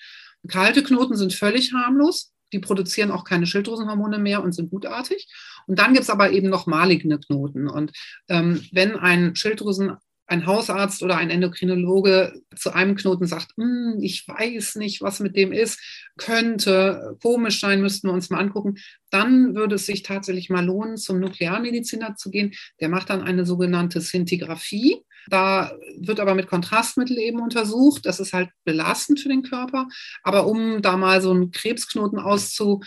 Kalte 0.48 0.84
Knoten 0.84 1.18
sind 1.18 1.34
völlig 1.34 1.74
harmlos. 1.74 2.32
Die 2.54 2.60
produzieren 2.60 3.12
auch 3.12 3.26
keine 3.26 3.46
Schilddrüsenhormone 3.46 4.20
mehr 4.20 4.42
und 4.42 4.54
sind 4.54 4.70
gutartig. 4.70 5.28
Und 5.68 5.80
dann 5.80 5.92
gibt 5.92 6.04
es 6.04 6.10
aber 6.10 6.32
eben 6.32 6.50
noch 6.50 6.66
maligne 6.66 7.20
Knoten. 7.20 7.68
Und 7.70 7.92
ähm, 8.30 8.66
wenn 8.72 8.96
ein 8.96 9.36
Schilddrüsen 9.36 9.98
ein 10.28 10.46
Hausarzt 10.46 11.02
oder 11.04 11.18
ein 11.18 11.30
Endokrinologe 11.30 12.42
zu 12.56 12.74
einem 12.74 12.96
Knoten 12.96 13.26
sagt, 13.26 13.56
hm, 13.56 13.98
ich 14.02 14.28
weiß 14.28 14.76
nicht, 14.76 15.02
was 15.02 15.20
mit 15.22 15.36
dem 15.36 15.54
ist, 15.54 15.80
könnte 16.18 17.18
komisch 17.22 17.62
sein, 17.62 17.82
müssten 17.82 18.08
wir 18.08 18.14
uns 18.14 18.30
mal 18.30 18.40
angucken, 18.40 18.76
dann 19.10 19.56
würde 19.56 19.76
es 19.76 19.86
sich 19.86 20.04
tatsächlich 20.04 20.50
mal 20.50 20.66
lohnen, 20.66 20.98
zum 20.98 21.20
Nuklearmediziner 21.20 22.16
zu 22.16 22.30
gehen. 22.30 22.54
Der 22.82 22.90
macht 22.90 23.10
dann 23.10 23.24
eine 23.24 23.46
sogenannte 23.46 24.02
Szintigraphie. 24.02 24.98
Da 25.30 25.74
wird 26.00 26.20
aber 26.20 26.36
mit 26.36 26.48
Kontrastmittel 26.48 27.18
eben 27.18 27.42
untersucht. 27.42 28.06
Das 28.06 28.20
ist 28.20 28.34
halt 28.34 28.50
belastend 28.64 29.20
für 29.20 29.30
den 29.30 29.44
Körper. 29.44 29.88
Aber 30.24 30.48
um 30.48 30.82
da 30.82 30.98
mal 30.98 31.22
so 31.22 31.32
einen 31.32 31.52
Krebsknoten 31.52 32.20
auszu, 32.20 32.82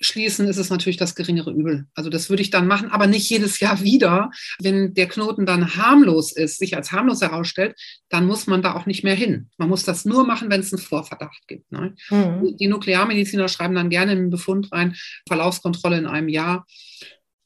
schließen, 0.00 0.48
ist 0.48 0.56
es 0.56 0.70
natürlich 0.70 0.96
das 0.96 1.14
geringere 1.14 1.50
Übel. 1.50 1.86
Also 1.94 2.10
das 2.10 2.28
würde 2.28 2.42
ich 2.42 2.50
dann 2.50 2.66
machen, 2.66 2.90
aber 2.90 3.06
nicht 3.06 3.28
jedes 3.30 3.60
Jahr 3.60 3.82
wieder. 3.82 4.30
Wenn 4.60 4.94
der 4.94 5.08
Knoten 5.08 5.46
dann 5.46 5.76
harmlos 5.76 6.32
ist, 6.32 6.58
sich 6.58 6.76
als 6.76 6.92
harmlos 6.92 7.20
herausstellt, 7.22 7.78
dann 8.08 8.26
muss 8.26 8.46
man 8.46 8.62
da 8.62 8.74
auch 8.74 8.86
nicht 8.86 9.04
mehr 9.04 9.14
hin. 9.14 9.50
Man 9.58 9.68
muss 9.68 9.84
das 9.84 10.04
nur 10.04 10.26
machen, 10.26 10.50
wenn 10.50 10.60
es 10.60 10.72
einen 10.72 10.82
Vorverdacht 10.82 11.46
gibt. 11.46 11.70
Ne? 11.72 11.94
Mhm. 12.10 12.56
Die 12.58 12.68
Nuklearmediziner 12.68 13.48
schreiben 13.48 13.74
dann 13.74 13.90
gerne 13.90 14.12
einen 14.12 14.30
Befund 14.30 14.72
rein, 14.72 14.96
Verlaufskontrolle 15.26 15.98
in 15.98 16.06
einem 16.06 16.28
Jahr. 16.28 16.66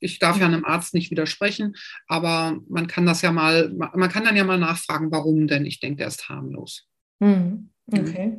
Ich 0.01 0.18
darf 0.18 0.38
ja 0.38 0.46
einem 0.46 0.64
Arzt 0.64 0.94
nicht 0.94 1.11
widersprechen, 1.11 1.74
aber 2.07 2.59
man 2.68 2.86
kann 2.86 3.05
das 3.05 3.20
ja 3.22 3.32
mal, 3.32 3.70
man 3.72 4.09
kann 4.09 4.24
dann 4.24 4.36
ja 4.36 4.44
mal 4.44 4.59
nachfragen, 4.59 5.12
warum 5.12 5.46
denn 5.46 5.66
ich 5.66 5.78
denke, 5.78 5.98
der 5.98 6.09
ist 6.09 6.28
harmlos. 6.28 6.86
Mhm. 7.18 7.70
Okay. 7.92 8.38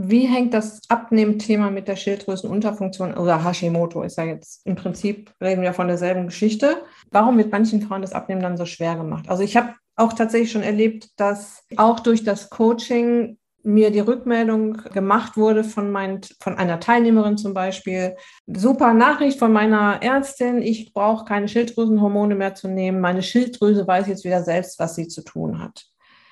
Wie 0.00 0.26
hängt 0.26 0.54
das 0.54 0.80
Abnehmthema 0.88 1.70
mit 1.70 1.88
der 1.88 1.96
Schilddrüsenunterfunktion 1.96 3.14
oder 3.14 3.44
Hashimoto? 3.44 4.04
Ist 4.04 4.16
ja 4.16 4.22
jetzt 4.22 4.64
im 4.64 4.76
Prinzip, 4.76 5.32
reden 5.40 5.62
wir 5.62 5.72
von 5.72 5.88
derselben 5.88 6.26
Geschichte. 6.26 6.84
Warum 7.10 7.36
wird 7.36 7.50
manchen 7.50 7.82
Frauen 7.82 8.02
das 8.02 8.12
Abnehmen 8.12 8.40
dann 8.40 8.56
so 8.56 8.64
schwer 8.64 8.94
gemacht? 8.94 9.28
Also 9.28 9.42
ich 9.42 9.56
habe 9.56 9.74
auch 9.96 10.12
tatsächlich 10.12 10.52
schon 10.52 10.62
erlebt, 10.62 11.08
dass 11.16 11.64
auch 11.76 11.98
durch 11.98 12.22
das 12.22 12.48
Coaching 12.48 13.38
mir 13.64 13.90
die 13.90 13.98
Rückmeldung 13.98 14.74
gemacht 14.74 15.36
wurde 15.36 15.64
von, 15.64 15.90
mein, 15.90 16.20
von 16.38 16.56
einer 16.56 16.78
Teilnehmerin 16.78 17.36
zum 17.36 17.52
Beispiel. 17.52 18.14
Super 18.46 18.94
Nachricht 18.94 19.40
von 19.40 19.52
meiner 19.52 20.00
Ärztin, 20.00 20.62
ich 20.62 20.92
brauche 20.92 21.24
keine 21.24 21.48
Schilddrüsenhormone 21.48 22.36
mehr 22.36 22.54
zu 22.54 22.68
nehmen. 22.68 23.00
Meine 23.00 23.24
Schilddrüse 23.24 23.84
weiß 23.84 24.06
jetzt 24.06 24.24
wieder 24.24 24.44
selbst, 24.44 24.78
was 24.78 24.94
sie 24.94 25.08
zu 25.08 25.24
tun 25.24 25.60
hat. 25.60 25.86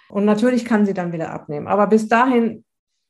Und 0.08 0.24
natürlich 0.24 0.64
kann 0.64 0.86
sie 0.86 0.94
dann 0.94 1.12
wieder 1.12 1.32
abnehmen. 1.32 1.66
Aber 1.66 1.88
bis 1.88 2.06
dahin 2.06 2.64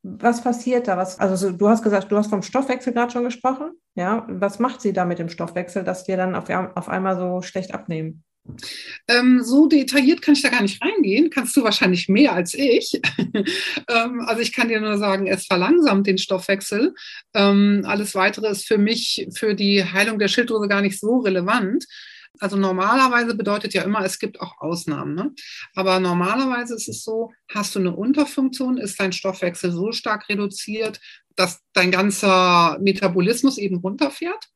was 0.06 0.42
passiert 0.42 0.86
da? 0.88 0.96
Was, 0.96 1.18
also 1.18 1.50
du 1.50 1.68
hast 1.68 1.82
gesagt, 1.82 2.10
du 2.12 2.16
hast 2.16 2.30
vom 2.30 2.42
Stoffwechsel 2.42 2.92
gerade 2.92 3.12
schon 3.12 3.24
gesprochen. 3.24 3.72
Ja, 3.94 4.24
was 4.28 4.58
macht 4.58 4.80
sie 4.80 4.92
da 4.92 5.04
mit 5.04 5.18
dem 5.18 5.28
Stoffwechsel, 5.28 5.82
dass 5.82 6.06
wir 6.06 6.16
dann 6.16 6.34
auf, 6.34 6.48
auf 6.48 6.88
einmal 6.88 7.16
so 7.16 7.42
schlecht 7.42 7.74
abnehmen? 7.74 8.22
Ähm, 9.08 9.42
so 9.42 9.66
detailliert 9.66 10.22
kann 10.22 10.34
ich 10.34 10.42
da 10.42 10.50
gar 10.50 10.62
nicht 10.62 10.80
reingehen. 10.80 11.30
Kannst 11.30 11.56
du 11.56 11.64
wahrscheinlich 11.64 12.08
mehr 12.08 12.32
als 12.32 12.54
ich. 12.54 13.00
ähm, 13.88 14.20
also 14.26 14.40
ich 14.40 14.52
kann 14.52 14.68
dir 14.68 14.80
nur 14.80 14.98
sagen, 14.98 15.26
es 15.26 15.46
verlangsamt 15.46 16.06
den 16.06 16.18
Stoffwechsel. 16.18 16.94
Ähm, 17.34 17.82
alles 17.86 18.14
Weitere 18.14 18.48
ist 18.48 18.66
für 18.66 18.78
mich 18.78 19.26
für 19.34 19.54
die 19.54 19.84
Heilung 19.84 20.20
der 20.20 20.28
Schilddrüse 20.28 20.68
gar 20.68 20.82
nicht 20.82 21.00
so 21.00 21.18
relevant. 21.18 21.84
Also 22.40 22.56
normalerweise 22.56 23.34
bedeutet 23.34 23.74
ja 23.74 23.82
immer, 23.82 24.04
es 24.04 24.18
gibt 24.18 24.40
auch 24.40 24.58
Ausnahmen. 24.58 25.14
Ne? 25.14 25.32
Aber 25.74 26.00
normalerweise 26.00 26.74
ist 26.74 26.88
es 26.88 27.04
so, 27.04 27.32
hast 27.52 27.74
du 27.74 27.80
eine 27.80 27.94
Unterfunktion, 27.94 28.78
ist 28.78 29.00
dein 29.00 29.12
Stoffwechsel 29.12 29.72
so 29.72 29.92
stark 29.92 30.28
reduziert, 30.28 31.00
dass 31.34 31.60
dein 31.72 31.90
ganzer 31.90 32.78
Metabolismus 32.80 33.58
eben 33.58 33.76
runterfährt 33.76 34.48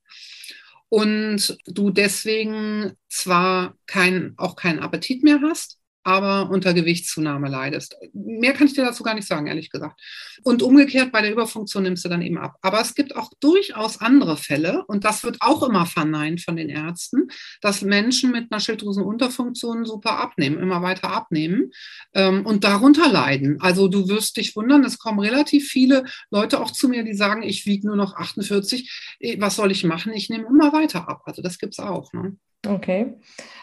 und 0.91 1.57
du 1.67 1.91
deswegen 1.91 2.93
zwar 3.09 3.77
kein, 3.87 4.35
auch 4.37 4.57
keinen 4.57 4.81
Appetit 4.81 5.23
mehr 5.23 5.41
hast, 5.41 5.80
aber 6.11 6.51
unter 6.51 6.75
Gewichtszunahme 6.75 7.49
leidest. 7.49 7.97
Mehr 8.13 8.53
kann 8.53 8.67
ich 8.67 8.75
dir 8.75 8.85
dazu 8.85 9.05
gar 9.05 9.15
nicht 9.15 9.29
sagen, 9.29 9.47
ehrlich 9.47 9.71
gesagt. 9.71 10.01
Und 10.43 10.63
umgekehrt, 10.63 11.13
bei 11.13 11.23
der 11.23 11.31
Überfunktion 11.31 11.85
nimmst 11.85 12.05
du 12.05 12.09
dann 12.09 12.23
eben 12.23 12.39
ab. 12.39 12.57
Aber 12.63 12.81
es 12.81 12.95
gibt 12.95 13.15
auch 13.15 13.31
durchaus 13.39 14.01
andere 14.01 14.37
Fälle, 14.37 14.85
und 14.87 15.05
das 15.05 15.23
wird 15.23 15.37
auch 15.41 15.63
immer 15.63 15.87
verneint 15.87 16.41
von 16.41 16.57
den 16.57 16.69
Ärzten, 16.69 17.29
dass 17.61 17.83
Menschen 17.83 18.33
mit 18.33 18.51
einer 18.51 18.61
Schilddrüsenunterfunktion 18.61 19.85
super 19.85 20.19
abnehmen, 20.19 20.59
immer 20.59 20.83
weiter 20.83 21.13
abnehmen 21.13 21.71
ähm, 22.15 22.45
und 22.45 22.65
darunter 22.65 23.09
leiden. 23.09 23.61
Also 23.61 23.87
du 23.87 24.09
wirst 24.09 24.37
dich 24.37 24.57
wundern, 24.57 24.83
es 24.83 24.99
kommen 24.99 25.21
relativ 25.21 25.69
viele 25.69 26.05
Leute 26.31 26.61
auch 26.61 26.73
zu 26.73 26.89
mir, 26.89 27.05
die 27.05 27.15
sagen, 27.15 27.43
ich 27.43 27.67
wiege 27.67 27.87
nur 27.87 27.97
noch 27.97 28.17
48, 28.17 29.17
äh, 29.21 29.41
was 29.41 29.57
soll 29.57 29.71
ich 29.71 29.85
machen? 29.85 30.13
Ich 30.13 30.29
nehme 30.29 30.47
immer 30.47 30.73
weiter 30.73 31.09
ab. 31.09 31.23
Also 31.27 31.41
das 31.41 31.59
gibt 31.59 31.75
es 31.75 31.79
auch. 31.79 32.13
Ne? 32.13 32.37
Okay. 32.67 33.15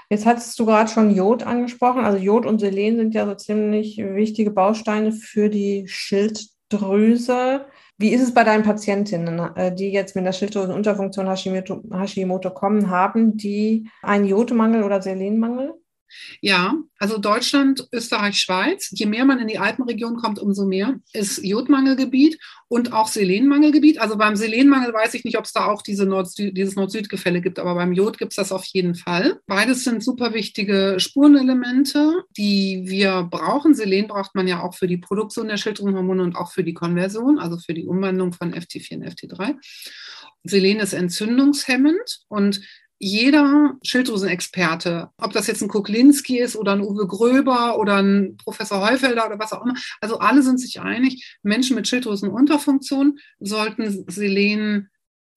Jetzt 0.09 0.25
hattest 0.25 0.57
du 0.59 0.65
gerade 0.65 0.89
schon 0.89 1.13
Jod 1.13 1.43
angesprochen. 1.43 2.03
Also 2.03 2.17
Jod 2.17 2.45
und 2.45 2.59
Selen 2.59 2.97
sind 2.97 3.13
ja 3.13 3.25
so 3.25 3.35
ziemlich 3.35 3.97
wichtige 3.97 4.51
Bausteine 4.51 5.11
für 5.11 5.49
die 5.49 5.87
Schilddrüse. 5.87 7.65
Wie 7.99 8.09
ist 8.09 8.21
es 8.21 8.33
bei 8.33 8.43
deinen 8.43 8.63
Patientinnen, 8.63 9.55
äh, 9.55 9.73
die 9.73 9.91
jetzt 9.91 10.15
mit 10.15 10.25
der 10.25 10.31
Schilddrüsenunterfunktion 10.31 11.27
Hashimoto, 11.27 11.83
Hashimoto 11.91 12.51
kommen? 12.51 12.89
Haben 12.89 13.37
die 13.37 13.89
einen 14.01 14.25
Jodmangel 14.25 14.83
oder 14.83 15.01
Selenmangel? 15.01 15.73
Ja, 16.41 16.75
also 16.99 17.17
Deutschland, 17.17 17.87
Österreich, 17.91 18.39
Schweiz. 18.39 18.89
Je 18.91 19.05
mehr 19.05 19.25
man 19.25 19.39
in 19.39 19.47
die 19.47 19.59
Alpenregion 19.59 20.17
kommt, 20.17 20.39
umso 20.39 20.65
mehr 20.65 20.95
ist 21.13 21.43
Jodmangelgebiet 21.43 22.39
und 22.69 22.93
auch 22.93 23.07
Selenmangelgebiet. 23.07 23.99
Also 23.99 24.17
beim 24.17 24.35
Selenmangel 24.35 24.93
weiß 24.93 25.13
ich 25.13 25.23
nicht, 25.23 25.37
ob 25.37 25.45
es 25.45 25.53
da 25.53 25.65
auch 25.65 25.81
diese 25.81 26.05
Nord 26.05 26.27
dieses 26.37 26.75
Nord-Süd-Gefälle 26.75 27.41
gibt, 27.41 27.59
aber 27.59 27.75
beim 27.75 27.93
Jod 27.93 28.17
gibt 28.17 28.33
es 28.33 28.35
das 28.35 28.51
auf 28.51 28.65
jeden 28.65 28.95
Fall. 28.95 29.39
Beides 29.47 29.83
sind 29.83 30.03
super 30.03 30.33
wichtige 30.33 30.95
Spurenelemente, 30.99 32.23
die 32.35 32.83
wir 32.85 33.23
brauchen. 33.23 33.75
Selen 33.75 34.07
braucht 34.07 34.35
man 34.35 34.47
ja 34.47 34.61
auch 34.61 34.75
für 34.75 34.87
die 34.87 34.97
Produktion 34.97 35.47
der 35.47 35.57
Schilddrüsenhormone 35.57 36.23
und 36.23 36.35
auch 36.35 36.51
für 36.51 36.63
die 36.63 36.73
Konversion, 36.73 37.39
also 37.39 37.57
für 37.57 37.73
die 37.73 37.85
Umwandlung 37.85 38.33
von 38.33 38.53
FT4 38.53 38.91
in 38.91 39.05
FT3. 39.05 39.55
Selen 40.43 40.79
ist 40.79 40.93
entzündungshemmend 40.93 42.19
und 42.27 42.61
jeder 42.99 43.75
Schilddrüsenexperte, 43.83 45.09
ob 45.17 45.33
das 45.33 45.47
jetzt 45.47 45.61
ein 45.61 45.67
Kuklinski 45.67 46.39
ist 46.39 46.55
oder 46.55 46.73
ein 46.73 46.81
Uwe 46.81 47.07
Gröber 47.07 47.77
oder 47.77 47.97
ein 47.97 48.37
Professor 48.37 48.87
Heufelder 48.87 49.27
oder 49.27 49.39
was 49.39 49.53
auch 49.53 49.63
immer, 49.63 49.75
also 50.01 50.19
alle 50.19 50.41
sind 50.41 50.59
sich 50.59 50.81
einig, 50.81 51.37
Menschen 51.43 51.75
mit 51.75 51.87
Schilddrüsenunterfunktion 51.87 53.19
sollten 53.39 54.05
Selen 54.09 54.89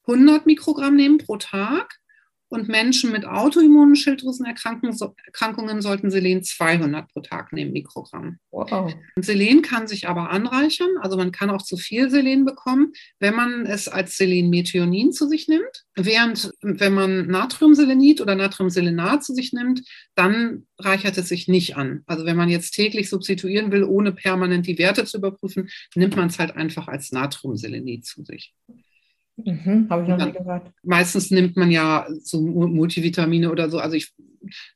100 0.07 0.47
Mikrogramm 0.47 0.97
nehmen 0.97 1.19
pro 1.19 1.37
Tag 1.37 2.00
und 2.51 2.69
Menschen 2.69 3.13
mit 3.13 3.25
autoimmunen 3.25 3.95
Schilddrüsenerkrankungen 3.95 5.81
sollten 5.81 6.11
Selen 6.11 6.43
200 6.43 7.09
pro 7.09 7.21
Tag 7.21 7.53
nehmen, 7.53 7.73
Mikrogramm. 7.73 8.39
Wow. 8.51 8.93
Selen 9.17 9.63
kann 9.63 9.87
sich 9.87 10.09
aber 10.09 10.31
anreichern, 10.31 10.91
also 11.01 11.17
man 11.17 11.31
kann 11.31 11.49
auch 11.51 11.63
zu 11.63 11.77
viel 11.77 12.11
Selen 12.11 12.45
bekommen, 12.45 12.93
wenn 13.21 13.35
man 13.35 13.67
es 13.67 13.87
als 13.89 14.17
Selenmethionin 14.17 15.13
zu 15.13 15.29
sich 15.29 15.47
nimmt. 15.47 15.85
Während 15.95 16.53
wenn 16.61 16.93
man 16.93 17.29
Natriumselenit 17.29 18.21
oder 18.21 18.35
Natriumselenat 18.35 19.23
zu 19.23 19.33
sich 19.33 19.53
nimmt, 19.53 19.83
dann 20.17 20.67
reichert 20.79 21.17
es 21.19 21.29
sich 21.29 21.47
nicht 21.47 21.77
an. 21.77 22.03
Also 22.07 22.25
wenn 22.25 22.37
man 22.37 22.49
jetzt 22.49 22.73
täglich 22.73 23.09
substituieren 23.09 23.71
will, 23.71 23.85
ohne 23.85 24.11
permanent 24.13 24.67
die 24.67 24.79
Werte 24.79 25.05
zu 25.05 25.19
überprüfen, 25.19 25.71
nimmt 25.95 26.17
man 26.17 26.29
es 26.29 26.39
halt 26.41 26.57
einfach 26.57 26.89
als 26.89 27.13
Natriumselenit 27.13 28.05
zu 28.05 28.25
sich. 28.25 28.55
Mhm, 29.45 29.87
Habe 29.89 30.03
ich 30.03 30.09
noch 30.09 30.25
nie 30.25 30.33
gehört. 30.33 30.71
Meistens 30.83 31.31
nimmt 31.31 31.57
man 31.57 31.71
ja 31.71 32.07
so 32.23 32.41
Multivitamine 32.41 33.51
oder 33.51 33.71
so. 33.71 33.79
Also 33.79 33.97
ich, 33.97 34.13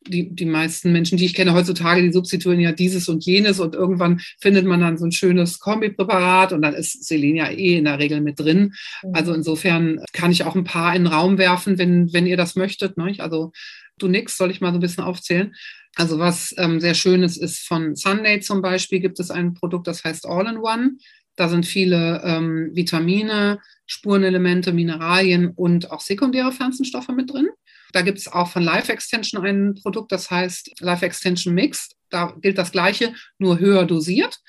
die, 0.07 0.35
die 0.35 0.45
meisten 0.45 0.93
Menschen, 0.93 1.19
die 1.19 1.25
ich 1.25 1.35
kenne 1.35 1.55
heutzutage, 1.55 2.03
die 2.03 2.12
substituieren 2.12 2.61
ja 2.61 2.73
dieses 2.73 3.09
und 3.09 3.25
jenes 3.25 3.61
und 3.61 3.75
irgendwann 3.75 4.21
findet 4.41 4.67
man 4.67 4.81
dann 4.81 4.99
so 4.99 5.07
ein 5.07 5.12
schönes 5.12 5.59
Kombipräparat 5.59 6.53
und 6.53 6.62
dann 6.62 6.75
ist 6.75 7.05
Selen 7.05 7.37
ja 7.37 7.49
eh 7.49 7.79
in 7.79 7.85
der 7.85 7.99
Regel 7.99 8.21
mit 8.21 8.39
drin. 8.39 8.75
Mhm. 9.03 9.15
Also 9.15 9.33
insofern 9.35 10.01
kann 10.12 10.33
ich 10.33 10.45
auch 10.45 10.55
ein 10.55 10.65
paar 10.65 10.95
in 10.95 11.05
den 11.05 11.12
Raum 11.12 11.39
werfen, 11.39 11.79
wenn, 11.79 12.12
wenn 12.12 12.27
ihr 12.27 12.37
das 12.37 12.57
möchtet. 12.57 12.97
Ne? 12.97 13.15
Also 13.19 13.53
du 13.99 14.09
nix, 14.09 14.37
soll 14.37 14.51
ich 14.51 14.61
mal 14.61 14.73
so 14.73 14.79
ein 14.79 14.81
bisschen 14.81 15.05
aufzählen. 15.05 15.55
Also 15.97 16.19
was 16.19 16.55
ähm, 16.59 16.81
sehr 16.81 16.95
schön 16.95 17.23
ist, 17.23 17.37
ist 17.37 17.67
von 17.67 17.95
Sunday 17.95 18.41
zum 18.41 18.62
Beispiel 18.62 19.01
gibt 19.01 19.21
es 19.21 19.31
ein 19.31 19.55
Produkt, 19.55 19.87
das 19.87 20.03
heißt 20.03 20.27
All-in-One. 20.27 20.97
Da 21.37 21.49
sind 21.49 21.66
viele 21.66 22.22
ähm, 22.24 22.70
Vitamine, 22.74 23.61
Spurenelemente, 23.87 24.72
Mineralien 24.72 25.53
und 25.55 25.91
auch 25.91 26.01
sekundäre 26.01 26.53
Pflanzenstoffe 26.53 27.09
mit 27.09 27.32
drin. 27.32 27.49
Da 27.93 28.03
gibt 28.03 28.18
es 28.18 28.28
auch 28.28 28.49
von 28.49 28.62
Life 28.62 28.93
Extension 28.93 29.45
ein 29.45 29.74
Produkt, 29.74 30.11
das 30.11 30.30
heißt 30.30 30.80
Life 30.80 31.05
Extension 31.05 31.55
Mixed. 31.55 31.97
Da 32.11 32.35
gilt 32.41 32.59
das 32.59 32.72
Gleiche, 32.72 33.14
nur 33.39 33.59
höher 33.59 33.85
dosiert. 33.85 34.41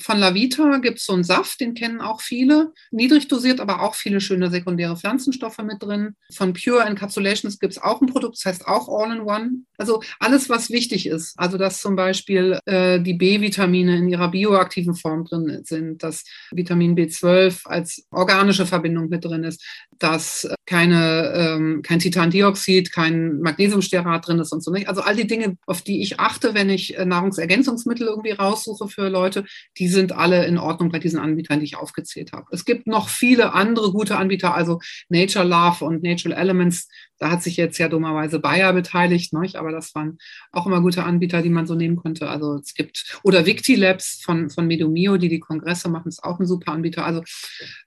Von 0.00 0.18
Lavita 0.18 0.78
gibt 0.78 0.98
es 0.98 1.06
so 1.06 1.12
einen 1.12 1.24
Saft, 1.24 1.60
den 1.60 1.74
kennen 1.74 2.00
auch 2.00 2.20
viele. 2.20 2.72
Niedrig 2.90 3.28
dosiert, 3.28 3.60
aber 3.60 3.82
auch 3.82 3.94
viele 3.94 4.20
schöne 4.20 4.50
sekundäre 4.50 4.96
Pflanzenstoffe 4.96 5.58
mit 5.58 5.82
drin. 5.82 6.16
Von 6.32 6.52
Pure 6.52 6.82
Encapsulations 6.84 7.58
gibt 7.58 7.74
es 7.74 7.82
auch 7.82 8.00
ein 8.00 8.08
Produkt, 8.08 8.36
das 8.36 8.44
heißt 8.44 8.66
auch 8.66 8.88
All-in-One. 8.88 9.64
Also 9.76 10.02
alles, 10.20 10.48
was 10.48 10.70
wichtig 10.70 11.06
ist. 11.06 11.34
Also 11.38 11.58
dass 11.58 11.80
zum 11.80 11.96
Beispiel 11.96 12.58
äh, 12.66 13.00
die 13.00 13.14
B-Vitamine 13.14 13.96
in 13.96 14.08
ihrer 14.08 14.30
bioaktiven 14.30 14.94
Form 14.94 15.24
drin 15.24 15.60
sind, 15.64 16.02
dass 16.02 16.24
Vitamin 16.50 16.96
B12 16.96 17.66
als 17.66 18.06
organische 18.10 18.66
Verbindung 18.66 19.08
mit 19.08 19.24
drin 19.24 19.44
ist, 19.44 19.64
dass 19.98 20.48
keine, 20.66 21.32
ähm, 21.34 21.82
kein 21.82 21.98
Titandioxid, 21.98 22.92
kein 22.92 23.40
Magnesiumstearat 23.40 24.26
drin 24.26 24.38
ist 24.38 24.52
und 24.52 24.62
so. 24.62 24.70
Nicht? 24.70 24.88
Also 24.88 25.02
all 25.02 25.16
die 25.16 25.26
Dinge, 25.26 25.56
auf 25.66 25.82
die 25.82 26.02
ich 26.02 26.20
achte, 26.20 26.54
wenn 26.54 26.70
ich 26.70 26.96
äh, 26.96 27.04
Nahrungsergänzungsmittel 27.04 28.06
irgendwie 28.06 28.32
raussuche 28.32 28.88
für 28.88 29.08
Leute, 29.08 29.44
die 29.78 29.88
sind 29.88 30.12
alle 30.12 30.46
in 30.46 30.58
Ordnung 30.58 30.90
bei 30.90 30.98
diesen 30.98 31.18
Anbietern, 31.18 31.60
die 31.60 31.66
ich 31.66 31.76
aufgezählt 31.76 32.32
habe. 32.32 32.46
Es 32.50 32.64
gibt 32.64 32.86
noch 32.86 33.08
viele 33.08 33.52
andere 33.52 33.92
gute 33.92 34.16
Anbieter, 34.16 34.54
also 34.54 34.80
Nature 35.08 35.44
Love 35.44 35.84
und 35.84 36.02
Natural 36.02 36.38
Elements. 36.38 36.88
Da 37.18 37.30
hat 37.30 37.42
sich 37.42 37.56
jetzt 37.56 37.78
ja 37.78 37.88
dummerweise 37.88 38.38
Bayer 38.38 38.72
beteiligt, 38.72 39.32
nicht? 39.32 39.56
Aber 39.64 39.72
das 39.72 39.94
waren 39.94 40.18
auch 40.52 40.66
immer 40.66 40.80
gute 40.80 41.04
Anbieter, 41.04 41.42
die 41.42 41.50
man 41.50 41.66
so 41.66 41.74
nehmen 41.74 41.96
konnte. 41.96 42.28
Also 42.28 42.56
es 42.56 42.74
gibt, 42.74 43.18
oder 43.22 43.46
Victi 43.46 43.74
Labs 43.74 44.20
von, 44.22 44.50
von 44.50 44.66
Medomio, 44.66 45.16
die 45.16 45.28
die 45.28 45.40
Kongresse 45.40 45.88
machen, 45.88 46.08
ist 46.08 46.22
auch 46.22 46.38
ein 46.38 46.46
super 46.46 46.72
Anbieter. 46.72 47.04
Also 47.04 47.22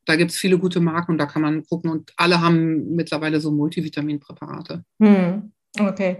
da 0.05 0.15
gibt 0.15 0.31
es 0.31 0.37
viele 0.37 0.57
gute 0.57 0.79
Marken 0.79 1.13
und 1.13 1.17
da 1.17 1.25
kann 1.25 1.41
man 1.41 1.63
gucken 1.65 1.91
und 1.91 2.11
alle 2.17 2.41
haben 2.41 2.95
mittlerweile 2.95 3.39
so 3.39 3.51
Multivitaminpräparate. 3.51 4.83
Hm. 5.01 5.51
Okay. 5.79 6.17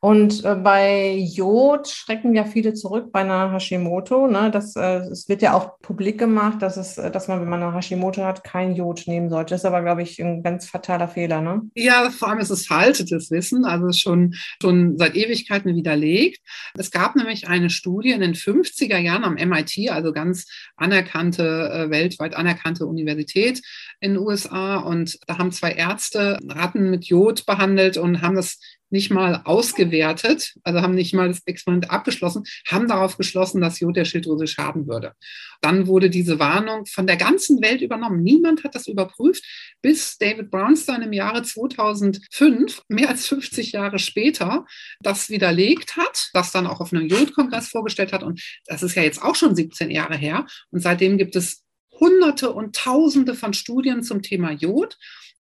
Und 0.00 0.44
äh, 0.44 0.54
bei 0.54 1.16
Jod 1.16 1.88
schrecken 1.88 2.32
ja 2.32 2.44
viele 2.44 2.72
zurück 2.74 3.10
bei 3.10 3.20
einer 3.20 3.52
Hashimoto. 3.52 4.28
Ne? 4.28 4.50
Das, 4.52 4.76
äh, 4.76 4.98
es 5.10 5.28
wird 5.28 5.42
ja 5.42 5.54
auch 5.54 5.80
publik 5.80 6.18
gemacht, 6.18 6.62
dass, 6.62 6.76
es, 6.76 6.94
dass 6.94 7.26
man, 7.26 7.40
wenn 7.40 7.48
man 7.48 7.62
eine 7.62 7.74
Hashimoto 7.74 8.22
hat, 8.22 8.44
kein 8.44 8.76
Jod 8.76 9.08
nehmen 9.08 9.28
sollte. 9.28 9.54
Das 9.54 9.62
ist 9.62 9.64
aber, 9.64 9.82
glaube 9.82 10.02
ich, 10.02 10.20
ein 10.20 10.44
ganz 10.44 10.66
fataler 10.66 11.08
Fehler. 11.08 11.40
Ne? 11.40 11.62
Ja, 11.74 12.10
vor 12.10 12.28
allem 12.28 12.38
ist 12.38 12.50
es 12.50 12.66
veraltetes 12.66 13.32
Wissen, 13.32 13.64
also 13.64 13.90
schon, 13.90 14.34
schon 14.62 14.96
seit 14.98 15.16
Ewigkeiten 15.16 15.74
widerlegt. 15.74 16.40
Es 16.74 16.92
gab 16.92 17.16
nämlich 17.16 17.48
eine 17.48 17.68
Studie 17.68 18.12
in 18.12 18.20
den 18.20 18.34
50er 18.34 18.98
Jahren 18.98 19.24
am 19.24 19.34
MIT, 19.34 19.90
also 19.90 20.12
ganz 20.12 20.46
anerkannte, 20.76 21.42
äh, 21.42 21.90
weltweit 21.90 22.36
anerkannte 22.36 22.86
Universität 22.86 23.62
in 23.98 24.14
den 24.14 24.22
USA. 24.22 24.76
Und 24.76 25.18
da 25.26 25.38
haben 25.38 25.50
zwei 25.50 25.72
Ärzte 25.72 26.38
Ratten 26.46 26.88
mit 26.90 27.06
Jod 27.06 27.46
behandelt 27.46 27.96
und 27.96 28.22
haben 28.22 28.36
das 28.36 28.60
nicht 28.90 29.10
mal 29.10 29.42
ausgewertet, 29.88 30.54
also 30.62 30.80
haben 30.80 30.94
nicht 30.94 31.14
mal 31.14 31.28
das 31.28 31.42
Experiment 31.46 31.90
abgeschlossen, 31.90 32.44
haben 32.68 32.88
darauf 32.88 33.16
geschlossen, 33.16 33.60
dass 33.60 33.80
Jod 33.80 33.96
der 33.96 34.04
Schilddrüse 34.04 34.46
schaden 34.46 34.86
würde. 34.86 35.12
Dann 35.60 35.86
wurde 35.86 36.10
diese 36.10 36.38
Warnung 36.38 36.86
von 36.86 37.06
der 37.06 37.16
ganzen 37.16 37.60
Welt 37.62 37.80
übernommen. 37.80 38.22
Niemand 38.22 38.64
hat 38.64 38.74
das 38.74 38.86
überprüft, 38.86 39.44
bis 39.82 40.18
David 40.18 40.50
Brownstein 40.50 41.02
im 41.02 41.12
Jahre 41.12 41.42
2005, 41.42 42.82
mehr 42.88 43.08
als 43.08 43.26
50 43.26 43.72
Jahre 43.72 43.98
später, 43.98 44.66
das 45.00 45.30
widerlegt 45.30 45.96
hat, 45.96 46.30
das 46.32 46.52
dann 46.52 46.66
auch 46.66 46.80
auf 46.80 46.92
einem 46.92 47.08
Jodkongress 47.08 47.68
vorgestellt 47.68 48.12
hat. 48.12 48.22
Und 48.22 48.42
das 48.66 48.82
ist 48.82 48.94
ja 48.94 49.02
jetzt 49.02 49.22
auch 49.22 49.34
schon 49.34 49.56
17 49.56 49.90
Jahre 49.90 50.16
her. 50.16 50.46
Und 50.70 50.80
seitdem 50.80 51.18
gibt 51.18 51.34
es 51.36 51.64
Hunderte 51.98 52.52
und 52.52 52.76
Tausende 52.76 53.34
von 53.34 53.52
Studien 53.52 54.04
zum 54.04 54.22
Thema 54.22 54.52
Jod. 54.52 54.96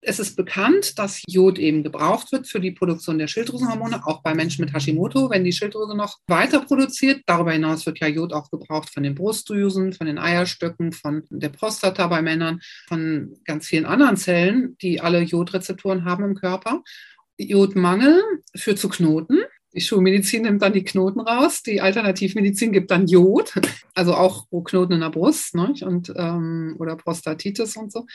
Es 0.07 0.19
ist 0.19 0.37
bekannt, 0.37 0.99
dass 0.99 1.23
Jod 1.27 1.59
eben 1.59 1.83
gebraucht 1.83 2.31
wird 2.31 2.47
für 2.47 2.61
die 2.61 2.73
Produktion 2.73 3.19
der 3.19 3.27
Schilddrüsenhormone, 3.27 4.07
auch 4.07 4.23
bei 4.23 4.35
Menschen 4.35 4.65
mit 4.65 4.75
Hashimoto, 4.75 5.31
wenn 5.31 5.45
die 5.45 5.53
Schilddrüse 5.53 5.97
noch 5.97 6.19
weiter 6.27 6.61
produziert. 6.61 7.23
Darüber 7.27 7.53
hinaus 7.53 7.87
wird 7.87 8.01
ja 8.01 8.09
Jod 8.09 8.35
auch 8.35 8.51
gebraucht 8.51 8.91
von 8.93 9.03
den 9.03 9.15
Brustdrüsen, 9.15 9.95
von 9.95 10.07
den 10.07 10.19
Eierstöcken, 10.19 10.93
von 10.93 11.23
der 11.31 11.49
Prostata 11.49 12.07
bei 12.09 12.21
Männern, 12.21 12.61
von 12.87 13.37
ganz 13.45 13.67
vielen 13.67 13.87
anderen 13.87 14.19
Zellen, 14.19 14.77
die 14.83 15.01
alle 15.01 15.23
Jodrezeptoren 15.23 16.05
haben 16.05 16.25
im 16.25 16.35
Körper. 16.35 16.83
Jodmangel 17.39 18.23
führt 18.55 18.79
zu 18.79 18.91
Knoten. 18.91 19.39
Die 19.75 19.81
Schulmedizin 19.81 20.43
nimmt 20.43 20.63
dann 20.63 20.73
die 20.73 20.85
Knoten 20.85 21.21
raus, 21.21 21.63
die 21.63 21.81
Alternativmedizin 21.81 22.73
gibt 22.73 22.91
dann 22.91 23.09
Jod, 23.09 23.55
also 23.95 24.15
auch 24.15 24.47
Knoten 24.65 24.93
in 24.93 25.01
der 25.01 25.11
Brust 25.11 25.55
ne? 25.55 25.75
und, 25.81 26.13
ähm, 26.15 26.77
oder 26.79 26.95
Prostatitis 26.95 27.77
und 27.77 27.91
so. 27.91 28.07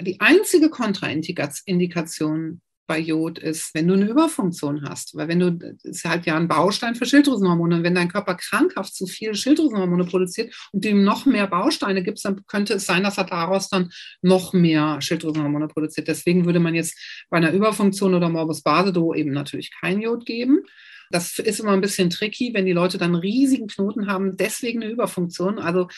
Die 0.00 0.20
einzige 0.20 0.70
Kontraindikation 0.70 2.60
bei 2.88 2.98
Jod 2.98 3.38
ist, 3.38 3.74
wenn 3.74 3.86
du 3.86 3.94
eine 3.94 4.08
Überfunktion 4.08 4.82
hast. 4.88 5.14
Weil 5.14 5.28
wenn 5.28 5.38
du, 5.38 5.76
ist 5.84 6.04
halt 6.04 6.26
ja 6.26 6.36
ein 6.36 6.48
Baustein 6.48 6.94
für 6.94 7.04
Schilddrüsenhormone. 7.04 7.76
Und 7.76 7.82
wenn 7.84 7.94
dein 7.94 8.08
Körper 8.08 8.34
krankhaft 8.34 8.94
zu 8.94 9.06
viele 9.06 9.34
Schilddrüsenhormone 9.34 10.06
produziert 10.06 10.52
und 10.72 10.84
ihm 10.84 11.04
noch 11.04 11.26
mehr 11.26 11.46
Bausteine 11.46 12.02
gibst, 12.02 12.24
dann 12.24 12.44
könnte 12.46 12.74
es 12.74 12.86
sein, 12.86 13.04
dass 13.04 13.18
er 13.18 13.24
daraus 13.24 13.68
dann 13.68 13.90
noch 14.22 14.54
mehr 14.54 15.00
Schilddrüsenhormone 15.00 15.68
produziert. 15.68 16.08
Deswegen 16.08 16.46
würde 16.46 16.60
man 16.60 16.74
jetzt 16.74 16.98
bei 17.28 17.36
einer 17.36 17.52
Überfunktion 17.52 18.14
oder 18.14 18.30
Morbus 18.30 18.62
Basedow 18.62 19.14
eben 19.14 19.32
natürlich 19.32 19.70
kein 19.78 20.00
Jod 20.00 20.24
geben. 20.24 20.62
Das 21.10 21.38
ist 21.38 21.60
immer 21.60 21.72
ein 21.72 21.80
bisschen 21.80 22.10
tricky, 22.10 22.52
wenn 22.54 22.66
die 22.66 22.72
Leute 22.72 22.98
dann 22.98 23.14
riesigen 23.14 23.66
Knoten 23.66 24.08
haben, 24.08 24.36
deswegen 24.36 24.82
eine 24.82 24.92
Überfunktion. 24.92 25.58
Also 25.58 25.88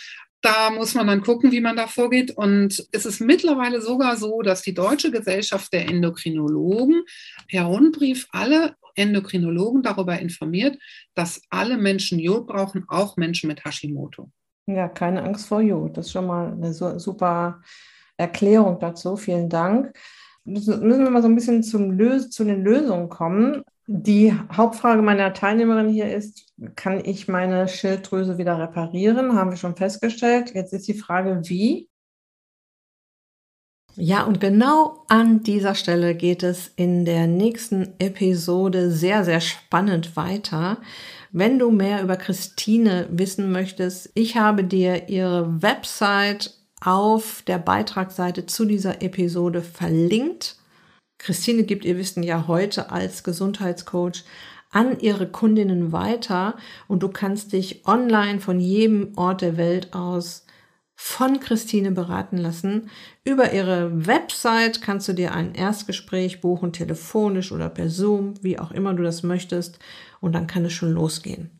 da 0.43 0.71
muss 0.71 0.95
man 0.95 1.07
dann 1.07 1.21
gucken, 1.21 1.53
wie 1.53 1.61
man 1.61 1.77
da 1.77 1.87
vorgeht. 1.87 2.31
Und 2.31 2.87
es 2.93 3.07
ist 3.07 3.21
mittlerweile 3.21 3.81
sogar 3.81 4.17
so, 4.17 4.43
dass 4.43 4.63
die 4.63 4.75
Deutsche 4.75 5.11
Gesellschaft 5.11 5.73
der 5.73 5.89
Endokrinologen 5.89 7.03
per 7.49 7.65
Rundbrief 7.65 8.27
alle 8.33 8.75
Endokrinologen 8.95 9.83
darüber 9.83 10.19
informiert, 10.19 10.79
dass 11.15 11.43
alle 11.51 11.77
Menschen 11.77 12.19
Jod 12.19 12.47
brauchen, 12.47 12.85
auch 12.89 13.17
Menschen 13.17 13.49
mit 13.49 13.65
Hashimoto. 13.65 14.31
Ja, 14.67 14.89
keine 14.89 15.23
Angst 15.23 15.47
vor 15.49 15.61
Jod. 15.61 15.97
Das 15.97 16.07
ist 16.07 16.13
schon 16.13 16.27
mal 16.27 16.53
eine 16.53 16.73
super 16.73 17.61
Erklärung 18.17 18.79
dazu. 18.79 19.17
Vielen 19.17 19.49
Dank. 19.49 19.93
Müssen 20.45 21.05
wir 21.05 21.11
mal 21.11 21.23
so 21.23 21.29
ein 21.29 21.35
bisschen 21.35 21.63
zum 21.63 21.93
Lös 21.93 22.31
zu 22.31 22.45
den 22.45 22.63
Lösungen 22.63 23.09
kommen. 23.09 23.63
Die 23.87 24.33
Hauptfrage 24.53 25.03
meiner 25.03 25.33
Teilnehmerin 25.35 25.89
hier 25.89 26.15
ist, 26.15 26.55
kann 26.77 27.05
ich 27.05 27.27
meine 27.29 27.67
Schilddrüse 27.67 28.39
wieder 28.39 28.59
reparieren? 28.59 29.35
Haben 29.35 29.51
wir 29.51 29.57
schon 29.57 29.77
festgestellt. 29.77 30.55
Jetzt 30.55 30.73
ist 30.73 30.87
die 30.87 30.95
Frage, 30.95 31.41
wie? 31.45 31.89
Ja, 33.97 34.25
und 34.25 34.41
genau 34.41 35.05
an 35.09 35.43
dieser 35.43 35.75
Stelle 35.75 36.15
geht 36.15 36.43
es 36.43 36.69
in 36.77 37.05
der 37.05 37.27
nächsten 37.27 37.95
Episode 37.99 38.91
sehr, 38.91 39.25
sehr 39.25 39.41
spannend 39.41 40.17
weiter. 40.17 40.79
Wenn 41.33 41.59
du 41.59 41.71
mehr 41.71 42.03
über 42.03 42.17
Christine 42.17 43.09
wissen 43.11 43.51
möchtest, 43.51 44.11
ich 44.15 44.37
habe 44.37 44.65
dir 44.65 45.09
ihre 45.09 45.63
Website 45.63 46.57
auf 46.81 47.43
der 47.47 47.59
Beitragsseite 47.59 48.47
zu 48.47 48.65
dieser 48.65 49.03
Episode 49.03 49.63
verlinkt. 49.63 50.57
Christine 51.21 51.65
gibt 51.65 51.85
ihr 51.85 51.99
Wissen 51.99 52.23
ja 52.23 52.47
heute 52.49 52.91
als 52.91 53.23
Gesundheitscoach 53.23 54.25
an 54.71 54.99
ihre 55.01 55.27
Kundinnen 55.27 55.93
weiter 55.93 56.57
und 56.89 57.03
du 57.03 57.09
kannst 57.09 57.53
dich 57.53 57.87
online 57.87 58.41
von 58.41 58.59
jedem 58.59 59.13
Ort 59.17 59.43
der 59.43 59.59
Welt 59.59 59.93
aus 59.93 60.47
von 60.95 61.39
Christine 61.41 61.91
beraten 61.93 62.39
lassen. 62.39 62.89
Über 63.23 63.53
ihre 63.53 64.07
Website 64.07 64.81
kannst 64.81 65.09
du 65.09 65.13
dir 65.13 65.35
ein 65.35 65.55
Erstgespräch 65.55 66.41
buchen, 66.41 66.73
telefonisch 66.73 67.53
oder 67.53 67.69
per 67.69 67.91
Zoom, 67.91 68.35
wie 68.43 68.59
auch 68.59 68.71
immer 68.71 68.95
du 68.95 69.03
das 69.03 69.23
möchtest, 69.23 69.79
und 70.21 70.35
dann 70.35 70.47
kann 70.47 70.65
es 70.65 70.73
schon 70.73 70.93
losgehen. 70.93 71.51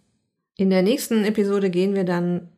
In 0.57 0.71
der 0.71 0.83
nächsten 0.83 1.25
Episode 1.25 1.69
gehen 1.71 1.95
wir 1.95 2.05
dann 2.05 2.49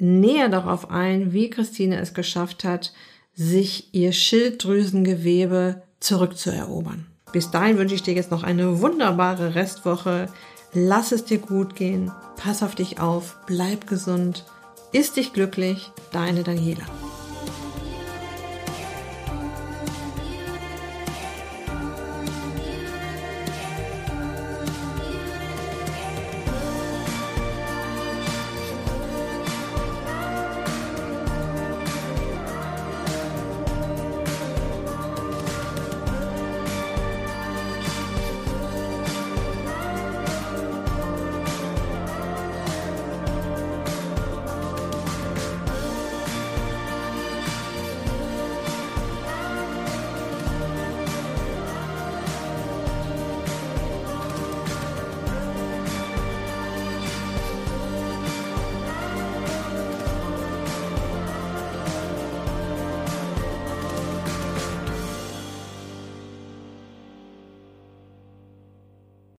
näher 0.00 0.48
darauf 0.48 0.90
ein, 0.90 1.32
wie 1.32 1.50
Christine 1.50 2.00
es 2.00 2.14
geschafft 2.14 2.64
hat, 2.64 2.92
sich 3.32 3.92
ihr 3.94 4.12
Schilddrüsengewebe 4.12 5.82
zurückzuerobern. 6.00 7.06
Bis 7.32 7.50
dahin 7.50 7.78
wünsche 7.78 7.94
ich 7.94 8.02
dir 8.02 8.14
jetzt 8.14 8.30
noch 8.30 8.42
eine 8.42 8.80
wunderbare 8.80 9.54
Restwoche. 9.54 10.28
Lass 10.72 11.12
es 11.12 11.24
dir 11.24 11.38
gut 11.38 11.74
gehen. 11.74 12.10
Pass 12.36 12.62
auf 12.62 12.74
dich 12.74 13.00
auf. 13.00 13.36
Bleib 13.46 13.86
gesund. 13.86 14.44
Ist 14.92 15.16
dich 15.16 15.32
glücklich. 15.32 15.90
Deine 16.12 16.42
Daniela. 16.42 16.84